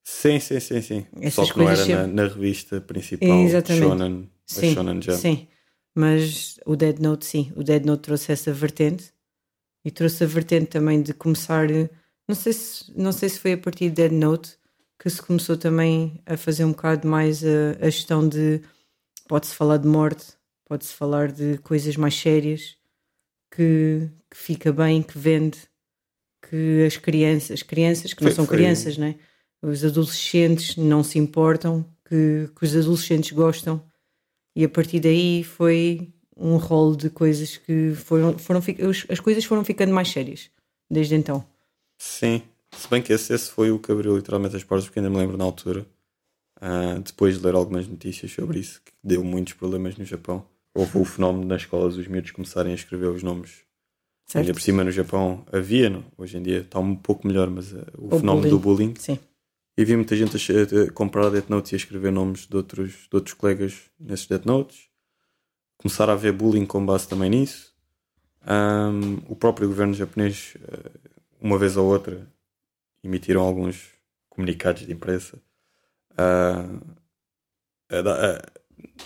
sim, 0.03 0.39
sim, 0.39 0.59
sim, 0.59 0.81
sim. 0.81 1.05
Essas 1.21 1.47
Só 1.47 1.53
que 1.53 1.59
não 1.59 1.69
era 1.69 1.77
coisas 1.77 1.87
na, 1.87 2.01
sempre- 2.03 2.13
na 2.15 2.27
revista 2.27 2.81
principal 2.81 3.43
Exatamente. 3.45 3.85
Shonen, 3.87 4.29
a 4.49 4.53
Sim, 4.53 4.73
Shonen 4.73 5.01
Jump. 5.03 5.17
sim. 5.21 5.47
Mas 5.95 6.59
o 6.65 6.75
Dead 6.75 6.97
Note, 6.99 7.25
sim. 7.27 7.53
O 7.55 7.63
Dead 7.63 7.85
Note 7.85 8.01
trouxe 8.01 8.31
essa 8.31 8.51
vertente 8.51 9.13
e 9.85 9.91
trouxe 9.91 10.23
a 10.23 10.27
vertente 10.27 10.65
também 10.71 10.99
de 10.99 11.13
começar. 11.13 11.67
Não 12.27 12.33
sei 12.35 12.53
se, 12.53 12.91
não 12.99 13.11
sei 13.11 13.29
se 13.29 13.39
foi 13.39 13.53
a 13.53 13.57
partir 13.59 13.89
de 13.89 13.95
Dead 13.97 14.11
Note 14.11 14.57
que 14.99 15.07
se 15.11 15.21
começou 15.21 15.55
também 15.55 16.19
a 16.25 16.35
fazer 16.35 16.65
um 16.65 16.71
bocado 16.71 17.07
mais 17.07 17.43
a, 17.45 17.77
a 17.79 17.89
gestão 17.89 18.27
de. 18.27 18.61
Pode-se 19.27 19.53
falar 19.53 19.77
de 19.77 19.87
morte, 19.87 20.33
pode-se 20.65 20.93
falar 20.95 21.31
de 21.31 21.59
coisas 21.59 21.95
mais 21.95 22.15
sérias 22.15 22.75
que, 23.51 24.09
que 24.29 24.35
fica 24.37 24.73
bem, 24.73 25.03
que 25.03 25.17
vende, 25.19 25.59
que 26.53 26.85
as 26.85 26.97
crianças, 26.97 27.49
as 27.49 27.63
crianças 27.63 28.13
que 28.13 28.21
não 28.23 28.29
Foi- 28.29 28.35
são 28.35 28.45
foi- 28.45 28.57
crianças, 28.57 28.95
né? 28.95 29.15
Os 29.59 29.83
adolescentes 29.83 30.77
não 30.77 31.03
se 31.03 31.17
importam, 31.17 31.83
que, 32.05 32.47
que 32.55 32.63
os 32.63 32.75
adolescentes 32.75 33.31
gostam. 33.31 33.83
E 34.55 34.63
a 34.63 34.69
partir 34.69 34.99
daí 34.99 35.43
foi 35.43 36.13
um 36.37 36.57
rol 36.57 36.95
de 36.95 37.09
coisas 37.09 37.57
que 37.57 37.95
foram, 37.95 38.37
foram 38.37 38.61
as 39.09 39.19
coisas 39.19 39.43
foram 39.45 39.65
ficando 39.65 39.91
mais 39.91 40.09
sérias 40.09 40.51
desde 40.87 41.15
então. 41.15 41.43
Sim, 41.97 42.43
se 42.71 42.87
bem 42.87 43.01
que 43.01 43.11
esse, 43.13 43.33
esse 43.33 43.49
foi 43.49 43.71
o 43.71 43.79
que 43.79 43.91
abriu 43.91 44.15
literalmente 44.15 44.55
as 44.55 44.63
portas, 44.63 44.85
porque 44.85 44.99
ainda 44.99 45.09
me 45.09 45.17
lembro 45.17 45.37
na 45.37 45.45
altura, 45.45 45.87
ah, 46.61 46.99
depois 47.03 47.39
de 47.39 47.43
ler 47.43 47.55
algumas 47.55 47.87
notícias 47.87 48.31
sobre 48.31 48.59
isso, 48.59 48.79
que 48.85 48.91
deu 49.03 49.23
muitos 49.23 49.53
problemas 49.53 49.97
no 49.97 50.05
Japão. 50.05 50.45
Houve 50.75 50.99
o 50.99 51.05
fenómeno 51.05 51.45
nas 51.45 51.61
escolas 51.63 51.97
os 51.97 52.07
miúdos 52.07 52.29
começarem 52.29 52.73
a 52.73 52.75
escrever 52.75 53.07
os 53.07 53.23
nomes. 53.23 53.63
Certo? 54.25 54.45
Ainda 54.45 54.53
por 54.53 54.61
cima 54.61 54.83
no 54.83 54.91
Japão 54.91 55.45
havia, 55.51 55.89
não? 55.89 56.03
hoje 56.17 56.37
em 56.37 56.41
dia 56.43 56.59
está 56.59 56.79
um 56.79 56.95
pouco 56.95 57.27
melhor, 57.27 57.49
mas 57.49 57.73
ah, 57.73 57.85
o, 57.97 58.07
O 58.15 58.19
fenómeno 58.19 58.41
bullying. 58.41 58.49
do 58.49 58.59
bullying. 58.59 58.93
Sim. 58.97 59.19
E 59.77 59.81
havia 59.81 59.95
muita 59.97 60.15
gente 60.15 60.35
a, 60.35 60.83
a 60.83 60.91
comprar 60.91 61.29
Death 61.29 61.49
Notes 61.49 61.71
e 61.71 61.75
a 61.75 61.77
escrever 61.77 62.11
nomes 62.11 62.47
de 62.47 62.55
outros, 62.55 62.91
de 63.09 63.15
outros 63.15 63.33
colegas 63.33 63.81
nesses 63.99 64.27
Death 64.27 64.45
Notes. 64.45 64.87
Começar 65.77 66.09
a 66.09 66.13
haver 66.13 66.31
bullying 66.31 66.65
com 66.65 66.85
base 66.85 67.07
também 67.07 67.29
nisso. 67.29 67.73
Ahm, 68.45 69.17
o 69.27 69.35
próprio 69.35 69.67
governo 69.67 69.93
japonês, 69.93 70.55
eh, 70.61 70.91
uma 71.41 71.57
vez 71.57 71.75
ou 71.77 71.87
outra, 71.91 72.27
emitiram 73.03 73.41
alguns 73.41 73.89
comunicados 74.29 74.85
de 74.85 74.93
imprensa. 74.93 75.41
ah, 76.17 76.69
a 77.89 77.99
a- 77.99 78.41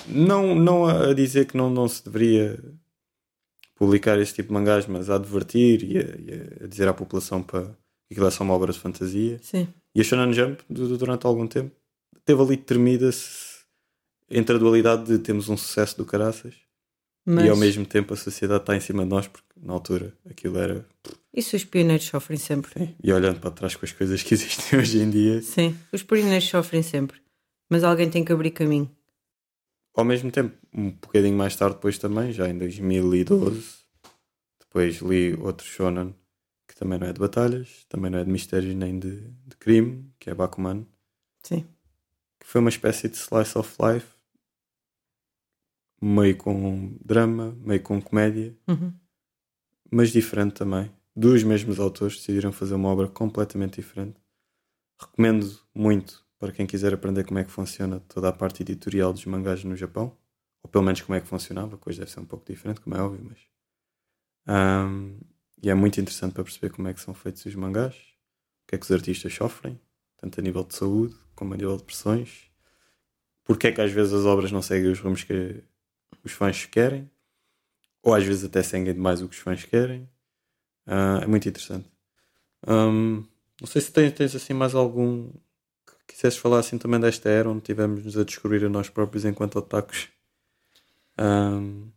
não, 0.08 0.54
não 0.56 0.86
a 0.86 1.14
dizer 1.14 1.46
que 1.46 1.56
não, 1.58 1.70
não 1.70 1.88
se 1.88 2.04
deveria 2.04 2.60
publicar 3.78 4.20
esse 4.20 4.34
tipo 4.34 4.50
de 4.50 4.54
mangás, 4.54 4.86
mas 4.88 5.10
a 5.10 5.16
advertir 5.16 5.84
e 5.84 5.98
a, 5.98 6.02
e 6.02 6.64
a 6.64 6.68
dizer 6.68 6.88
à 6.88 6.94
população 6.94 7.42
para 7.44 7.64
que 8.08 8.14
aquilo 8.14 8.28
é 8.28 8.32
só 8.32 8.44
uma 8.44 8.54
obra 8.54 8.72
de 8.74 8.80
fantasia. 8.80 9.38
Sim. 9.42 9.68
E 9.96 10.02
a 10.02 10.04
Shonen 10.04 10.34
Jump, 10.34 10.62
du- 10.70 10.88
du- 10.88 10.98
durante 10.98 11.26
algum 11.26 11.48
tempo, 11.48 11.76
teve 12.26 12.42
ali 12.42 12.58
tremida-se 12.58 13.58
entre 14.30 14.56
a 14.56 14.60
dualidade 14.60 15.06
de 15.06 15.20
temos 15.20 15.48
um 15.50 15.56
sucesso 15.58 15.98
do 15.98 16.06
caraças 16.06 16.54
Mas 17.26 17.46
e 17.46 17.50
ao 17.50 17.56
mesmo 17.58 17.86
tempo 17.86 18.14
a 18.14 18.18
sociedade 18.18 18.62
está 18.64 18.76
em 18.76 18.80
cima 18.80 19.04
de 19.04 19.10
nós, 19.10 19.28
porque 19.28 19.48
na 19.62 19.74
altura 19.74 20.14
aquilo 20.30 20.58
era. 20.58 20.86
isso 21.34 21.56
os 21.56 21.64
pioneiros 21.64 22.06
sofrem 22.06 22.38
sempre. 22.38 22.72
Sim, 22.78 22.96
e 23.04 23.12
olhando 23.14 23.40
para 23.40 23.52
trás 23.52 23.76
com 23.76 23.86
as 23.86 23.92
coisas 23.92 24.22
que 24.24 24.34
existem 24.34 24.80
hoje 24.80 25.00
em 25.00 25.10
dia, 25.10 25.42
Sim, 25.42 25.78
os 25.94 26.04
pioneiros 26.04 26.48
sofrem 26.50 26.82
sempre. 26.84 27.18
Mas 27.70 27.84
alguém 27.84 28.10
tem 28.10 28.24
que 28.24 28.32
abrir 28.32 28.52
caminho. 28.52 28.90
Ao 29.98 30.06
mesmo 30.06 30.32
tempo, 30.32 30.56
um 30.74 30.92
bocadinho 30.92 31.38
mais 31.38 31.56
tarde, 31.56 31.76
depois 31.76 31.98
também, 31.98 32.32
já 32.32 32.48
em 32.48 32.58
2012, 32.58 33.64
depois 34.60 34.98
li 34.98 35.34
outro 35.36 35.66
Shonen 35.66 36.14
que 36.68 36.76
também 36.76 37.00
não 37.00 37.08
é 37.08 37.14
de 37.14 37.20
batalhas, 37.20 37.86
também 37.88 38.12
não 38.12 38.20
é 38.20 38.24
de 38.26 38.30
mistérios 38.30 38.76
nem 38.76 39.00
de, 39.00 39.22
de 39.22 39.56
crime, 39.58 40.12
que 40.20 40.30
é 40.30 40.36
Bakuman. 40.36 40.86
Sim. 41.42 41.66
Que 42.40 42.46
foi 42.46 42.60
uma 42.60 42.70
espécie 42.70 43.08
de 43.08 43.16
slice 43.16 43.58
of 43.58 43.74
life, 43.82 44.08
meio 46.02 46.36
com 46.38 46.98
drama, 47.04 47.56
meio 47.62 47.82
com 47.82 48.02
comédia, 48.02 48.56
Uhum. 48.68 48.94
mas 49.92 50.12
diferente 50.12 50.56
também. 50.56 50.92
Dos 51.16 51.42
mesmos 51.44 51.80
autores 51.80 52.18
decidiram 52.18 52.52
fazer 52.52 52.76
uma 52.76 52.90
obra 52.90 53.08
completamente 53.08 53.78
diferente. 53.82 54.20
Recomendo 55.00 55.60
muito 55.74 56.27
para 56.40 56.52
quem 56.52 56.66
quiser 56.68 56.94
aprender 56.94 57.24
como 57.26 57.40
é 57.40 57.44
que 57.44 57.52
funciona 57.52 58.00
toda 58.02 58.30
a 58.30 58.34
parte 58.34 58.62
editorial 58.64 59.12
dos 59.14 59.26
mangás 59.26 59.64
no 59.64 59.76
Japão, 59.76 60.16
ou 60.64 60.70
pelo 60.70 60.84
menos 60.84 61.02
como 61.02 61.16
é 61.16 61.22
que 61.22 61.28
funcionava, 61.28 61.78
que 61.78 61.90
hoje 61.90 62.00
deve 62.00 62.12
ser 62.12 62.20
um 62.20 62.26
pouco 62.26 62.46
diferente, 62.46 62.82
como 62.82 62.96
é 62.96 63.02
óbvio, 63.02 63.26
mas. 63.28 63.40
Ahm, 64.46 65.20
e 65.62 65.70
é 65.70 65.74
muito 65.74 66.00
interessante 66.00 66.34
para 66.34 66.44
perceber 66.44 66.72
como 66.72 66.88
é 66.88 66.94
que 66.94 67.02
são 67.02 67.14
feitos 67.14 67.46
os 67.46 67.56
mangás, 67.56 67.96
o 67.96 68.68
que 68.68 68.76
é 68.76 68.78
que 68.78 68.86
os 68.86 68.92
artistas 68.92 69.34
sofrem, 69.34 69.80
tanto 70.18 70.40
a 70.40 70.44
nível 70.44 70.64
de 70.64 70.76
saúde 70.76 71.16
como 71.36 71.54
a 71.54 71.58
nível 71.58 71.78
de 71.78 71.84
pressões, 71.84 72.50
porque 73.44 73.68
é 73.68 73.72
que 73.72 73.82
às 73.82 73.92
vezes 73.92 74.14
as 74.14 74.26
obras 74.26 74.52
não 74.52 74.62
seguem 74.62 74.92
os 74.92 75.00
rumos 75.00 75.24
que 75.24 75.64
os 76.24 76.32
fãs 76.32 76.66
querem, 76.66 77.10
ou 78.04 78.14
às 78.14 78.24
vezes 78.24 78.44
até 78.46 78.64
seguem 78.64 78.94
demais 78.94 79.22
o 79.22 79.28
que 79.28 79.36
os 79.36 79.42
fãs 79.42 79.64
querem. 79.66 80.10
Ah, 80.86 81.20
é 81.24 81.28
muito 81.28 81.48
interessante. 81.50 81.90
Ahm, 82.68 83.24
não 83.62 83.68
sei 83.68 83.82
se 83.82 83.92
tens, 83.92 84.14
tens 84.14 84.36
assim 84.36 84.54
mais 84.54 84.76
algum 84.76 85.32
quisesses 86.08 86.40
falar 86.40 86.60
assim 86.60 86.78
também 86.78 87.00
desta 87.00 87.30
era 87.30 87.50
onde 87.50 87.62
tivemos-nos 87.62 88.18
a 88.18 88.24
descobrir 88.24 88.64
a 88.66 88.70
nós 88.70 88.90
próprios 88.90 89.26
enquanto 89.26 89.58
otakus. 89.58 90.08
Ahm, 91.18 91.90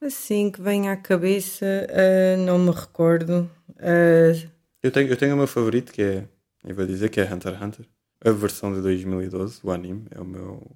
Assim 0.00 0.50
que 0.50 0.60
vem 0.60 0.88
à 0.90 0.96
cabeça, 0.96 1.64
ah, 1.90 2.36
não 2.36 2.58
me 2.58 2.70
recordo. 2.70 3.50
Ah, 3.78 4.48
eu, 4.82 4.90
tenho, 4.92 5.08
eu 5.08 5.16
tenho 5.16 5.34
o 5.34 5.38
meu 5.38 5.46
favorito 5.46 5.92
que 5.92 6.02
é, 6.02 6.28
eu 6.64 6.74
vou 6.74 6.86
dizer 6.86 7.08
que 7.08 7.20
é 7.20 7.32
Hunter 7.32 7.54
x 7.54 7.62
Hunter. 7.62 7.86
A 8.24 8.30
versão 8.30 8.72
de 8.74 8.80
2012, 8.82 9.60
o 9.62 9.70
anime, 9.70 10.06
é 10.10 10.20
o 10.20 10.24
meu 10.24 10.70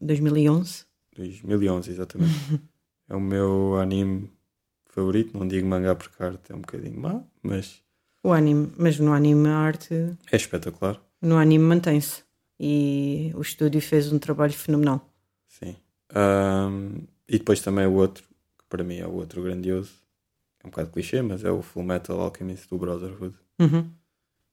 2011. 0.00 0.84
2011, 1.16 1.90
exatamente. 1.90 2.32
é 3.08 3.14
o 3.16 3.20
meu 3.20 3.76
anime 3.80 4.30
favorito. 4.88 5.36
Não 5.36 5.46
digo 5.46 5.66
mangá 5.66 5.94
porque 5.94 6.22
a 6.22 6.26
arte 6.26 6.52
é 6.52 6.54
um 6.54 6.60
bocadinho 6.60 7.00
má, 7.00 7.22
mas 7.42 7.82
O 8.22 8.32
anime, 8.32 8.72
mas 8.76 8.98
no 8.98 9.12
anime 9.12 9.48
a 9.48 9.56
arte, 9.56 9.94
é 10.30 10.36
espetacular. 10.36 11.00
No 11.22 11.38
anime 11.38 11.64
mantém-se. 11.64 12.22
E 12.58 13.32
o 13.34 13.40
estúdio 13.40 13.80
fez 13.80 14.12
um 14.12 14.18
trabalho 14.18 14.52
fenomenal. 14.52 15.08
Sim. 15.48 15.76
Ahm, 16.14 17.04
e 17.28 17.38
depois 17.38 17.60
também 17.60 17.86
o 17.86 17.94
outro, 17.94 18.24
que 18.58 18.64
para 18.68 18.84
mim 18.84 18.98
é 18.98 19.06
o 19.06 19.14
outro 19.14 19.42
grandioso. 19.42 19.92
É 20.62 20.66
um 20.66 20.70
bocado 20.70 20.90
clichê, 20.90 21.22
mas 21.22 21.44
é 21.44 21.50
o 21.50 21.62
Full 21.62 21.82
Metal 21.82 22.20
Alchemist 22.20 22.68
do 22.68 22.78
Brotherhood. 22.78 23.34
Uhum. 23.58 23.90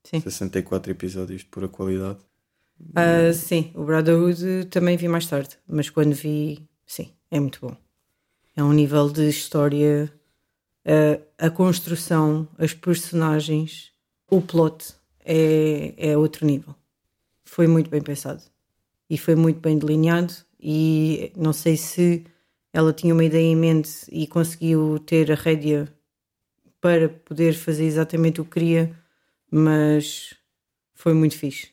Sim. 0.04 0.22
64 0.22 0.92
episódios 0.92 1.42
de 1.42 1.48
pura 1.48 1.68
qualidade. 1.68 2.20
Ah, 2.96 3.34
sim, 3.34 3.72
o 3.76 3.84
Brotherhood 3.84 4.66
também 4.72 4.96
vi 4.96 5.08
mais 5.08 5.28
tarde, 5.28 5.58
mas 5.68 5.90
quando 5.90 6.14
vi, 6.14 6.68
sim, 6.86 7.14
é 7.30 7.40
muito 7.40 7.60
bom. 7.62 7.76
É 8.56 8.64
um 8.64 8.72
nível 8.72 9.10
de 9.10 9.28
história, 9.28 10.12
ah, 10.86 11.20
a 11.38 11.50
construção, 11.50 12.48
as 12.58 12.74
personagens, 12.74 13.92
o 14.30 14.42
plot 14.42 14.96
é, 15.24 15.94
é 15.98 16.18
outro 16.18 16.46
nível. 16.46 16.76
Foi 17.44 17.68
muito 17.68 17.90
bem 17.90 18.02
pensado 18.02 18.44
e 19.10 19.18
foi 19.18 19.36
muito 19.36 19.60
bem 19.60 19.78
delineado. 19.78 20.34
E 20.60 21.32
não 21.36 21.54
sei 21.54 21.78
se 21.78 22.26
ela 22.72 22.94
tinha 22.94 23.14
uma 23.14 23.24
ideia 23.24 23.46
em 23.46 23.56
mente 23.56 24.06
e 24.12 24.28
conseguiu 24.28 25.00
ter 25.00 25.32
a 25.32 25.36
rédea 25.36 25.88
para 26.82 27.10
poder 27.10 27.54
fazer 27.54 27.86
exatamente 27.86 28.40
o 28.40 28.46
que 28.46 28.52
queria, 28.52 28.96
mas 29.52 30.34
foi 30.94 31.14
muito 31.14 31.38
fixe. 31.38 31.70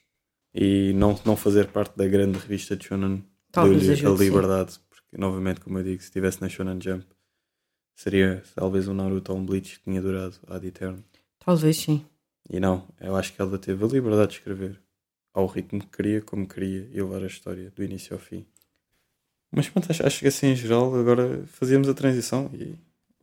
E 0.55 0.93
não, 0.95 1.19
não 1.25 1.37
fazer 1.37 1.69
parte 1.69 1.97
da 1.97 2.07
grande 2.09 2.39
revista 2.39 2.77
de 2.77 2.87
Shonen 2.87 3.23
deu-lhe 3.53 3.91
a 3.91 3.93
ajude, 3.93 4.19
sim. 4.19 4.25
liberdade. 4.25 4.81
Porque, 4.89 5.19
novamente, 5.19 5.61
como 5.61 5.79
eu 5.79 5.85
digo, 5.85 6.01
se 6.01 6.09
estivesse 6.09 6.41
na 6.41 6.49
Shonen 6.49 6.81
Jump, 6.81 7.05
seria 7.95 8.43
talvez 8.55 8.89
um 8.89 8.95
Naruto 8.95 9.33
ou 9.33 9.39
um 9.39 9.45
Bleach 9.45 9.79
que 9.79 9.85
tinha 9.85 10.01
durado 10.01 10.37
ad 10.47 10.67
eterno. 10.67 11.05
Talvez 11.39 11.77
sim. 11.77 12.05
E 12.49 12.61
não, 12.61 12.87
eu 13.01 13.17
acho 13.17 13.33
que 13.33 13.41
ela 13.43 13.59
teve 13.59 13.85
a 13.85 13.89
liberdade 13.89 14.33
de 14.33 14.39
escrever 14.39 14.81
ao 15.35 15.47
ritmo 15.47 15.81
que 15.81 15.89
queria, 15.97 16.21
como 16.23 16.47
queria, 16.49 16.89
e 16.93 17.01
levar 17.03 17.23
a 17.23 17.27
história 17.27 17.71
do 17.75 17.83
início 17.85 18.15
ao 18.15 18.21
fim. 18.21 18.47
Mas 19.53 19.69
pronto, 19.69 19.91
acho, 19.91 20.07
acho 20.07 20.21
que 20.21 20.29
assim 20.29 20.49
em 20.49 20.57
geral 20.57 20.95
agora 20.95 21.45
fazíamos 21.47 21.89
a 21.89 21.95
transição 21.95 22.51
e 22.55 22.75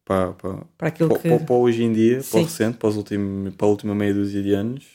para, 0.06 0.34
para, 0.34 0.58
Para 0.78 0.88
aquilo 0.90 1.10
para, 1.10 1.20
que. 1.20 1.30
para, 1.30 1.40
para 1.46 1.56
hoje 1.56 1.84
em 1.84 1.94
dia, 1.94 2.16
para 2.18 2.24
Sim. 2.24 2.40
o 2.40 2.44
recente, 2.44 2.78
para, 2.78 2.90
os 2.90 2.98
últimos, 2.98 3.56
para 3.56 3.66
a 3.66 3.70
última 3.70 3.96
meia 3.96 4.14
dúzia 4.14 4.42
de 4.44 4.54
anos. 4.54 4.86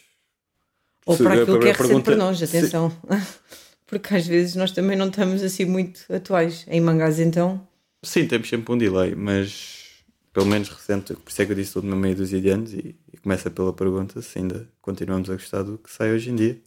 Ou 1.06 1.16
para 1.16 1.34
aquilo 1.42 1.58
que 1.60 1.68
é 1.68 1.72
recente 1.72 1.78
pergunta- 1.88 2.02
para 2.10 2.16
nós, 2.16 2.42
atenção. 2.42 2.92
Porque 3.86 4.14
às 4.14 4.26
vezes 4.26 4.54
nós 4.54 4.70
também 4.72 4.96
não 4.96 5.08
estamos 5.08 5.42
assim 5.42 5.64
muito 5.64 6.04
atuais. 6.12 6.66
Em 6.68 6.78
mangás, 6.80 7.18
então. 7.18 7.66
Sim, 8.02 8.26
temos 8.28 8.48
sempre 8.48 8.70
um 8.72 8.76
delay, 8.76 9.14
mas 9.14 10.04
pelo 10.32 10.44
menos 10.46 10.68
recente, 10.68 11.14
por 11.14 11.30
isso 11.30 11.40
é 11.42 11.46
que 11.46 11.52
eu 11.52 11.56
disse 11.56 11.72
tudo 11.72 11.86
uma 11.86 11.96
meia 11.96 12.14
dúzia 12.14 12.38
de 12.40 12.48
anos 12.50 12.72
e, 12.74 12.94
e 13.18 13.20
começa 13.20 13.50
pela 13.50 13.72
pergunta 13.72 14.22
se 14.22 14.38
ainda 14.38 14.70
continuamos 14.80 15.28
a 15.28 15.34
gostar 15.34 15.64
do 15.64 15.76
que 15.76 15.90
sai 15.90 16.12
hoje 16.12 16.30
em 16.30 16.36
dia. 16.36 16.62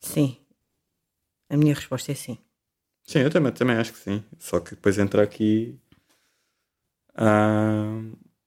Sim. 0.00 0.36
A 1.48 1.56
minha 1.56 1.74
resposta 1.74 2.12
é 2.12 2.14
sim. 2.14 2.38
Sim, 3.02 3.20
eu 3.20 3.30
também, 3.30 3.52
também 3.52 3.76
acho 3.76 3.92
que 3.92 3.98
sim. 3.98 4.22
Só 4.38 4.60
que 4.60 4.70
depois 4.70 4.98
entra 4.98 5.22
aqui 5.22 5.78
ah, 7.14 8.00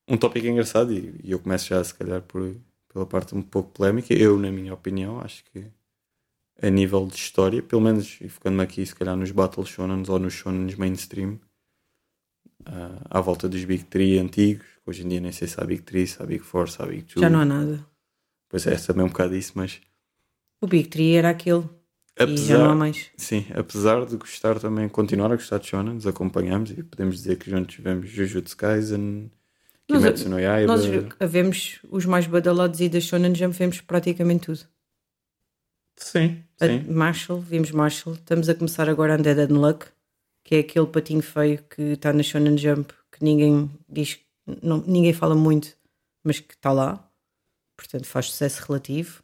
um 0.07 0.17
tópico 0.17 0.47
engraçado 0.47 0.93
e, 0.93 1.19
e 1.23 1.31
eu 1.31 1.39
começo 1.39 1.67
já, 1.67 1.83
se 1.83 1.93
calhar, 1.93 2.21
por, 2.21 2.55
pela 2.87 3.05
parte 3.05 3.35
um 3.35 3.41
pouco 3.41 3.71
polémica. 3.71 4.13
Eu, 4.13 4.37
na 4.37 4.51
minha 4.51 4.73
opinião, 4.73 5.19
acho 5.19 5.43
que 5.45 5.65
a 6.61 6.69
nível 6.69 7.07
de 7.07 7.15
história, 7.15 7.61
pelo 7.61 7.81
menos, 7.81 8.19
e 8.21 8.29
focando-me 8.29 8.63
aqui, 8.63 8.85
se 8.85 8.95
calhar, 8.95 9.15
nos 9.15 9.31
Battle 9.31 9.65
Shonens 9.65 10.09
ou 10.09 10.19
nos 10.19 10.33
Shonens 10.33 10.75
mainstream, 10.75 11.39
ah, 12.65 12.99
à 13.09 13.21
volta 13.21 13.47
dos 13.49 13.63
Big 13.63 13.83
Three 13.85 14.17
antigos, 14.19 14.65
que 14.83 14.89
hoje 14.89 15.03
em 15.03 15.09
dia 15.09 15.19
nem 15.19 15.31
sei 15.31 15.47
se 15.47 15.59
há 15.59 15.63
Big 15.65 15.81
Three, 15.83 16.05
se 16.07 16.21
há 16.21 16.25
Big 16.25 16.43
Four, 16.43 16.69
se 16.69 16.81
há 16.81 16.85
Big 16.85 17.03
Two. 17.03 17.21
Já 17.21 17.29
não 17.29 17.39
há 17.39 17.45
nada. 17.45 17.85
Pois 18.49 18.65
é, 18.67 18.75
também 18.75 19.03
um 19.05 19.09
bocado 19.09 19.35
isso, 19.35 19.53
mas 19.55 19.81
O 20.61 20.67
Big 20.67 20.87
Tree 20.89 21.15
era 21.15 21.29
aquele. 21.29 21.67
E 22.17 22.37
já 22.37 22.57
não 22.57 22.69
há 22.71 22.75
mais. 22.75 23.09
Sim, 23.17 23.45
apesar 23.53 24.05
de 24.05 24.15
gostar 24.15 24.57
também, 24.59 24.87
continuar 24.87 25.31
a 25.31 25.35
gostar 25.35 25.57
de 25.59 25.67
Shonen, 25.67 25.95
nos 25.95 26.07
acompanhamos 26.07 26.71
e 26.71 26.81
podemos 26.81 27.15
dizer 27.17 27.37
que 27.37 27.49
juntos 27.51 27.75
vemos 27.75 28.09
Jujutsu 28.09 28.55
Kaisen, 28.55 29.29
Nós- 29.89 30.01
Kimetsu 30.01 30.29
no 30.29 30.39
Yaiba. 30.39 30.77
Nós 30.77 30.85
vemos 31.29 31.79
os 31.91 32.05
mais 32.05 32.25
badalados 32.25 32.79
e 32.79 32.87
da 32.87 33.01
Shonen 33.01 33.35
Jump 33.35 33.53
vemos 33.57 33.81
praticamente 33.81 34.45
tudo. 34.45 34.61
Sim, 35.97 36.43
A 36.59 36.67
sim. 36.67 36.85
Marshall, 36.89 37.39
vimos 37.41 37.71
Marshall. 37.71 38.15
Estamos 38.15 38.47
a 38.49 38.55
começar 38.55 38.89
agora 38.89 39.15
Undead 39.17 39.51
Unluck, 39.51 39.85
que 40.45 40.55
é 40.55 40.59
aquele 40.59 40.85
patinho 40.85 41.23
feio 41.23 41.61
que 41.63 41.81
está 41.81 42.13
na 42.13 42.21
Shonen 42.21 42.55
Jump, 42.55 42.93
que 43.11 43.23
ninguém 43.23 43.69
diz, 43.89 44.19
não, 44.61 44.77
ninguém 44.85 45.11
fala 45.11 45.33
muito, 45.33 45.75
mas 46.23 46.39
que 46.39 46.53
está 46.53 46.71
lá. 46.71 47.11
Portanto, 47.75 48.05
faz 48.05 48.27
sucesso 48.27 48.63
relativo. 48.67 49.23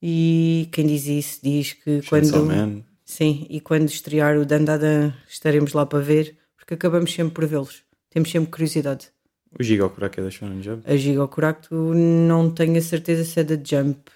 E 0.00 0.68
quem 0.72 0.86
diz 0.86 1.06
isso 1.06 1.40
diz 1.42 1.72
que 1.74 2.00
Chainsaw 2.00 2.46
quando. 2.46 2.46
Man. 2.46 2.84
Sim, 3.04 3.44
e 3.50 3.60
quando 3.60 3.88
estrear 3.88 4.38
o 4.38 4.46
Dandadan 4.46 5.12
estaremos 5.28 5.72
lá 5.72 5.84
para 5.84 5.98
ver, 5.98 6.38
porque 6.56 6.74
acabamos 6.74 7.12
sempre 7.12 7.34
por 7.34 7.44
vê-los. 7.44 7.82
Temos 8.08 8.30
sempre 8.30 8.50
curiosidade. 8.50 9.12
O 9.58 9.62
Gigokuraki 9.62 10.20
é 10.20 10.22
da 10.22 10.30
Shonen 10.30 10.62
Jump. 10.62 10.88
A 10.88 10.96
Giga 10.96 11.26
Kuracto 11.26 11.74
não 11.74 12.54
tenho 12.54 12.78
a 12.78 12.80
certeza 12.80 13.24
se 13.24 13.40
é 13.40 13.44
da 13.44 13.56
Jump. 13.56 14.10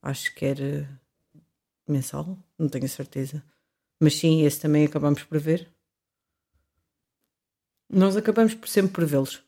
Acho 0.00 0.32
que 0.36 0.44
era 0.44 0.88
mensal, 1.88 2.38
não 2.56 2.68
tenho 2.68 2.84
a 2.84 2.88
certeza. 2.88 3.42
Mas 4.02 4.16
sim, 4.16 4.42
esse 4.42 4.58
também 4.58 4.84
acabamos 4.84 5.22
por 5.22 5.38
ver. 5.38 5.72
Nós 7.88 8.16
acabamos 8.16 8.52
por 8.52 8.68
sempre 8.68 8.90
por 8.90 9.04
vê-los. 9.04 9.44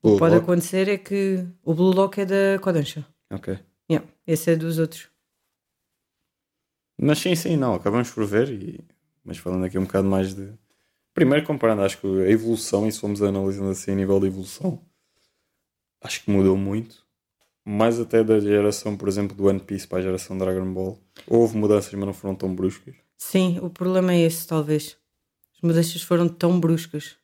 O 0.00 0.12
que 0.12 0.18
pode 0.20 0.36
Lock? 0.36 0.44
acontecer 0.44 0.88
é 0.88 0.96
que 0.96 1.44
o 1.64 1.74
Blue 1.74 1.92
Lock 1.92 2.20
é 2.20 2.24
da 2.24 2.60
Kodansha. 2.62 3.04
Ok. 3.32 3.58
Yeah, 3.90 4.08
esse 4.24 4.52
é 4.52 4.54
dos 4.54 4.78
outros. 4.78 5.08
Mas 7.02 7.18
sim, 7.18 7.34
sim, 7.34 7.56
não, 7.56 7.74
acabamos 7.74 8.08
por 8.12 8.24
ver, 8.24 8.48
e... 8.50 8.78
mas 9.24 9.38
falando 9.38 9.64
aqui 9.64 9.76
um 9.76 9.82
bocado 9.82 10.06
mais 10.06 10.36
de. 10.36 10.52
Primeiro, 11.12 11.44
comparando, 11.44 11.82
acho 11.82 11.98
que 12.00 12.06
a 12.06 12.30
evolução, 12.30 12.86
e 12.86 12.92
se 12.92 13.00
formos 13.00 13.20
analisando 13.20 13.70
assim 13.70 13.90
a 13.90 13.96
nível 13.96 14.20
de 14.20 14.28
evolução, 14.28 14.80
acho 16.00 16.22
que 16.22 16.30
mudou 16.30 16.56
muito. 16.56 17.04
Mais 17.64 17.98
até 17.98 18.22
da 18.22 18.38
geração, 18.38 18.96
por 18.96 19.08
exemplo, 19.08 19.36
do 19.36 19.46
One 19.46 19.58
Piece 19.58 19.88
para 19.88 19.98
a 19.98 20.02
geração 20.02 20.38
Dragon 20.38 20.72
Ball. 20.72 20.96
Houve 21.26 21.56
mudanças, 21.56 21.92
mas 21.92 22.06
não 22.06 22.14
foram 22.14 22.36
tão 22.36 22.54
bruscas. 22.54 22.94
Sim, 23.20 23.60
o 23.60 23.70
problema 23.70 24.12
é 24.14 24.22
esse, 24.22 24.44
talvez. 24.48 24.96
As 25.54 25.60
mudanças 25.60 26.02
foram 26.02 26.28
tão 26.28 26.58
bruscas. 26.58 27.16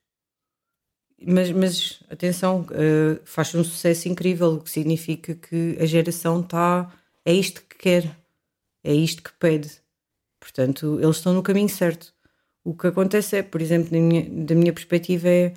Mas, 1.27 1.51
mas 1.51 2.01
atenção, 2.11 2.67
eh, 2.73 3.21
faz 3.25 3.55
um 3.55 3.65
sucesso 3.65 4.09
incrível, 4.09 4.55
o 4.55 4.61
que 4.61 4.71
significa 4.71 5.35
que 5.35 5.77
a 5.81 5.87
geração 5.87 6.41
está. 6.41 6.93
É 7.25 7.33
isto 7.33 7.63
que 7.63 7.77
quer, 7.79 8.17
é 8.85 8.95
isto 8.95 9.23
que 9.23 9.33
pede. 9.35 9.71
Portanto, 10.41 10.99
eles 11.03 11.19
estão 11.19 11.35
no 11.35 11.43
caminho 11.45 11.71
certo. 11.71 12.15
O 12.65 12.75
que 12.75 12.89
acontece 12.89 13.39
é, 13.39 13.43
por 13.45 13.63
exemplo, 13.63 13.91
da 13.93 13.99
minha, 13.99 14.31
da 14.47 14.57
minha 14.57 14.75
perspectiva, 14.75 15.29
é. 15.29 15.55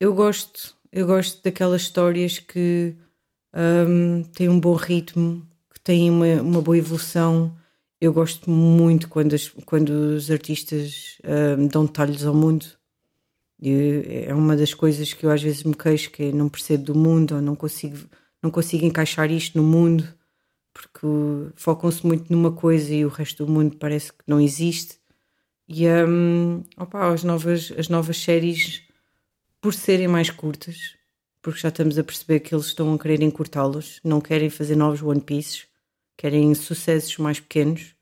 Eu 0.00 0.14
gosto, 0.14 0.76
eu 0.92 1.06
gosto 1.06 1.42
daquelas 1.42 1.82
histórias 1.82 2.38
que 2.38 2.96
um, 3.54 4.24
tem 4.24 4.48
um 4.50 4.60
bom 4.60 4.74
ritmo, 4.76 5.48
que 5.74 5.80
tem 5.80 6.10
uma, 6.10 6.42
uma 6.42 6.62
boa 6.62 6.78
evolução. 6.78 7.57
Eu 8.00 8.12
gosto 8.12 8.48
muito 8.48 9.08
quando, 9.08 9.34
as, 9.34 9.48
quando 9.66 9.90
os 9.90 10.30
artistas 10.30 11.18
um, 11.58 11.66
dão 11.66 11.84
detalhes 11.84 12.24
ao 12.24 12.34
mundo. 12.34 12.64
é 13.60 14.32
uma 14.32 14.56
das 14.56 14.72
coisas 14.72 15.12
que 15.12 15.26
eu 15.26 15.30
às 15.30 15.42
vezes 15.42 15.64
me 15.64 15.74
queixo, 15.74 16.10
que 16.10 16.24
é 16.24 16.32
não 16.32 16.48
percebo 16.48 16.84
do 16.84 16.94
mundo, 16.94 17.34
ou 17.34 17.42
não 17.42 17.56
consigo, 17.56 17.98
não 18.42 18.50
consigo 18.50 18.84
encaixar 18.84 19.30
isto 19.32 19.58
no 19.58 19.64
mundo, 19.64 20.06
porque 20.72 21.06
focam-se 21.56 22.06
muito 22.06 22.32
numa 22.32 22.52
coisa 22.52 22.94
e 22.94 23.04
o 23.04 23.08
resto 23.08 23.44
do 23.44 23.52
mundo 23.52 23.76
parece 23.76 24.12
que 24.12 24.24
não 24.28 24.40
existe. 24.40 24.98
E 25.68 25.86
um, 25.88 26.62
opa, 26.76 27.12
as, 27.12 27.24
novas, 27.24 27.72
as 27.76 27.88
novas 27.88 28.16
séries, 28.18 28.82
por 29.60 29.74
serem 29.74 30.08
mais 30.08 30.30
curtas, 30.30 30.96
porque 31.42 31.60
já 31.60 31.68
estamos 31.68 31.98
a 31.98 32.04
perceber 32.04 32.40
que 32.40 32.54
eles 32.54 32.66
estão 32.66 32.94
a 32.94 32.98
querer 32.98 33.22
encurtá-los, 33.22 34.00
não 34.04 34.20
querem 34.20 34.50
fazer 34.50 34.76
novos 34.76 35.02
One 35.02 35.20
Pieces, 35.20 35.67
querem 36.18 36.52
sucessos 36.54 37.16
mais 37.16 37.40
pequenos, 37.40 37.94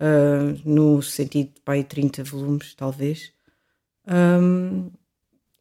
uh, 0.00 0.58
no 0.64 1.02
sentido 1.02 1.52
de 1.54 1.60
pai, 1.60 1.84
30 1.84 2.24
volumes, 2.24 2.74
talvez. 2.74 3.32
Um, 4.06 4.90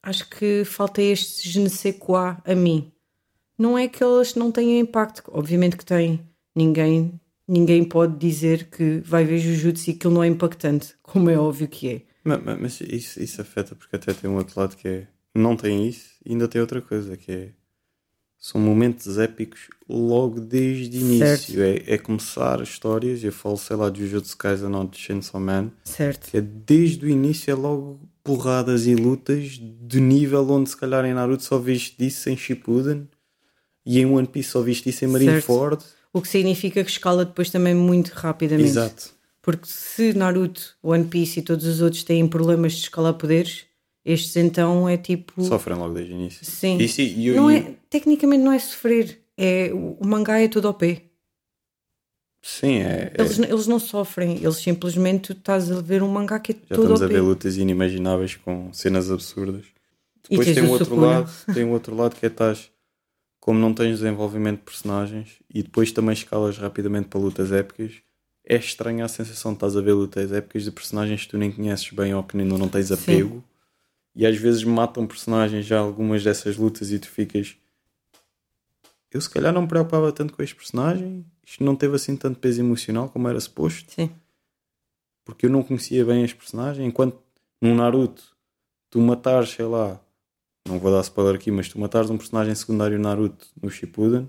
acho 0.01 0.29
que 0.29 0.63
falta 0.63 1.01
este 1.01 1.49
je 1.49 1.59
ne 1.59 1.69
sais 1.69 1.97
quoi 1.97 2.37
a 2.45 2.55
mim. 2.55 2.91
Não 3.57 3.77
é 3.77 3.89
que 3.89 4.01
elas 4.01 4.35
não 4.35 4.51
tenham 4.51 4.79
impacto, 4.79 5.23
obviamente 5.27 5.75
que 5.75 5.83
têm. 5.83 6.21
Ninguém 6.55 7.19
ninguém 7.47 7.83
pode 7.83 8.15
dizer 8.17 8.69
que 8.69 8.99
vai 8.99 9.25
ver 9.25 9.39
Jujutsu 9.39 9.89
e 9.89 9.93
aquilo 9.93 10.13
não 10.13 10.23
é 10.23 10.27
impactante, 10.27 10.95
como 11.01 11.29
é 11.29 11.37
óbvio 11.37 11.67
que 11.67 11.89
é. 11.89 12.01
Mas, 12.23 12.59
mas 12.59 12.81
isso, 12.81 13.21
isso 13.21 13.41
afeta 13.41 13.75
porque 13.75 13.95
até 13.95 14.13
tem 14.13 14.29
um 14.29 14.35
outro 14.35 14.59
lado 14.59 14.77
que 14.77 14.87
é 14.87 15.07
não 15.33 15.55
tem 15.55 15.87
isso 15.87 16.11
e 16.23 16.33
ainda 16.33 16.47
tem 16.47 16.61
outra 16.61 16.81
coisa 16.81 17.17
que 17.17 17.31
é 17.31 17.49
são 18.39 18.59
momentos 18.59 19.17
épicos 19.17 19.67
logo 19.87 20.39
desde 20.39 20.97
o 20.97 21.01
início. 21.01 21.61
É, 21.61 21.83
é, 21.87 21.97
começar 21.97 22.61
histórias, 22.61 23.23
eu 23.23 23.31
falo, 23.31 23.57
sei 23.57 23.75
lá, 23.75 23.89
de 23.89 24.01
Jujutsu 24.01 24.37
Kaisen 24.37 24.73
ou 24.73 24.87
de 24.87 24.97
Chainsaw 24.97 25.41
Man. 25.41 25.71
Certo. 25.83 26.29
É 26.33 26.41
desde 26.41 27.05
o 27.05 27.09
início 27.09 27.51
é 27.51 27.55
logo 27.55 27.99
porradas 28.23 28.87
e 28.87 28.95
lutas 28.95 29.59
de 29.59 29.99
nível 29.99 30.49
onde 30.49 30.69
se 30.69 30.77
calhar 30.77 31.03
em 31.05 31.13
Naruto 31.13 31.43
só 31.43 31.57
viste 31.57 32.05
isso 32.05 32.29
em 32.29 32.37
Shippuden 32.37 33.07
e 33.85 33.99
em 33.99 34.05
One 34.05 34.27
Piece 34.27 34.51
só 34.51 34.61
viste 34.61 34.89
isso 34.89 35.03
em 35.03 35.07
Marineford. 35.07 35.83
Certo 35.83 35.99
o 36.11 36.21
que 36.21 36.27
significa 36.27 36.83
que 36.83 36.89
escala 36.89 37.25
depois 37.25 37.49
também 37.49 37.73
muito 37.73 38.09
rapidamente. 38.09 38.69
Exato. 38.69 39.11
Porque 39.41 39.67
se 39.67 40.13
Naruto, 40.13 40.75
One 40.81 41.05
Piece 41.05 41.39
e 41.39 41.43
todos 41.43 41.65
os 41.65 41.81
outros 41.81 42.03
têm 42.03 42.27
problemas 42.27 42.73
de 42.73 42.81
escalar 42.81 43.13
poderes, 43.13 43.65
estes 44.05 44.35
então 44.35 44.87
é 44.87 44.97
tipo. 44.97 45.43
Sofrem 45.43 45.77
logo 45.77 45.93
desde 45.93 46.13
o 46.13 46.15
início. 46.15 46.45
Sim. 46.45 46.77
Isso, 46.77 47.01
e, 47.01 47.31
não 47.31 47.49
é, 47.49 47.75
tecnicamente 47.89 48.43
não 48.43 48.51
é 48.51 48.59
sofrer, 48.59 49.19
é, 49.37 49.71
o 49.73 50.05
mangá 50.05 50.39
é 50.39 50.47
todo 50.47 50.67
ao 50.67 50.73
pé. 50.73 51.03
Sim, 52.41 52.79
é, 52.79 53.11
é. 53.13 53.21
Eles, 53.21 53.37
eles 53.37 53.67
não 53.67 53.79
sofrem, 53.79 54.37
eles 54.41 54.55
simplesmente 54.57 55.33
estás 55.33 55.69
a 55.71 55.81
ver 55.81 56.01
um 56.01 56.07
mangá 56.07 56.39
que 56.39 56.53
é 56.53 56.55
Já 56.55 56.75
todo 56.75 56.93
estamos 56.93 57.01
a 57.01 57.07
ver 57.07 57.21
lutas 57.21 57.57
inimagináveis 57.57 58.35
com 58.35 58.71
cenas 58.71 59.11
absurdas. 59.11 59.65
Depois 60.29 60.53
tem 60.53 60.63
um 60.63 60.69
outro 60.69 60.95
lado, 60.95 61.31
tem 61.53 61.65
um 61.65 61.71
outro 61.71 61.95
lado 61.95 62.15
que 62.15 62.25
é 62.25 62.29
estás 62.29 62.71
como 63.39 63.59
não 63.59 63.73
tens 63.73 63.99
desenvolvimento 63.99 64.59
de 64.59 64.65
personagens 64.65 65.39
e 65.49 65.63
depois 65.63 65.91
também 65.91 66.13
escalas 66.13 66.57
rapidamente 66.57 67.07
para 67.07 67.19
lutas 67.19 67.51
épicas, 67.51 67.93
é 68.45 68.57
estranha 68.57 69.05
a 69.05 69.07
sensação 69.07 69.53
de 69.53 69.57
estás 69.57 69.75
a 69.75 69.81
ver 69.81 69.93
lutas 69.93 70.31
épicas 70.31 70.63
de 70.63 70.71
personagens 70.71 71.23
que 71.23 71.29
tu 71.29 71.37
nem 71.37 71.51
conheces 71.51 71.89
bem 71.91 72.13
ou 72.13 72.23
que 72.23 72.37
ainda 72.37 72.57
não 72.57 72.67
tens 72.67 72.91
apego. 72.91 73.35
Sim. 73.35 73.43
E 74.19 74.25
às 74.25 74.35
vezes 74.35 74.65
matam 74.65 75.07
personagens 75.07 75.65
já 75.65 75.79
algumas 75.79 76.21
dessas 76.21 76.57
lutas 76.57 76.91
e 76.91 76.99
tu 76.99 77.07
ficas. 77.07 77.55
Eu 79.09 79.21
se 79.21 79.29
calhar 79.29 79.53
não 79.53 79.61
me 79.61 79.67
preocupava 79.69 80.11
tanto 80.11 80.33
com 80.33 80.43
este 80.43 80.53
personagem, 80.55 81.25
isto 81.41 81.63
não 81.63 81.73
teve 81.73 81.95
assim 81.95 82.17
tanto 82.17 82.37
peso 82.37 82.59
emocional 82.59 83.07
como 83.07 83.29
era 83.29 83.39
suposto. 83.39 83.93
Sim. 83.93 84.11
Porque 85.23 85.45
eu 85.45 85.49
não 85.49 85.63
conhecia 85.63 86.03
bem 86.03 86.21
este 86.21 86.35
personagem, 86.35 86.85
enquanto 86.85 87.17
num 87.61 87.73
Naruto 87.73 88.35
tu 88.89 88.99
matares, 88.99 89.51
sei 89.51 89.63
lá, 89.63 89.97
não 90.67 90.79
vou 90.79 90.91
dar 90.91 90.99
spoiler 90.99 91.35
aqui, 91.35 91.49
mas 91.49 91.69
tu 91.69 91.79
matares 91.79 92.09
um 92.09 92.17
personagem 92.17 92.53
secundário 92.53 92.99
Naruto 92.99 93.47
no 93.61 93.69
Shippuden 93.71 94.27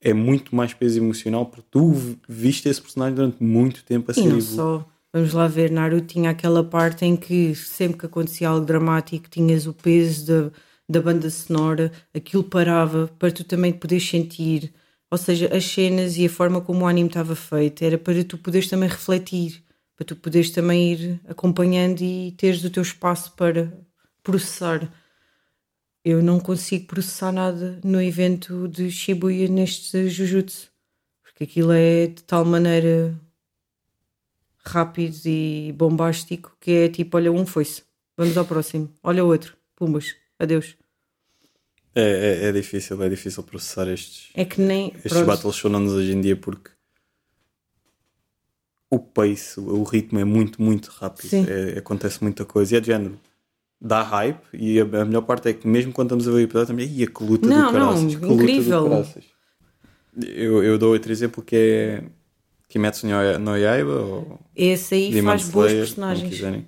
é 0.00 0.14
muito 0.14 0.56
mais 0.56 0.72
peso 0.72 0.98
emocional 0.98 1.44
porque 1.44 1.66
tu 1.70 1.92
viste 2.26 2.70
esse 2.70 2.80
personagem 2.80 3.16
durante 3.16 3.42
muito 3.44 3.84
tempo 3.84 4.10
a 4.10 4.14
ser 4.14 4.22
E 4.22 4.28
não 4.28 4.40
só, 4.40 4.88
vamos 5.12 5.32
lá 5.32 5.46
ver, 5.46 5.70
Naruto 5.70 6.06
tinha 6.06 6.30
aquela 6.30 6.62
parte 6.64 7.04
em 7.04 7.16
que 7.16 7.54
sempre 7.54 7.98
que 7.98 8.06
acontecia 8.06 8.48
algo 8.48 8.66
dramático 8.66 9.28
tinhas 9.28 9.66
o 9.66 9.72
peso 9.72 10.26
da, 10.26 10.58
da 10.88 11.02
banda 11.02 11.28
sonora, 11.30 11.92
aquilo 12.14 12.44
parava 12.44 13.08
para 13.18 13.30
tu 13.30 13.44
também 13.44 13.72
poderes 13.72 14.08
sentir, 14.08 14.72
ou 15.10 15.18
seja, 15.18 15.54
as 15.54 15.64
cenas 15.64 16.16
e 16.16 16.26
a 16.26 16.30
forma 16.30 16.60
como 16.60 16.84
o 16.84 16.86
anime 16.86 17.08
estava 17.08 17.34
feito 17.34 17.82
era 17.82 17.98
para 17.98 18.22
tu 18.24 18.38
poderes 18.38 18.68
também 18.68 18.88
refletir, 18.88 19.62
para 19.96 20.04
tu 20.04 20.16
poderes 20.16 20.50
também 20.50 20.92
ir 20.92 21.20
acompanhando 21.26 22.02
e 22.02 22.32
teres 22.32 22.62
o 22.64 22.70
teu 22.70 22.82
espaço 22.82 23.32
para 23.32 23.72
processar. 24.22 24.92
Eu 26.04 26.22
não 26.22 26.38
consigo 26.40 26.86
processar 26.86 27.32
nada 27.32 27.80
no 27.84 28.00
evento 28.00 28.68
de 28.68 28.90
Shibuya 28.90 29.48
neste 29.48 30.08
Jujutsu, 30.08 30.70
porque 31.22 31.44
aquilo 31.44 31.72
é 31.72 32.06
de 32.06 32.22
tal 32.22 32.44
maneira 32.44 33.18
rápido 34.68 35.18
e 35.26 35.72
bombástico 35.76 36.56
que 36.60 36.70
é 36.70 36.88
tipo: 36.88 37.16
olha, 37.16 37.32
um 37.32 37.46
foi-se, 37.46 37.82
vamos 38.16 38.36
ao 38.36 38.44
próximo, 38.44 38.92
olha 39.02 39.24
o 39.24 39.28
outro, 39.28 39.56
pumbas, 39.74 40.14
adeus. 40.38 40.76
É, 41.94 42.02
é, 42.44 42.48
é, 42.48 42.52
difícil, 42.52 43.02
é 43.02 43.08
difícil 43.08 43.42
processar 43.42 43.88
estes, 43.88 44.30
é 44.34 44.44
que 44.44 44.60
nem, 44.60 44.88
estes 44.88 45.12
pronto. 45.12 45.26
battles 45.26 45.56
shonen 45.56 45.88
hoje 45.88 46.12
em 46.12 46.20
dia 46.20 46.36
porque 46.36 46.70
o 48.90 48.98
pace, 48.98 49.58
o 49.58 49.82
ritmo 49.82 50.18
é 50.18 50.24
muito, 50.24 50.62
muito 50.62 50.88
rápido. 50.88 51.30
É, 51.34 51.78
acontece 51.78 52.22
muita 52.22 52.44
coisa. 52.44 52.74
E 52.74 52.78
é 52.78 52.80
de 52.80 52.86
género 52.86 53.18
dá 53.80 54.02
hype 54.02 54.42
e 54.52 54.80
a, 54.80 54.82
a, 54.82 55.04
melhor 55.04 55.22
parte 55.22 55.48
é 55.48 55.52
que 55.52 55.66
mesmo 55.66 55.92
quando 55.92 56.08
estamos 56.08 56.26
a 56.26 56.30
ver 56.32 56.36
o 56.36 56.40
episódio 56.40 56.68
também, 56.68 56.88
ia 56.88 57.06
que 57.06 57.22
luta 57.22 57.46
não, 57.46 57.66
do 57.66 57.72
caraças, 57.72 58.14
não, 58.14 58.32
incrível. 58.32 59.06
Eu, 60.20 60.64
eu 60.64 60.78
dou 60.78 60.92
outro 60.92 61.12
exemplo 61.12 61.42
que 61.42 61.54
é 61.54 62.04
Kimetsu 62.68 63.06
no 63.06 63.56
Yaiba 63.56 64.00
ou 64.00 64.40
esse 64.54 64.94
aí 64.94 65.12
Demon 65.12 65.30
faz 65.30 65.42
Slayer, 65.42 65.70
bons 65.70 65.78
personagens. 65.78 66.66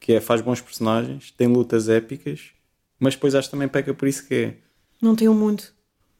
que 0.00 0.12
é, 0.14 0.20
faz 0.20 0.40
bons 0.40 0.60
personagens, 0.60 1.30
tem 1.30 1.46
lutas 1.46 1.88
épicas 1.88 2.52
mas 2.98 3.14
depois 3.14 3.34
acho 3.34 3.48
que 3.48 3.52
também 3.52 3.68
peca 3.68 3.92
por 3.92 4.08
isso 4.08 4.26
que 4.26 4.34
é 4.34 4.54
não 5.00 5.16
tem 5.16 5.28
um 5.28 5.34
mundo. 5.34 5.64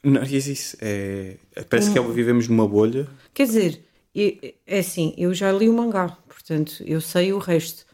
Não, 0.02 0.24
isso, 0.24 0.76
é, 0.80 1.36
parece 1.70 1.90
um... 1.90 1.92
que 1.92 1.98
é, 2.00 2.02
vivemos 2.02 2.48
numa 2.48 2.66
bolha. 2.66 3.08
Quer 3.32 3.46
dizer, 3.46 3.84
é 4.66 4.78
assim, 4.80 5.14
eu 5.16 5.32
já 5.32 5.52
li 5.52 5.68
o 5.68 5.72
mangá 5.72 6.18
portanto 6.42 6.82
eu 6.84 7.00
sei 7.00 7.32
o 7.32 7.38
resto. 7.38 7.86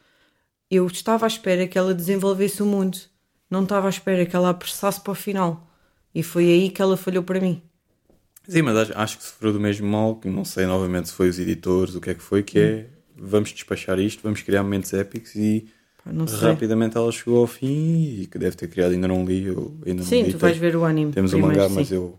Eu 0.70 0.86
estava 0.86 1.26
à 1.26 1.28
espera 1.28 1.66
que 1.66 1.78
ela 1.78 1.94
desenvolvesse 1.94 2.62
o 2.62 2.66
mundo, 2.66 2.98
não 3.50 3.62
estava 3.62 3.86
à 3.86 3.90
espera 3.90 4.26
que 4.26 4.34
ela 4.34 4.50
apressasse 4.50 5.00
para 5.00 5.12
o 5.12 5.14
final. 5.14 5.66
E 6.14 6.22
foi 6.22 6.44
aí 6.44 6.70
que 6.70 6.82
ela 6.82 6.96
falhou 6.96 7.22
para 7.22 7.40
mim. 7.40 7.62
Sim, 8.48 8.62
mas 8.62 8.76
acho, 8.76 8.92
acho 8.96 9.18
que 9.18 9.24
sofreu 9.24 9.52
do 9.52 9.60
mesmo 9.60 9.86
mal, 9.86 10.16
que 10.16 10.28
não 10.28 10.44
sei 10.44 10.64
novamente 10.64 11.08
se 11.08 11.14
foi 11.14 11.28
os 11.28 11.38
editores, 11.38 11.94
o 11.94 12.00
que 12.00 12.10
é 12.10 12.14
que 12.14 12.22
foi, 12.22 12.42
que 12.42 12.58
é 12.58 12.86
vamos 13.14 13.50
despachar 13.50 13.98
isto, 13.98 14.22
vamos 14.22 14.42
criar 14.42 14.62
momentos 14.62 14.92
épicos 14.94 15.34
e 15.34 15.68
Pá, 16.04 16.10
rapidamente 16.40 16.96
ela 16.96 17.10
chegou 17.12 17.40
ao 17.40 17.46
fim 17.46 18.20
e 18.20 18.26
que 18.26 18.38
deve 18.38 18.56
ter 18.56 18.68
criado, 18.68 18.92
ainda 18.92 19.08
não 19.08 19.24
li, 19.24 19.44
eu 19.44 19.76
ainda 19.84 20.02
sim, 20.02 20.20
não 20.20 20.26
li. 20.28 20.32
tu 20.32 20.38
vais 20.38 20.56
ver 20.56 20.76
o 20.76 20.84
anime. 20.84 21.12
Temos 21.12 21.32
o 21.32 21.38
mangá, 21.38 21.68
mas 21.68 21.92
eu, 21.92 22.18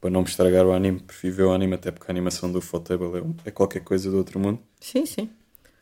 para 0.00 0.10
não 0.10 0.20
me 0.20 0.28
estragar 0.28 0.64
o 0.66 0.72
anime, 0.72 1.00
prefiro 1.00 1.34
ver 1.34 1.42
o 1.44 1.52
anime 1.52 1.74
até 1.74 1.90
porque 1.90 2.10
a 2.10 2.12
animação 2.12 2.52
do 2.52 2.60
Fotable 2.60 3.18
é, 3.44 3.48
é 3.48 3.50
qualquer 3.50 3.80
coisa 3.80 4.10
do 4.10 4.18
outro 4.18 4.38
mundo. 4.38 4.60
Sim, 4.80 5.04
sim. 5.04 5.28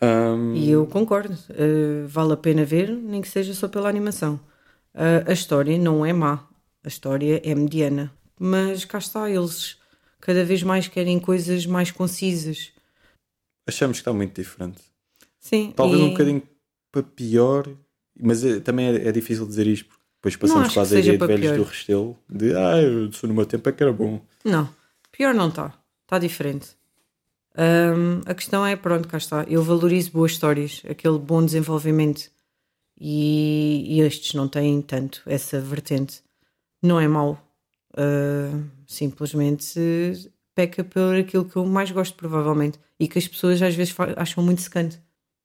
Um... 0.01 0.55
E 0.55 0.71
eu 0.71 0.87
concordo, 0.87 1.35
uh, 1.35 2.07
vale 2.07 2.33
a 2.33 2.37
pena 2.37 2.65
ver, 2.65 2.91
nem 2.91 3.21
que 3.21 3.29
seja 3.29 3.53
só 3.55 3.69
pela 3.69 3.89
animação. 3.89 4.41
Uh, 4.95 5.29
a 5.29 5.33
história 5.33 5.77
não 5.77 6.07
é 6.07 6.13
má, 6.13 6.47
a 6.83 6.89
história 6.89 7.43
é 7.45 7.55
mediana, 7.55 8.13
mas 8.39 8.85
cá 8.85 8.99
está, 8.99 9.31
eles 9.31 9.79
cada 10.21 10.45
vez 10.45 10.63
mais 10.63 10.89
querem 10.89 11.19
coisas 11.19 11.67
mais 11.67 11.91
concisas. 11.91 12.73
Achamos 13.67 13.99
que 13.99 14.01
está 14.03 14.13
muito 14.13 14.41
diferente. 14.41 14.81
Sim. 15.39 15.73
Talvez 15.75 16.01
e... 16.01 16.05
um 16.05 16.11
bocadinho 16.11 16.43
para 16.91 17.03
pior, 17.03 17.69
mas 18.19 18.45
é, 18.45 18.61
também 18.61 18.87
é, 18.87 19.09
é, 19.09 19.13
difícil 19.13 19.47
dizer 19.47 19.67
isto, 19.67 19.89
porque 19.89 20.03
depois 20.17 20.37
passamos 20.37 20.73
quase 20.73 20.97
a 20.97 21.01
ideia 21.01 21.19
de 21.19 21.27
velhos 21.27 21.41
pior. 21.41 21.57
do 21.57 21.63
Restelo, 21.65 22.19
de 22.29 22.57
ah, 22.57 22.81
eu 22.81 23.13
sou 23.13 23.29
no 23.29 23.35
meu 23.35 23.47
tempo 23.47 23.69
é 23.69 23.73
que 23.73 23.83
era 23.83 23.93
bom. 23.93 24.21
Não, 24.45 24.69
pior 25.13 25.35
não 25.35 25.49
está, 25.49 25.75
está 26.05 26.19
diferente. 26.19 26.77
A 28.27 28.35
questão 28.35 28.67
é, 28.67 28.75
pronto, 28.75 29.07
cá 29.07 29.17
está. 29.17 29.45
Eu 29.45 29.63
valorizo 29.63 30.11
boas 30.11 30.33
histórias, 30.33 30.83
aquele 30.89 31.19
bom 31.19 31.45
desenvolvimento. 31.45 32.31
E, 32.99 33.97
e 33.97 34.01
estes 34.01 34.35
não 34.35 34.49
têm 34.49 34.81
tanto 34.83 35.23
essa 35.27 35.61
vertente. 35.61 36.23
Não 36.83 36.99
é 36.99 37.07
mau. 37.07 37.41
Uh, 37.95 38.69
simplesmente 38.87 39.79
peca 40.55 40.83
por 40.83 41.15
aquilo 41.15 41.45
que 41.45 41.57
eu 41.57 41.65
mais 41.65 41.91
gosto, 41.91 42.17
provavelmente. 42.17 42.79
E 42.99 43.09
que 43.09 43.19
as 43.19 43.29
pessoas 43.29 43.63
às 43.63 43.75
vezes 43.75 43.95
acham 44.17 44.43
muito 44.43 44.63
secante. 44.63 45.01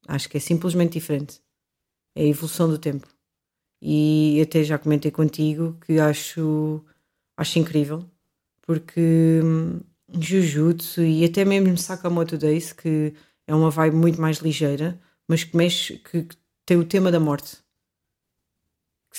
Acho 0.08 0.30
que 0.30 0.38
é 0.38 0.40
simplesmente 0.40 0.94
diferente. 0.94 1.42
É 2.16 2.24
a 2.24 2.28
evolução 2.28 2.68
do 2.70 2.78
tempo. 2.78 3.08
E 3.82 4.40
até 4.42 4.64
já 4.64 4.78
comentei 4.78 5.12
contigo 5.12 5.78
que 5.86 6.00
acho, 6.00 6.84
acho 7.38 7.60
incrível 7.60 8.06
porque 8.70 9.42
hum, 9.44 9.80
Jujutsu 10.20 11.02
e 11.02 11.26
até 11.26 11.44
mesmo 11.44 11.76
Sakamoto 11.76 12.38
Days, 12.38 12.72
que 12.72 13.16
é 13.48 13.56
uma 13.56 13.72
vibe 13.72 13.96
muito 13.96 14.22
mais 14.22 14.38
ligeira, 14.38 15.02
mas 15.28 15.44
que 15.44 15.58
mexe, 15.58 15.98
que, 15.98 16.22
que 16.22 16.36
tem 16.68 16.78
o 16.78 16.86
tema 16.86 17.12
da 17.12 17.20
morte. 17.20 17.58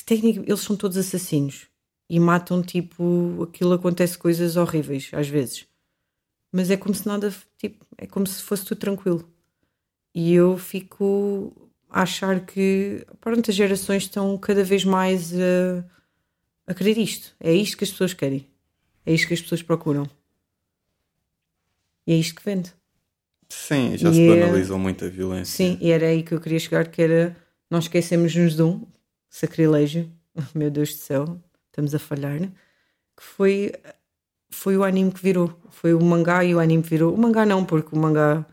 Que, 0.07 0.14
eles 0.14 0.61
são 0.61 0.76
todos 0.76 0.97
assassinos 0.97 1.70
e 2.11 2.18
matam 2.18 2.61
tipo 2.61 3.46
aquilo 3.48 3.72
acontece 3.72 4.18
coisas 4.18 4.56
horríveis 4.56 5.08
às 5.12 5.28
vezes. 5.28 5.64
Mas 6.52 6.68
é 6.70 6.76
como 6.76 6.92
se 6.94 7.06
nada 7.06 7.32
tipo 7.56 7.86
é 7.96 8.06
como 8.06 8.26
se 8.26 8.42
fosse 8.42 8.64
tudo 8.64 8.78
tranquilo. 8.78 9.26
E 10.12 10.34
eu 10.34 10.58
fico 10.58 11.70
a 11.88 12.02
achar 12.02 12.44
que 12.44 13.06
pronto, 13.20 13.48
as 13.48 13.54
gerações 13.56 14.02
estão 14.02 14.36
cada 14.36 14.64
vez 14.64 14.84
mais 14.84 15.32
a, 15.32 15.84
a 16.66 16.74
querer 16.74 16.98
isto. 16.98 17.32
É 17.38 17.52
isto 17.54 17.76
que 17.78 17.84
as 17.84 17.90
pessoas 17.90 18.12
querem. 18.12 18.44
É 19.06 19.12
isto 19.14 19.28
que 19.28 19.34
as 19.34 19.40
pessoas 19.40 19.62
procuram. 19.62 20.08
E 22.06 22.12
é 22.12 22.16
isto 22.16 22.34
que 22.34 22.44
vende. 22.44 22.72
Sim 23.48 23.96
já 23.96 24.11
E 24.11 24.14
se 24.14 24.20
é- 24.28 24.40
banalizou 24.40 24.78
muito 24.78 25.04
a 25.04 25.08
violência. 25.08 25.56
Sim, 25.56 25.78
e 25.80 25.90
era 25.90 26.06
aí 26.08 26.22
que 26.24 26.34
eu 26.34 26.40
queria 26.40 26.58
chegar, 26.58 26.88
que 26.88 27.00
era 27.02 27.36
nós 27.70 27.84
esquecemos-nos 27.84 28.56
de 28.56 28.62
um 28.62 28.84
sacrilégio, 29.28 30.11
meu 30.54 30.70
Deus 30.70 30.90
do 30.94 30.98
céu, 31.00 31.40
estamos 31.71 31.95
a 31.95 31.99
falhar, 31.99 32.41
né? 32.41 32.51
que 33.16 33.23
foi, 33.23 33.73
foi 34.51 34.77
o 34.77 34.85
anime 34.85 35.12
que 35.12 35.23
virou. 35.23 35.53
Foi 35.71 35.93
o 35.95 36.03
mangá 36.03 36.45
e 36.45 36.55
o 36.55 36.59
anime 36.59 36.83
que 36.83 36.89
virou. 36.91 37.14
O 37.14 37.18
mangá 37.18 37.45
não, 37.45 37.64
porque 37.64 37.95
o 37.95 37.99
mangá 37.99 38.47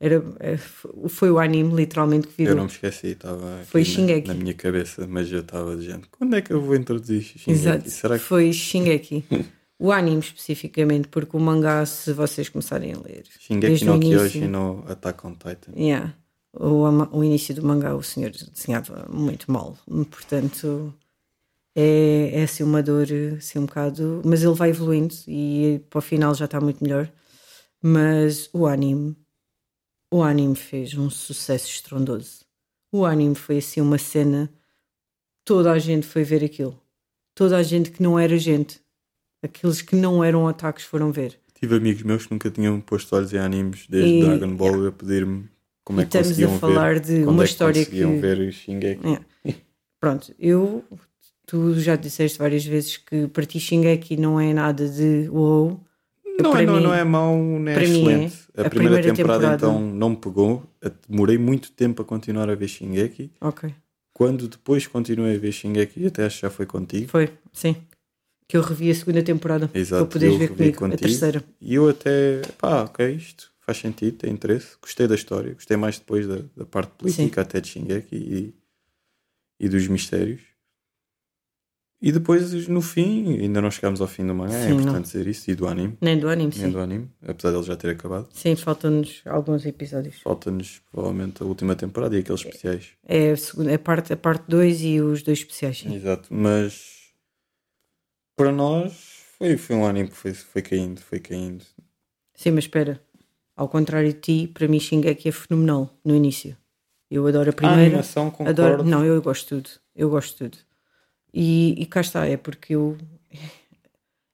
era, 0.00 0.22
é, 0.40 0.56
foi 0.56 1.30
o 1.30 1.38
anime 1.38 1.74
literalmente 1.74 2.26
que 2.28 2.32
eu 2.42 2.46
virou. 2.46 2.56
não 2.56 2.64
me 2.64 2.70
esqueci 2.70 3.08
estava 3.08 3.62
Foi 3.64 3.80
na- 3.80 3.86
Shingeki. 3.86 4.28
na, 4.28 4.34
minha 4.34 4.52
cabeça 4.52 5.06
mas 5.06 5.32
eu 5.32 5.40
estava 5.40 5.74
dizendo 5.74 6.06
quando 6.10 6.36
é 6.36 6.42
que 6.42 6.52
eu 6.52 6.60
vou 6.60 6.74
introduzir 6.76 7.22
Shingeki 7.22 7.50
Exato, 7.50 7.90
será 7.90 8.18
que 8.18 8.24
foi 8.24 8.52
Shingeki. 8.52 9.24
o 9.78 9.90
anime 9.90 10.20
especificamente, 10.20 11.08
porque 11.08 11.34
o 11.34 11.40
mangá, 11.40 11.84
se 11.86 12.12
vocês 12.12 12.48
começarem 12.50 12.92
a 12.92 12.98
ler, 12.98 13.24
Shingeki 13.40 13.66
desde 13.66 13.84
no 13.86 13.98
Kyoshi 13.98 14.40
no 14.46 14.84
Attack 14.86 15.26
on 15.26 15.32
Titan 15.32 15.72
Yeah. 15.74 16.14
O, 16.52 16.84
o 17.18 17.24
início 17.24 17.54
do 17.54 17.62
mangá 17.66 17.94
o 17.94 18.02
senhor 18.02 18.30
desenhava 18.30 19.06
muito 19.10 19.50
mal, 19.50 19.78
portanto 20.10 20.92
é, 21.76 22.40
é 22.40 22.44
assim 22.44 22.64
uma 22.64 22.82
dor 22.82 23.06
assim 23.38 23.58
um 23.60 23.66
bocado, 23.66 24.22
mas 24.24 24.42
ele 24.42 24.54
vai 24.54 24.70
evoluindo 24.70 25.14
e 25.28 25.80
para 25.90 25.98
o 25.98 26.02
final 26.02 26.34
já 26.34 26.46
está 26.46 26.60
muito 26.60 26.82
melhor. 26.82 27.12
Mas 27.82 28.48
o 28.52 28.66
anime, 28.66 29.16
o 30.12 30.22
anime 30.22 30.56
fez 30.56 30.94
um 30.94 31.10
sucesso 31.10 31.68
estrondoso. 31.68 32.44
O 32.92 33.04
anime 33.04 33.34
foi 33.34 33.58
assim 33.58 33.80
uma 33.80 33.98
cena, 33.98 34.50
toda 35.44 35.72
a 35.72 35.78
gente 35.78 36.06
foi 36.06 36.24
ver 36.24 36.44
aquilo, 36.44 36.80
toda 37.34 37.56
a 37.56 37.62
gente 37.62 37.90
que 37.90 38.02
não 38.02 38.18
era 38.18 38.38
gente, 38.38 38.80
aqueles 39.42 39.82
que 39.82 39.94
não 39.96 40.24
eram 40.24 40.48
ataques 40.48 40.84
foram 40.84 41.12
ver. 41.12 41.38
tive 41.54 41.76
amigos 41.76 42.02
meus 42.02 42.26
que 42.26 42.32
nunca 42.32 42.50
tinham 42.50 42.80
posto 42.80 43.14
olhos 43.14 43.32
em 43.32 43.38
animes 43.38 43.86
desde 43.88 44.16
E- 44.16 44.20
Dragon 44.20 44.56
Ball 44.56 44.86
a 44.88 44.92
pedir-me 44.92 45.48
como 45.84 46.00
E 46.00 46.02
é 46.02 46.06
que 46.06 46.16
estamos 46.16 46.42
a 46.42 46.58
falar 46.58 46.94
ver 46.94 47.00
de 47.00 47.24
uma 47.24 47.42
é 47.44 47.46
que 47.46 47.50
história 47.52 47.84
que 47.84 48.04
ver 48.20 48.52
Shingeki 48.52 49.00
É. 49.08 49.52
Pronto, 50.00 50.34
eu, 50.38 50.84
tu 51.46 51.78
já 51.80 51.96
disseste 51.96 52.38
várias 52.38 52.64
vezes 52.64 52.96
que 52.98 53.28
para 53.28 53.46
ti 53.46 53.58
Shingeki 53.60 54.16
não 54.16 54.38
é 54.40 54.52
nada 54.52 54.88
de 54.88 55.28
wow. 55.30 55.80
Não, 56.38 56.50
para 56.50 56.62
é, 56.62 56.66
não, 56.66 56.76
mim- 56.76 56.82
não 56.82 56.92
é 56.94 57.04
mau, 57.04 57.34
nem 57.36 57.72
é 57.74 57.78
para 57.78 57.88
mim 57.88 58.10
é. 58.10 58.24
excelente. 58.24 58.34
A, 58.56 58.62
A 58.62 58.68
primeira, 58.68 58.70
primeira 58.70 59.02
temporada, 59.14 59.42
temporada- 59.56 59.66
então 59.78 59.80
não 59.94 60.10
me 60.10 60.16
pegou. 60.16 60.62
Demorei 61.08 61.38
muito 61.38 61.70
tempo 61.72 62.02
a 62.02 62.04
continuar 62.04 62.50
a 62.50 62.54
ver 62.54 62.68
Shingeki. 62.68 63.32
Ok, 63.40 63.72
Quando 64.12 64.48
depois 64.48 64.86
continuei 64.86 65.36
a 65.36 65.38
ver 65.38 65.52
Shingeki, 65.52 66.00
e 66.02 66.06
até 66.06 66.24
acho 66.26 66.36
que 66.36 66.42
já 66.42 66.50
foi 66.50 66.66
contigo. 66.66 67.08
foi, 67.08 67.30
sim. 67.52 67.76
Que 68.48 68.56
eu 68.56 68.62
revi 68.62 68.90
a 68.90 68.94
segunda 68.94 69.22
temporada 69.22 69.68
Exato, 69.74 70.04
para 70.06 70.12
poderes 70.12 70.34
eu 70.34 70.38
ver 70.38 70.48
revi 70.50 70.56
comigo 70.56 70.76
a 70.76 70.80
contigo. 70.80 71.00
terceira. 71.00 71.44
E 71.60 71.74
eu 71.74 71.88
até, 71.88 72.42
pá, 72.58 72.82
ok, 72.84 73.10
isto 73.14 73.50
faz 73.60 73.78
sentido, 73.78 74.18
tem 74.18 74.30
interesse. 74.32 74.76
Gostei 74.80 75.08
da 75.08 75.14
história, 75.16 75.52
gostei 75.54 75.76
mais 75.76 75.98
depois 75.98 76.26
da, 76.28 76.38
da 76.56 76.64
parte 76.64 76.90
política 76.96 77.40
até 77.42 77.60
de 77.60 77.68
Shingeki 77.68 78.14
e, 78.16 78.54
e 79.58 79.68
dos 79.68 79.88
mistérios. 79.88 80.40
E 82.06 82.12
depois, 82.12 82.68
no 82.68 82.80
fim, 82.80 83.40
ainda 83.40 83.60
não 83.60 83.68
chegámos 83.68 84.00
ao 84.00 84.06
fim 84.06 84.24
do 84.24 84.32
mangá, 84.32 84.54
é 84.56 84.66
Sim, 84.68 84.74
importante 84.74 84.94
não. 84.94 85.00
dizer 85.02 85.26
isso, 85.26 85.50
e 85.50 85.56
do 85.56 85.66
anime, 85.66 85.98
Nem 86.00 86.16
do 86.16 86.28
anime, 86.28 86.52
nem 86.54 86.66
sim. 86.66 86.70
do 86.70 86.78
anime, 86.78 87.10
apesar 87.26 87.50
dele 87.50 87.64
já 87.64 87.74
ter 87.76 87.90
acabado. 87.90 88.28
Sim, 88.32 88.54
faltam-nos 88.54 89.22
alguns 89.26 89.66
episódios. 89.66 90.20
Falta-nos 90.22 90.80
provavelmente 90.92 91.42
a 91.42 91.46
última 91.46 91.74
temporada 91.74 92.14
e 92.16 92.20
aqueles 92.20 92.42
especiais. 92.42 92.90
É 93.04 93.32
a, 93.32 93.36
segunda, 93.36 93.74
a 93.74 93.78
parte 93.78 94.08
2 94.10 94.12
a 94.12 94.16
parte 94.22 94.44
dois 94.48 94.82
e 94.82 95.00
os 95.00 95.22
dois 95.24 95.38
especiais. 95.38 95.78
sim. 95.78 95.94
Exato, 95.96 96.32
mas 96.32 97.10
para 98.36 98.52
nós 98.52 98.92
foi, 99.38 99.56
foi 99.56 99.74
um 99.76 99.84
anime 99.84 100.08
que 100.08 100.16
foi, 100.16 100.32
foi 100.32 100.62
caindo, 100.62 101.00
foi 101.00 101.18
caindo. 101.18 101.64
Sim, 102.34 102.52
mas 102.52 102.64
espera. 102.64 103.02
Ao 103.56 103.68
contrário 103.68 104.12
de 104.12 104.20
ti, 104.20 104.46
para 104.46 104.68
mim 104.68 104.78
Shingeki 104.78 105.28
é 105.28 105.32
fenomenal 105.32 105.90
no 106.04 106.14
início. 106.14 106.56
Eu 107.10 107.26
adoro 107.26 107.48
a 107.48 107.52
A 107.52 107.56
primeira. 107.56 107.82
animação, 107.82 108.30
concordo. 108.30 108.62
Adoro, 108.62 108.84
não, 108.84 109.04
eu 109.04 109.20
gosto 109.22 109.42
de 109.56 109.62
tudo. 109.62 109.80
Eu 109.94 110.10
gosto 110.10 110.32
de 110.44 110.50
tudo. 110.50 110.58
E, 111.38 111.74
e 111.82 111.84
cá 111.84 112.00
está, 112.00 112.24
é 112.26 112.36
porque 112.38 112.74
eu. 112.74 112.96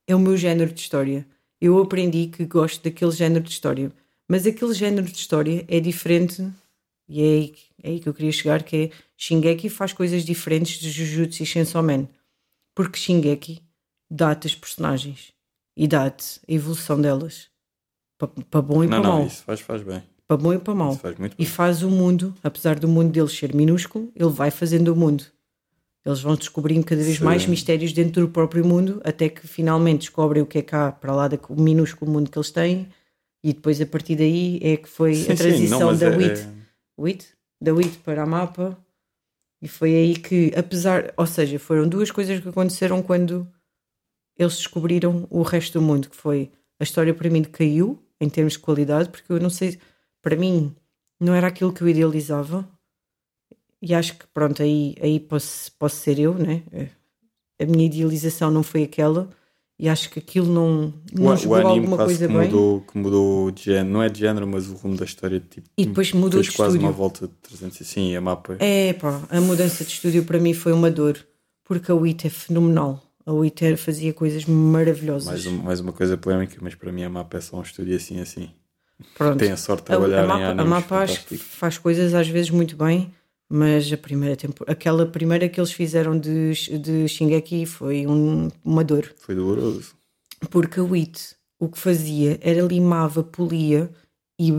É 0.06 0.14
o 0.14 0.20
meu 0.20 0.36
género 0.36 0.72
de 0.72 0.80
história. 0.80 1.26
Eu 1.60 1.80
aprendi 1.80 2.26
que 2.28 2.44
gosto 2.44 2.82
daquele 2.82 3.10
género 3.10 3.42
de 3.44 3.50
história. 3.50 3.90
Mas 4.28 4.46
aquele 4.46 4.72
género 4.72 5.06
de 5.06 5.16
história 5.16 5.64
é 5.66 5.80
diferente. 5.80 6.48
E 7.08 7.20
é 7.20 7.24
aí, 7.24 7.48
que- 7.48 7.62
é 7.82 7.88
aí 7.90 8.00
que 8.00 8.08
eu 8.08 8.14
queria 8.14 8.30
chegar: 8.32 8.62
que 8.62 8.76
é 8.76 8.90
Shingeki 9.16 9.68
faz 9.68 9.92
coisas 9.92 10.24
diferentes 10.24 10.78
de 10.78 10.90
Jujutsu 10.90 11.42
e 11.42 11.46
Chainsaw 11.46 11.82
Man. 11.82 12.06
Porque 12.74 12.98
Shingeki 12.98 13.60
dá-te 14.10 14.46
as 14.46 14.54
personagens 14.54 15.32
e 15.76 15.88
dá-te 15.88 16.40
a 16.48 16.52
evolução 16.52 17.00
delas. 17.00 17.48
Para 18.48 18.62
bom 18.62 18.84
e 18.84 18.88
para 18.88 19.00
não, 19.00 19.12
mau. 19.18 19.26
isso 19.26 19.42
faz, 19.42 19.60
faz 19.60 19.82
bem. 19.82 20.02
Para 20.28 20.36
bom 20.36 20.52
e 20.52 20.58
para 20.58 20.74
mau. 20.74 20.92
Isso 20.92 21.00
faz 21.00 21.18
muito 21.18 21.34
E 21.36 21.44
faz 21.44 21.82
o 21.82 21.90
mundo, 21.90 22.32
apesar 22.44 22.78
do 22.78 22.86
mundo 22.86 23.10
deles 23.10 23.32
ser 23.32 23.52
minúsculo, 23.52 24.10
ele 24.14 24.30
vai 24.30 24.52
fazendo 24.52 24.92
o 24.92 24.96
mundo. 24.96 25.24
Eles 26.04 26.20
vão 26.20 26.34
descobrindo 26.34 26.84
cada 26.84 27.02
vez 27.02 27.18
Sim. 27.18 27.24
mais 27.24 27.46
mistérios 27.46 27.92
dentro 27.92 28.22
do 28.22 28.28
próprio 28.32 28.64
mundo, 28.66 29.00
até 29.04 29.28
que 29.28 29.46
finalmente 29.46 30.00
descobrem 30.00 30.42
o 30.42 30.46
que 30.46 30.58
é 30.58 30.62
cá 30.62 30.90
para 30.90 31.14
lá 31.14 31.28
do 31.28 31.38
minúsculo 31.50 32.10
mundo 32.10 32.30
que 32.30 32.36
eles 32.36 32.50
têm, 32.50 32.88
e 33.44 33.52
depois 33.52 33.80
a 33.80 33.86
partir 33.86 34.16
daí 34.16 34.58
é 34.62 34.76
que 34.76 34.88
foi 34.88 35.14
Sim, 35.14 35.32
a 35.32 35.36
sim, 35.36 35.42
transição 35.42 35.80
não, 35.80 35.86
mas 35.88 36.00
da 36.00 36.06
é- 36.08 36.16
WIT, 36.16 36.40
é- 36.40 36.52
WIT, 36.98 37.28
da 37.60 37.72
WIT 37.72 37.98
para 37.98 38.22
a 38.22 38.26
mapa, 38.26 38.76
e 39.60 39.68
foi 39.68 39.94
aí 39.94 40.16
que, 40.16 40.52
apesar, 40.56 41.12
ou 41.16 41.26
seja, 41.26 41.56
foram 41.58 41.88
duas 41.88 42.10
coisas 42.10 42.40
que 42.40 42.48
aconteceram 42.48 43.00
quando 43.00 43.48
eles 44.36 44.56
descobriram 44.56 45.26
o 45.30 45.42
resto 45.42 45.78
do 45.78 45.82
mundo, 45.84 46.10
que 46.10 46.16
foi 46.16 46.50
a 46.80 46.82
história 46.82 47.14
para 47.14 47.30
mim 47.30 47.44
caiu 47.44 48.02
em 48.20 48.28
termos 48.28 48.54
de 48.54 48.58
qualidade, 48.58 49.08
porque 49.08 49.32
eu 49.32 49.38
não 49.38 49.50
sei, 49.50 49.78
para 50.20 50.34
mim 50.34 50.74
não 51.20 51.32
era 51.32 51.46
aquilo 51.46 51.72
que 51.72 51.82
eu 51.82 51.88
idealizava, 51.88 52.68
e 53.82 53.92
acho 53.94 54.16
que 54.16 54.24
pronto, 54.32 54.62
aí, 54.62 54.94
aí 55.02 55.18
posso, 55.20 55.72
posso 55.78 55.96
ser 55.96 56.18
eu, 56.18 56.34
né? 56.34 56.62
A 57.60 57.66
minha 57.66 57.86
idealização 57.86 58.50
não 58.50 58.62
foi 58.62 58.82
aquela, 58.84 59.28
e 59.78 59.88
acho 59.88 60.10
que 60.10 60.18
aquilo 60.18 60.46
não, 60.52 60.94
não 61.12 61.26
o, 61.30 61.32
o 61.32 61.36
jogou 61.36 61.56
anime 61.56 61.78
alguma 61.78 61.96
coisa 61.98 62.26
que 62.26 62.32
bem. 62.32 62.42
mudou, 62.44 62.80
que 62.82 62.98
mudou 62.98 63.50
de 63.50 63.62
género, 63.64 63.88
não 63.90 64.02
é 64.02 64.08
de 64.08 64.20
género, 64.20 64.46
mas 64.46 64.68
o 64.68 64.74
rumo 64.74 64.96
da 64.96 65.04
história 65.04 65.40
tipo, 65.40 65.68
E 65.76 65.84
depois 65.86 66.12
mudou 66.12 66.40
fez 66.40 66.46
de 66.46 66.52
quase 66.56 66.70
estúdio. 66.76 66.88
uma 66.88 66.92
volta 66.96 67.26
de 67.26 67.34
360 67.42 68.00
e 68.12 68.16
a 68.16 68.20
mapa 68.20 68.56
É 68.60 68.92
pá, 68.94 69.20
a 69.30 69.40
mudança 69.40 69.84
de 69.84 69.90
estúdio 69.92 70.24
para 70.24 70.38
mim 70.38 70.54
foi 70.54 70.72
uma 70.72 70.90
dor, 70.90 71.18
porque 71.64 71.90
a 71.90 71.94
WIT 71.94 72.26
é 72.26 72.30
fenomenal. 72.30 73.02
A 73.24 73.32
WIT 73.32 73.76
fazia 73.76 74.12
coisas 74.12 74.44
maravilhosas. 74.44 75.26
mais, 75.28 75.46
um- 75.46 75.62
mais 75.62 75.78
uma 75.80 75.92
coisa 75.92 76.16
polémica, 76.16 76.56
mas 76.60 76.74
para 76.74 76.90
mim 76.90 77.04
a 77.04 77.10
mapa 77.10 77.38
é 77.38 77.40
só 77.40 77.56
um 77.58 77.62
estúdio 77.62 77.94
assim 77.96 78.20
assim. 78.20 78.50
Pronto. 79.16 79.38
Tem 79.38 79.50
a 79.52 79.56
sorte 79.56 79.84
de 79.86 79.92
A, 79.92 79.96
trabalhar 79.96 80.20
a 80.20 80.24
em 80.24 80.28
mapa, 80.28 80.44
a 80.46 80.50
animes 80.50 80.68
mapa 80.68 80.96
acho 81.00 81.18
que 81.26 81.36
fantásticos. 81.36 81.58
faz 81.58 81.78
coisas 81.78 82.14
às 82.14 82.26
vezes 82.28 82.50
muito 82.50 82.76
bem, 82.76 83.12
mas 83.52 83.92
a 83.92 83.96
primeira 83.98 84.34
tempo, 84.34 84.64
aquela 84.66 85.04
primeira 85.04 85.46
que 85.48 85.60
eles 85.60 85.72
fizeram 85.72 86.18
de, 86.18 86.52
de 86.78 87.06
Shingeki 87.06 87.66
foi 87.66 88.06
um- 88.06 88.48
uma 88.64 88.82
dor. 88.82 89.12
Foi 89.18 89.34
doloroso. 89.34 89.94
Porque 90.50 90.80
a 90.80 90.82
WIT 90.82 91.36
o 91.60 91.68
que 91.68 91.78
fazia 91.78 92.38
era 92.40 92.62
limava, 92.62 93.22
polia 93.22 93.88
e, 94.40 94.50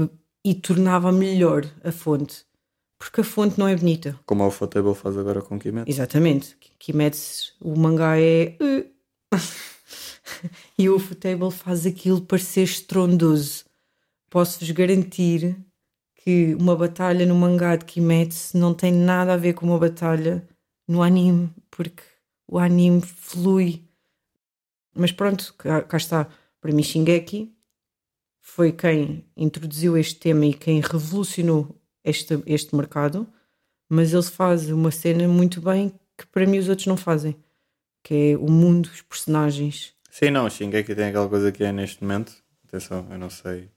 e 0.46 0.54
tornava 0.54 1.12
melhor 1.12 1.66
a 1.84 1.92
fonte. 1.92 2.46
Porque 2.98 3.20
a 3.22 3.24
fonte 3.24 3.60
não 3.60 3.68
é 3.68 3.76
bonita. 3.76 4.18
Como 4.26 4.44
a 4.44 4.48
Ufotable 4.48 4.96
faz 4.96 5.18
agora 5.18 5.42
com 5.42 5.60
Kimetsu. 5.60 5.90
Exatamente. 5.92 6.56
Kimetsu, 6.80 7.54
o 7.60 7.78
mangá 7.78 8.18
é. 8.18 8.56
uh. 8.62 8.86
e 10.78 10.88
o 10.88 10.96
Ufotable 10.96 11.52
faz 11.52 11.86
aquilo 11.86 12.22
parecer 12.22 12.64
estrondoso. 12.64 13.66
Posso-vos 14.30 14.72
garantir 14.72 15.58
que 16.24 16.56
uma 16.56 16.74
batalha 16.74 17.26
no 17.26 17.36
mangá 17.36 17.76
de 17.76 17.84
Kimetsu 17.84 18.58
não 18.58 18.74
tem 18.74 18.94
nada 18.94 19.34
a 19.34 19.38
ver 19.38 19.54
com 19.54 19.66
uma 19.66 19.78
batalha 19.78 20.48
no 20.88 21.04
anime, 21.04 21.54
porque 21.70 22.02
o 22.48 22.58
anime 22.58 23.02
flui. 23.02 23.84
Mas 24.96 25.12
pronto, 25.12 25.54
cá, 25.58 25.82
cá 25.82 25.98
está. 25.98 26.30
Para 26.62 26.72
mim, 26.72 26.82
Shingeki 26.82 27.54
foi 28.40 28.72
quem 28.72 29.26
introduziu 29.36 29.98
este 29.98 30.18
tema 30.18 30.46
e 30.46 30.54
quem 30.54 30.80
revolucionou 30.80 31.76
este, 32.06 32.42
este 32.46 32.74
mercado, 32.74 33.28
mas 33.90 34.14
ele 34.14 34.24
faz 34.24 34.70
uma 34.70 34.92
cena 34.92 35.28
muito 35.28 35.60
bem 35.60 35.92
que 36.18 36.26
para 36.28 36.46
mim 36.46 36.58
os 36.58 36.70
outros 36.70 36.88
não 36.88 36.96
fazem, 36.96 37.36
que 38.02 38.32
é 38.32 38.38
o 38.38 38.50
mundo, 38.50 38.86
os 38.86 39.02
personagens, 39.02 39.94
Sim, 40.10 40.30
não, 40.30 40.48
Shingeki 40.48 40.94
tem 40.94 41.06
aquela 41.06 41.28
coisa 41.28 41.52
que 41.52 41.64
é 41.64 41.72
neste 41.72 42.04
momento. 42.04 42.34
Atenção, 42.68 43.08
eu 43.10 43.18
não 43.18 43.32
sei 43.32 43.73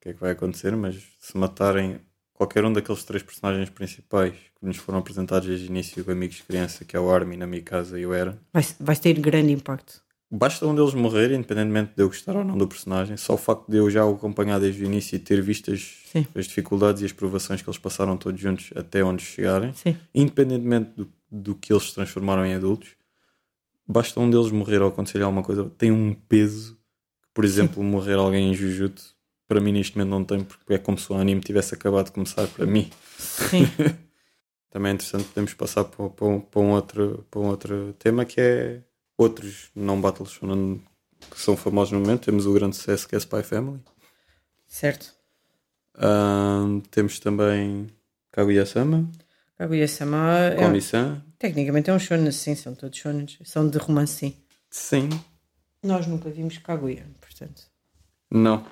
o 0.00 0.02
que 0.02 0.08
é 0.08 0.12
que 0.14 0.20
vai 0.20 0.30
acontecer, 0.30 0.74
mas 0.74 0.96
se 1.18 1.36
matarem 1.36 2.00
qualquer 2.32 2.64
um 2.64 2.72
daqueles 2.72 3.04
três 3.04 3.22
personagens 3.22 3.68
principais 3.68 4.32
que 4.58 4.64
nos 4.66 4.78
foram 4.78 4.98
apresentados 4.98 5.46
desde 5.46 5.66
o 5.66 5.68
início, 5.68 6.10
amigos 6.10 6.36
de 6.36 6.42
criança, 6.44 6.86
que 6.86 6.96
é 6.96 7.00
o 7.00 7.10
Armin, 7.10 7.42
a 7.42 7.46
Mikasa 7.46 8.00
e 8.00 8.06
o 8.06 8.14
Eren, 8.14 8.36
Vai, 8.50 8.64
vai 8.80 8.96
ter 8.96 9.20
grande 9.20 9.52
impacto. 9.52 10.02
basta 10.30 10.66
um 10.66 10.74
deles 10.74 10.94
morrer, 10.94 11.32
independentemente 11.32 11.92
de 11.94 12.02
eu 12.02 12.08
gostar 12.08 12.34
ou 12.34 12.42
não 12.42 12.56
do 12.56 12.66
personagem, 12.66 13.18
só 13.18 13.34
o 13.34 13.36
facto 13.36 13.70
de 13.70 13.76
eu 13.76 13.90
já 13.90 14.06
o 14.06 14.14
acompanhar 14.14 14.58
desde 14.58 14.82
o 14.82 14.86
início 14.86 15.16
e 15.16 15.18
ter 15.18 15.42
visto 15.42 15.70
as, 15.70 15.80
Sim. 16.10 16.26
as 16.34 16.46
dificuldades 16.46 17.02
e 17.02 17.04
as 17.04 17.12
provações 17.12 17.60
que 17.60 17.68
eles 17.68 17.78
passaram 17.78 18.16
todos 18.16 18.40
juntos 18.40 18.70
até 18.74 19.04
onde 19.04 19.22
chegarem, 19.22 19.74
Sim. 19.74 19.94
independentemente 20.14 20.92
do, 20.96 21.12
do 21.30 21.54
que 21.54 21.70
eles 21.74 21.88
se 21.88 21.94
transformaram 21.94 22.46
em 22.46 22.54
adultos, 22.54 22.88
basta 23.86 24.18
um 24.18 24.30
deles 24.30 24.50
morrer 24.50 24.80
ou 24.80 24.88
acontecer 24.88 25.20
alguma 25.20 25.42
coisa, 25.42 25.70
tem 25.76 25.92
um 25.92 26.14
peso 26.14 26.80
por 27.32 27.44
exemplo, 27.44 27.82
morrer 27.82 28.14
alguém 28.14 28.50
em 28.50 28.54
Jujutsu, 28.54 29.14
para 29.50 29.60
mim 29.60 29.72
neste 29.72 29.98
momento 29.98 30.10
não 30.10 30.24
tem, 30.24 30.44
porque 30.44 30.74
é 30.74 30.78
como 30.78 30.96
se 30.96 31.12
o 31.12 31.16
anime 31.16 31.40
tivesse 31.40 31.74
acabado 31.74 32.06
de 32.06 32.12
começar 32.12 32.46
para 32.46 32.64
mim. 32.66 32.88
Sim. 33.18 33.64
Também 34.70 34.92
é 34.92 34.94
interessante, 34.94 35.24
podemos 35.24 35.52
passar 35.54 35.82
para, 35.82 36.08
para, 36.08 36.26
um, 36.28 36.40
para, 36.40 36.60
um 36.60 36.70
outro, 36.70 37.26
para 37.28 37.40
um 37.40 37.46
outro 37.48 37.92
tema 37.98 38.24
que 38.24 38.40
é 38.40 38.80
outros 39.18 39.68
não 39.74 40.00
Battle 40.00 40.24
Shonen 40.24 40.80
que 41.28 41.40
são 41.40 41.56
famosos 41.56 41.90
no 41.92 41.98
momento. 41.98 42.26
Temos 42.26 42.46
o 42.46 42.52
grande 42.52 42.76
sucesso 42.76 43.08
que 43.08 43.16
é 43.16 43.18
Spy 43.18 43.42
Family. 43.42 43.80
certo. 44.68 45.12
Ahm, 45.98 46.78
temos 46.88 47.18
também 47.18 47.88
Kaguya-sama, 48.30 49.10
Kaguya-sama 49.58 50.38
é, 50.38 50.54
Komi-san. 50.54 51.22
tecnicamente 51.40 51.90
é 51.90 51.92
um 51.92 51.98
shonen, 51.98 52.30
sim, 52.30 52.54
são 52.54 52.72
todos 52.76 52.96
shonens. 52.96 53.36
São 53.44 53.68
de 53.68 53.76
romance, 53.78 54.14
sim. 54.14 54.36
Sim, 54.70 55.08
Nós 55.82 56.06
nunca 56.06 56.30
vimos 56.30 56.56
Kaguya, 56.58 57.04
portanto. 57.20 57.64
não, 58.30 58.64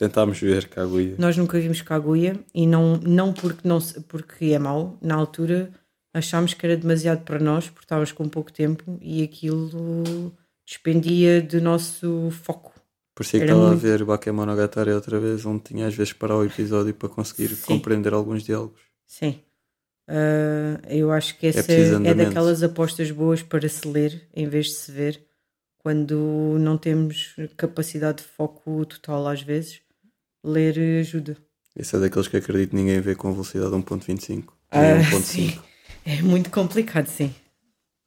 tentámos 0.00 0.40
ver 0.40 0.66
Kaguya. 0.68 1.14
Nós 1.18 1.36
nunca 1.36 1.60
vimos 1.60 1.82
Kaguya 1.82 2.40
e 2.54 2.66
não, 2.66 2.96
não 2.96 3.32
porque, 3.34 3.68
não 3.68 3.78
porque 4.08 4.46
é 4.46 4.58
mau. 4.58 4.98
Na 5.02 5.14
altura 5.14 5.70
achámos 6.14 6.54
que 6.54 6.64
era 6.66 6.76
demasiado 6.76 7.22
para 7.22 7.38
nós 7.38 7.68
porque 7.68 7.84
estávamos 7.84 8.10
com 8.10 8.28
pouco 8.28 8.50
tempo 8.52 8.98
e 9.02 9.22
aquilo 9.22 10.32
despendia 10.66 11.42
do 11.42 11.60
nosso 11.60 12.30
foco. 12.42 12.72
Parecia 13.14 13.40
que 13.40 13.44
Era 13.44 13.52
estava 13.52 13.68
muito- 13.72 13.86
a 13.86 13.88
ver 13.90 14.04
Bakemonogatari 14.04 14.90
outra 14.92 15.20
vez, 15.20 15.44
onde 15.44 15.62
tinha 15.64 15.86
às 15.86 15.94
vezes 15.94 16.12
parar 16.14 16.36
o 16.38 16.44
episódio 16.44 16.94
para 16.94 17.08
conseguir 17.10 17.48
Sim. 17.54 17.66
compreender 17.74 18.14
alguns 18.14 18.42
diálogos. 18.42 18.80
Sim. 19.06 19.38
Ah, 20.08 20.80
eu 20.88 21.12
acho 21.12 21.36
que 21.38 21.46
essa 21.46 21.62
preciso 21.62 21.92
é, 21.92 21.96
andamento. 21.98 22.24
daquelas 22.24 22.62
apostas 22.62 23.10
boas 23.10 23.42
para 23.42 23.68
se 23.68 23.86
ler 23.86 24.26
em 24.34 24.48
vez 24.48 24.66
de 24.66 24.72
se 24.72 24.90
ver 24.90 25.22
quando 25.78 26.56
não 26.58 26.76
temos 26.78 27.36
capacidade 27.56 28.18
de 28.22 28.24
foco 28.28 28.84
total 28.86 29.26
às 29.28 29.42
vezes. 29.42 29.80
Ler 30.42 31.00
ajuda. 31.00 31.36
Esse 31.76 31.96
é 31.96 32.00
daqueles 32.00 32.28
que 32.28 32.36
acredito 32.36 32.70
que 32.70 32.76
ninguém 32.76 33.00
vê 33.00 33.14
com 33.14 33.32
velocidade 33.32 33.70
1.25. 33.72 34.44
Ah, 34.70 34.96
nem 34.96 35.20
sim. 35.22 35.48
1.5. 35.50 35.62
É 36.04 36.22
muito 36.22 36.50
complicado, 36.50 37.06
sim. 37.06 37.32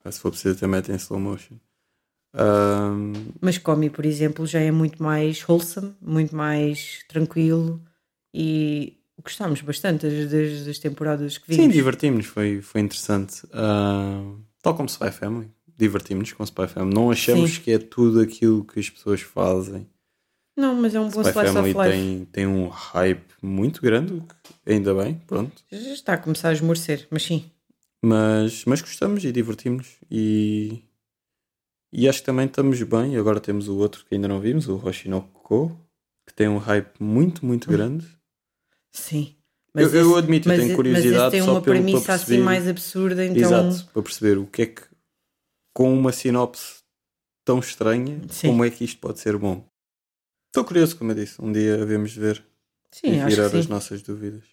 Ah, 0.03 0.11
Se 0.11 0.19
for 0.19 0.31
preciso, 0.31 0.55
até 0.57 0.67
metem 0.67 0.95
em 0.95 0.97
slow 0.97 1.19
motion. 1.19 1.55
Ahm, 2.34 3.13
Mas 3.39 3.57
Comi, 3.57 3.89
por 3.89 4.05
exemplo, 4.05 4.45
já 4.45 4.59
é 4.59 4.71
muito 4.71 5.01
mais 5.01 5.47
wholesome, 5.47 5.95
muito 6.01 6.36
mais 6.36 7.03
tranquilo 7.07 7.81
e 8.34 8.97
gostámos 9.23 9.61
bastante 9.61 10.07
das, 10.07 10.31
das, 10.31 10.65
das 10.65 10.79
temporadas 10.79 11.38
que 11.38 11.47
sim, 11.47 11.61
vimos. 11.61 11.75
divertimos-nos, 11.75 12.25
foi, 12.25 12.61
foi 12.61 12.81
interessante. 12.81 13.43
Ahm, 13.53 14.41
tal 14.61 14.75
como 14.75 14.89
Spy 14.89 15.11
Family, 15.11 15.51
divertimos-nos 15.77 16.34
com 16.34 16.43
Spy 16.43 16.67
Family. 16.67 16.93
Não 16.95 17.11
achamos 17.11 17.51
Sim. 17.55 17.61
que 17.61 17.71
é 17.71 17.77
tudo 17.77 18.19
aquilo 18.19 18.65
que 18.65 18.79
as 18.79 18.89
pessoas 18.89 19.21
fazem. 19.21 19.88
Não, 20.55 20.75
mas 20.75 20.93
é 20.93 20.99
um 20.99 21.09
bom 21.09 21.21
Spy 21.21 21.31
slice 21.31 21.53
Family 21.53 21.71
of 21.71 21.79
life. 21.79 21.91
tem, 21.91 22.25
tem 22.25 22.47
um 22.47 22.67
hype 22.67 23.33
muito 23.41 23.81
grande, 23.81 24.21
ainda 24.65 24.93
bem, 24.93 25.15
pronto. 25.25 25.63
Já 25.71 25.93
está 25.93 26.13
a 26.13 26.17
começar 26.17 26.49
a 26.49 26.53
esmorecer, 26.53 27.07
mas 27.09 27.23
sim. 27.23 27.49
Mas, 28.03 28.63
mas 28.65 28.81
gostamos 28.81 29.23
e 29.23 29.31
divertimos-nos. 29.31 29.95
E, 30.11 30.83
e 31.91 32.07
acho 32.07 32.19
que 32.19 32.25
também 32.25 32.45
estamos 32.45 32.81
bem. 32.83 33.15
Agora 33.17 33.39
temos 33.39 33.67
o 33.67 33.77
outro 33.77 34.05
que 34.05 34.13
ainda 34.13 34.27
não 34.27 34.39
vimos, 34.39 34.67
o 34.67 34.75
Hoshinoko, 34.75 35.75
que 36.27 36.33
tem 36.33 36.47
um 36.47 36.57
hype 36.57 37.01
muito, 37.01 37.45
muito 37.45 37.69
grande. 37.69 38.05
Sim. 38.91 39.35
Eu, 39.75 39.89
eu 39.89 40.09
esse- 40.09 40.17
admito, 40.19 40.47
eu 40.49 40.53
mas 40.55 40.63
tenho 40.63 40.75
curiosidade 40.75 41.17
mas 41.23 41.31
tem 41.31 41.41
só 41.41 41.51
uma 41.51 41.61
pelo, 41.61 41.75
para 41.77 41.83
premissa 41.83 42.05
perceber, 42.05 42.35
assim 42.35 42.43
mais 42.43 42.67
absurda, 42.67 43.25
então 43.25 43.41
Exato, 43.41 43.91
para 43.91 44.03
perceber 44.03 44.37
o 44.37 44.45
que 44.45 44.61
é 44.61 44.65
que, 44.67 44.83
com 45.73 45.91
uma 45.91 46.11
sinopse 46.11 46.83
tão 47.43 47.57
estranha, 47.59 48.21
Sim. 48.29 48.49
como 48.49 48.63
é 48.63 48.69
que 48.69 48.83
isto 48.83 48.99
pode 48.99 49.19
ser 49.19 49.35
bom. 49.35 49.67
Estou 50.53 50.63
curioso, 50.63 50.95
como 50.95 51.09
eu 51.11 51.15
disse. 51.15 51.41
Um 51.41 51.51
dia 51.51 51.81
havemos 51.81 52.11
de 52.11 52.19
ver 52.19 52.45
sim, 52.91 53.07
e 53.07 53.17
virar 53.17 53.47
as 53.55 53.65
nossas 53.67 54.03
dúvidas. 54.03 54.43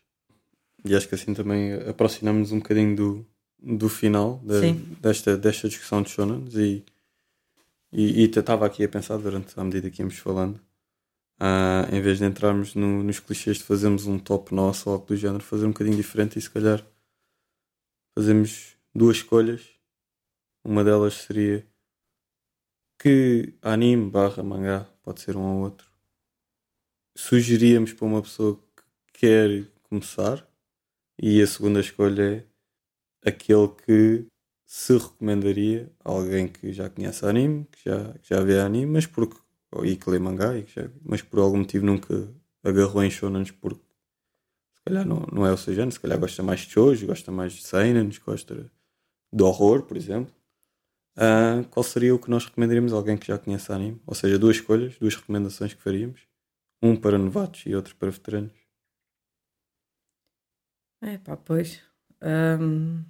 E 0.83 0.97
acho 0.97 1.07
que 1.07 1.15
assim 1.15 1.35
também 1.35 1.75
aproximamos 1.75 2.53
um 2.53 2.59
bocadinho 2.59 2.97
do, 2.97 3.27
do 3.59 3.87
final 3.87 4.39
da- 4.39 4.61
desta, 4.99 5.37
desta 5.37 5.69
discussão 5.69 6.01
de 6.01 6.09
Shonans 6.09 6.55
e, 6.55 6.83
e, 7.93 8.23
e 8.23 8.25
estava 8.25 8.65
aqui 8.65 8.83
a 8.83 8.89
pensar 8.89 9.19
durante 9.19 9.61
a 9.61 9.63
medida 9.63 9.91
que 9.91 10.01
íamos 10.01 10.17
falando 10.17 10.59
ah, 11.39 11.87
em 11.93 12.01
vez 12.01 12.17
de 12.19 12.25
entrarmos 12.25 12.75
no- 12.75 13.03
nos 13.03 13.21
clichês 13.21 13.59
de 13.59 13.65
fazermos 13.65 14.07
um 14.07 14.19
top 14.19 14.55
nosso 14.55 14.89
ou 14.89 14.95
algo 14.95 15.07
do 15.07 15.17
género, 15.17 15.45
fazer 15.45 15.67
um 15.67 15.71
bocadinho 15.73 15.99
diferente 15.99 16.39
e 16.39 16.43
se 16.43 16.49
calhar 16.49 16.83
fazemos 18.17 18.75
duas 18.95 19.19
escolhas. 19.19 19.69
Uma 20.65 20.83
delas 20.83 21.13
seria 21.13 21.67
que 22.99 23.55
anime 23.63 24.11
barra 24.11 24.43
mangá 24.43 24.85
pode 25.03 25.21
ser 25.21 25.37
um 25.37 25.43
ou 25.43 25.63
outro. 25.65 25.90
Sugeríamos 27.25 27.93
para 27.93 28.07
uma 28.07 28.23
pessoa 28.23 28.57
que 29.13 29.21
quer 29.21 29.67
começar 29.83 30.47
e 31.23 31.43
a 31.43 31.47
segunda 31.47 31.81
escolha 31.81 32.47
é 33.25 33.31
aquele 33.31 33.69
que 33.69 34.27
se 34.67 34.97
recomendaria 34.99 35.91
a 36.05 36.11
alguém 36.13 36.49
que 36.49 36.73
já 36.73 36.91
conhece 36.91 37.27
anime, 37.27 37.67
que 37.73 37.85
já, 37.91 38.13
que 38.19 38.29
já 38.29 38.41
vê 38.43 38.61
anime, 38.61 38.93
mas 38.93 39.07
porque 39.07 39.37
e 39.85 39.97
que 39.97 40.11
lê 40.11 40.19
mangá, 40.19 40.57
e 40.59 40.67
já- 40.67 40.91
mas 41.05 41.23
por 41.23 41.41
algum 41.41 41.59
motivo 41.59 41.87
nunca 41.87 42.15
agarrou 42.65 43.05
em 43.05 43.11
shonens 43.11 43.51
porque 43.51 43.85
se 44.75 44.83
calhar 44.85 45.07
não, 45.07 45.21
não 45.33 45.47
é 45.47 45.53
o 45.53 45.57
seu 45.59 45.75
género, 45.75 45.93
se 45.93 46.01
calhar 46.01 46.19
gosta 46.19 46.43
mais 46.43 46.61
de 46.61 46.71
shoujo, 46.71 47.07
gosta 47.07 47.33
mais 47.33 47.53
de 47.55 47.63
seinen, 47.63 48.11
gosta 48.25 48.71
de 49.33 49.45
horror, 49.45 49.85
por 49.85 49.97
exemplo. 49.97 50.35
Ah, 51.17 51.65
qual 51.71 51.85
seria 51.85 52.15
o 52.15 52.19
que 52.21 52.31
nós 52.31 52.47
recomendaríamos 52.47 52.93
a 52.93 52.97
alguém 52.97 53.19
que 53.19 53.29
já 53.29 53.39
conhece 53.39 53.73
anime? 53.73 54.01
Ou 54.07 54.15
seja, 54.15 54.39
duas 54.39 54.57
escolhas, 54.57 54.99
duas 54.99 55.17
recomendações 55.17 55.75
que 55.75 55.83
faríamos. 55.83 56.21
Um 56.83 56.95
para 56.95 57.17
novatos 57.17 57.65
e 57.65 57.75
outro 57.75 57.97
para 57.97 58.11
veteranos. 58.11 58.53
É 61.11 61.19
pá, 61.25 61.37
pois. 61.37 61.71
Ahm, 62.23 63.05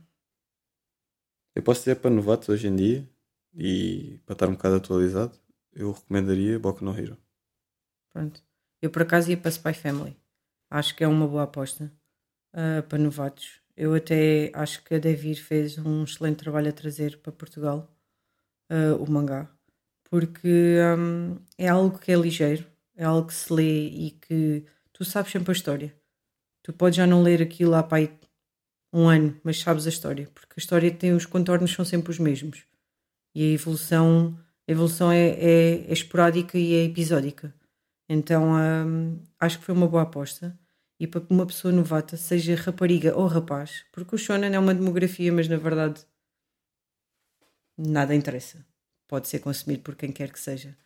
Eu 1.55 1.63
posso 1.63 1.83
dizer 1.83 1.97
para 2.01 2.11
novatos 2.11 2.49
hoje 2.49 2.67
em 2.67 2.75
dia 2.75 3.09
e 3.55 4.19
para 4.27 4.33
estar 4.33 4.49
um 4.49 4.53
bocado 4.55 4.75
atualizado, 4.77 5.39
eu 5.73 5.93
recomendaria 5.93 6.59
Boku 6.59 6.85
no 6.85 6.97
Hero. 6.99 7.17
pronto. 8.13 8.43
Eu 8.83 8.91
por 8.91 9.03
acaso 9.03 9.31
ia 9.31 9.37
para 9.37 9.51
Spy 9.51 9.75
Family. 9.75 10.17
Acho 10.71 10.95
que 10.97 11.05
é 11.05 11.09
uma 11.09 11.27
boa 11.29 11.43
aposta 11.45 11.93
ah, 12.55 12.83
para 12.89 12.99
novatos. 12.99 13.61
Eu 13.77 13.95
até 13.95 14.53
acho 14.55 14.85
que 14.85 14.95
a 14.95 15.01
Devir 15.01 15.37
fez 15.43 15.79
um 15.79 16.05
excelente 16.05 16.39
trabalho 16.39 16.71
a 16.71 16.73
trazer 16.73 17.19
para 17.21 17.33
Portugal 17.33 17.91
ah, 18.71 18.97
o 19.01 19.11
mangá. 19.11 19.51
Porque 20.11 20.79
ahm, 20.83 21.39
é 21.59 21.69
algo 21.69 21.99
que 21.99 22.13
é 22.13 22.17
ligeiro, 22.17 22.67
é 23.01 23.05
algo 23.05 23.29
que 23.29 23.35
se 23.35 23.51
lê 23.51 23.87
e 23.89 24.11
que 24.11 24.63
tu 24.93 25.07
sabes 25.07 25.33
sempre 25.33 25.51
a 25.51 25.55
história. 25.55 25.95
Tu 26.63 26.71
podes 26.71 26.99
já 26.99 27.07
não 27.07 27.23
ler 27.23 27.41
aquilo 27.41 27.75
há 27.75 27.83
pai 27.83 28.13
um 28.93 29.09
ano, 29.09 29.41
mas 29.43 29.59
sabes 29.59 29.87
a 29.87 29.89
história, 29.89 30.29
porque 30.35 30.53
a 30.57 30.61
história 30.61 30.91
tem 30.93 31.15
os 31.15 31.25
contornos 31.25 31.73
são 31.73 31.83
sempre 31.83 32.11
os 32.11 32.19
mesmos. 32.19 32.65
E 33.35 33.43
a 33.43 33.55
evolução, 33.55 34.39
a 34.69 34.73
evolução 34.73 35.11
é, 35.11 35.31
é, 35.31 35.85
é 35.89 35.93
esporádica 35.93 36.59
e 36.59 36.75
é 36.75 36.85
episódica. 36.85 37.55
Então 38.07 38.53
hum, 38.53 39.19
acho 39.39 39.59
que 39.59 39.65
foi 39.65 39.75
uma 39.75 39.89
boa 39.89 40.03
aposta. 40.03 40.59
E 40.99 41.07
para 41.07 41.23
uma 41.31 41.47
pessoa 41.47 41.73
novata, 41.73 42.19
seja 42.19 42.55
rapariga 42.55 43.17
ou 43.17 43.27
rapaz, 43.27 43.87
porque 43.93 44.15
o 44.15 44.19
Shonen 44.19 44.55
é 44.55 44.59
uma 44.59 44.75
demografia, 44.75 45.33
mas 45.33 45.49
na 45.49 45.57
verdade 45.57 46.05
nada 47.79 48.15
interessa. 48.15 48.67
Pode 49.09 49.27
ser 49.27 49.39
consumido 49.39 49.83
por 49.83 49.97
quem 49.97 50.13
quer 50.13 50.31
que 50.31 50.39
seja. 50.39 50.77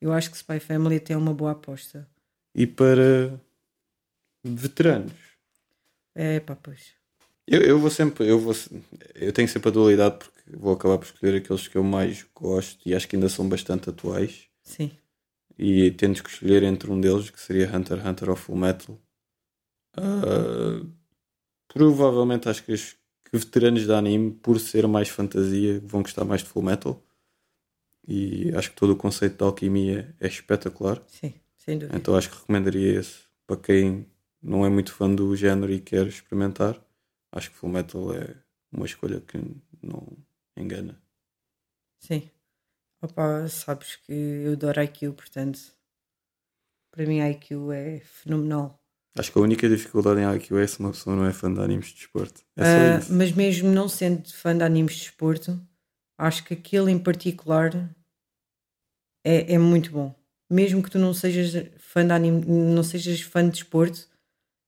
Eu 0.00 0.12
acho 0.12 0.30
que 0.30 0.36
Spy 0.36 0.60
Family 0.60 0.96
até 0.96 1.14
é 1.14 1.16
uma 1.16 1.34
boa 1.34 1.52
aposta. 1.52 2.08
E 2.54 2.66
para 2.66 3.40
veteranos. 4.44 5.12
É 6.14 6.40
pá, 6.40 6.56
pois. 6.56 6.94
Eu, 7.46 7.62
eu 7.62 7.78
vou 7.78 7.90
sempre, 7.90 8.28
eu 8.28 8.38
vou 8.38 8.54
eu 9.14 9.32
tenho 9.32 9.48
sempre 9.48 9.68
a 9.68 9.72
dualidade 9.72 10.18
porque 10.18 10.56
vou 10.56 10.72
acabar 10.72 10.98
por 10.98 11.06
escolher 11.06 11.36
aqueles 11.36 11.68
que 11.68 11.76
eu 11.76 11.84
mais 11.84 12.26
gosto 12.34 12.80
e 12.88 12.94
acho 12.94 13.06
que 13.06 13.16
ainda 13.16 13.28
são 13.28 13.48
bastante 13.48 13.88
atuais. 13.88 14.46
Sim. 14.62 14.90
E 15.58 15.90
tendo 15.92 16.22
que 16.22 16.28
escolher 16.28 16.62
entre 16.62 16.90
um 16.90 17.00
deles, 17.00 17.30
que 17.30 17.40
seria 17.40 17.74
Hunter 17.74 17.98
x 17.98 18.06
Hunter 18.06 18.30
ou 18.30 18.36
Full 18.36 18.56
Metal. 18.56 19.00
Ah, 19.96 20.84
provavelmente 21.68 22.48
acho 22.48 22.64
que 22.64 22.72
os 22.72 22.96
que 23.30 23.36
veteranos 23.36 23.84
de 23.84 23.92
anime, 23.92 24.30
por 24.30 24.60
ser 24.60 24.86
mais 24.86 25.08
fantasia, 25.08 25.80
vão 25.84 26.02
gostar 26.02 26.24
mais 26.24 26.42
de 26.42 26.48
Full 26.48 26.62
Metal. 26.62 27.02
E 28.06 28.52
acho 28.54 28.70
que 28.70 28.76
todo 28.76 28.90
o 28.90 28.96
conceito 28.96 29.38
da 29.38 29.46
alquimia 29.46 30.14
é 30.20 30.26
espetacular. 30.26 31.02
Sim, 31.06 31.34
sem 31.56 31.78
dúvida. 31.78 31.96
Então 31.96 32.16
acho 32.16 32.30
que 32.30 32.36
recomendaria 32.36 33.00
esse 33.00 33.26
para 33.46 33.56
quem 33.56 34.06
não 34.42 34.64
é 34.64 34.68
muito 34.68 34.92
fã 34.92 35.12
do 35.12 35.34
género 35.36 35.72
e 35.72 35.80
quer 35.80 36.06
experimentar. 36.06 36.80
Acho 37.32 37.50
que 37.50 37.56
Full 37.56 37.70
Metal 37.70 38.14
é 38.14 38.34
uma 38.72 38.86
escolha 38.86 39.20
que 39.20 39.38
não 39.82 40.06
engana. 40.56 41.00
Sim. 42.00 42.30
Opa, 43.02 43.46
sabes 43.48 43.96
que 43.96 44.12
eu 44.12 44.52
adoro 44.52 44.82
IQ, 44.82 45.12
portanto, 45.12 45.60
para 46.90 47.06
mim 47.06 47.20
IQ 47.20 47.72
é 47.72 48.00
fenomenal. 48.00 48.80
Acho 49.18 49.32
que 49.32 49.38
a 49.38 49.42
única 49.42 49.68
dificuldade 49.68 50.20
em 50.20 50.36
IQ 50.36 50.58
é 50.58 50.66
se 50.66 50.78
uma 50.78 50.90
pessoa 50.90 51.16
não 51.16 51.24
é 51.26 51.32
fã 51.32 51.52
de 51.52 51.60
animes 51.60 51.88
de 51.88 51.94
desporto. 51.94 52.42
É 52.56 52.98
isso. 52.98 53.12
mas 53.12 53.32
mesmo 53.32 53.70
não 53.70 53.88
sendo 53.88 54.30
fã 54.32 54.56
de 54.56 54.62
animes 54.62 54.94
de 54.94 55.00
desporto, 55.02 55.60
acho 56.18 56.44
que 56.44 56.54
aquele 56.54 56.90
em 56.90 56.98
particular 56.98 57.94
é, 59.26 59.54
é 59.54 59.58
muito 59.58 59.90
bom. 59.92 60.14
Mesmo 60.50 60.82
que 60.82 60.90
tu 60.90 60.98
não 60.98 61.14
sejas 61.14 61.52
fã 61.78 62.06
de 62.06 62.12
anime, 62.12 62.44
não 62.46 62.82
sejas 62.82 63.20
fã 63.20 63.44
de 63.44 63.50
desporto, 63.52 64.08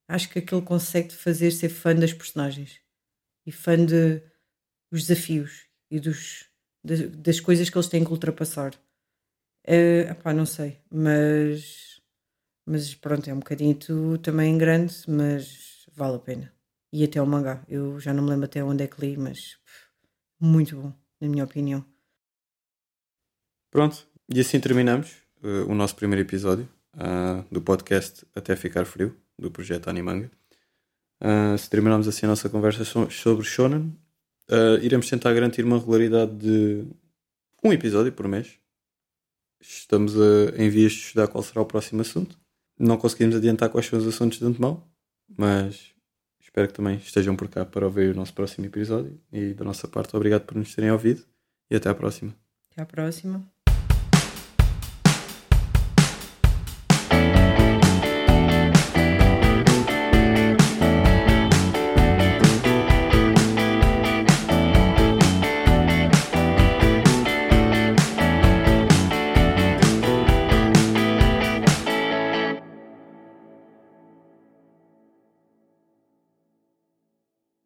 acho 0.08 0.28
que 0.30 0.40
aquele 0.40 0.62
consegue 0.62 1.12
fazer 1.14 1.50
ser 1.52 1.68
fã 1.70 1.94
das 1.94 2.12
personagens 2.14 2.80
e 3.46 3.52
fã 3.52 3.76
de 3.84 4.22
os 4.92 5.06
desafios 5.06 5.66
e 5.90 6.00
dos, 6.00 6.46
de- 6.84 7.08
das 7.08 7.40
coisas 7.40 7.70
que 7.70 7.76
eles 7.78 7.88
têm 7.88 8.04
que 8.04 8.12
ultrapassar. 8.12 8.72
É, 9.64 10.02
epá, 10.10 10.32
não 10.32 10.46
sei, 10.46 10.80
mas, 10.90 12.00
mas 12.66 12.94
pronto, 12.94 13.28
é 13.30 13.34
um 13.34 13.40
bocadinho 13.40 14.18
também 14.18 14.58
grande, 14.58 14.94
mas 15.08 15.86
vale 15.94 16.16
a 16.16 16.20
pena. 16.20 16.54
E 16.92 17.04
até 17.04 17.20
o 17.22 17.26
mangá, 17.26 17.64
eu 17.68 18.00
já 18.00 18.14
não 18.14 18.24
me 18.24 18.30
lembro 18.30 18.46
até 18.46 18.62
onde 18.64 18.84
é 18.84 18.88
que 18.88 19.00
li, 19.00 19.16
mas 19.18 19.56
pff, 19.64 19.86
muito 20.40 20.76
bom, 20.80 20.92
na 21.20 21.28
minha 21.28 21.44
opinião. 21.44 21.84
Pronto, 23.70 24.06
e 24.32 24.40
assim 24.40 24.60
terminamos 24.60 25.16
eh, 25.42 25.64
o 25.68 25.74
nosso 25.74 25.94
primeiro 25.96 26.22
episódio 26.26 26.68
ah, 26.94 27.44
do 27.50 27.60
podcast 27.60 28.26
Até 28.34 28.54
Ficar 28.56 28.84
Frio, 28.84 29.16
do 29.38 29.50
projeto 29.50 29.88
Animanga. 29.88 30.30
Ah, 31.20 31.56
se 31.58 31.68
terminarmos 31.70 32.06
assim 32.08 32.26
a 32.26 32.28
nossa 32.30 32.48
conversa 32.48 32.84
so- 32.84 33.10
sobre 33.10 33.44
Shonen, 33.44 33.96
ah, 34.50 34.78
iremos 34.82 35.08
tentar 35.08 35.32
garantir 35.32 35.64
uma 35.64 35.78
regularidade 35.78 36.32
de 36.36 36.84
um 37.64 37.72
episódio 37.72 38.12
por 38.12 38.26
mês. 38.28 38.58
Estamos 39.60 40.14
em 40.56 40.68
vias 40.70 40.92
de 40.92 40.98
estudar 40.98 41.26
qual 41.26 41.42
será 41.42 41.60
o 41.60 41.66
próximo 41.66 42.00
assunto. 42.00 42.38
Não 42.78 42.96
conseguimos 42.96 43.34
adiantar 43.34 43.68
quais 43.68 43.86
são 43.86 43.98
os 43.98 44.06
assuntos 44.06 44.38
de 44.38 44.44
antemão, 44.44 44.84
mas 45.36 45.92
espero 46.40 46.68
que 46.68 46.74
também 46.74 46.96
estejam 46.98 47.34
por 47.34 47.48
cá 47.48 47.64
para 47.64 47.84
ouvir 47.84 48.12
o 48.12 48.16
nosso 48.16 48.32
próximo 48.32 48.66
episódio. 48.66 49.20
E 49.32 49.54
da 49.54 49.64
nossa 49.64 49.88
parte, 49.88 50.14
obrigado 50.16 50.44
por 50.44 50.56
nos 50.56 50.72
terem 50.72 50.92
ouvido 50.92 51.24
e 51.68 51.74
até 51.74 51.88
à 51.88 51.94
próxima. 51.94 52.32
Até 52.70 52.82
à 52.82 52.86
próxima. 52.86 53.57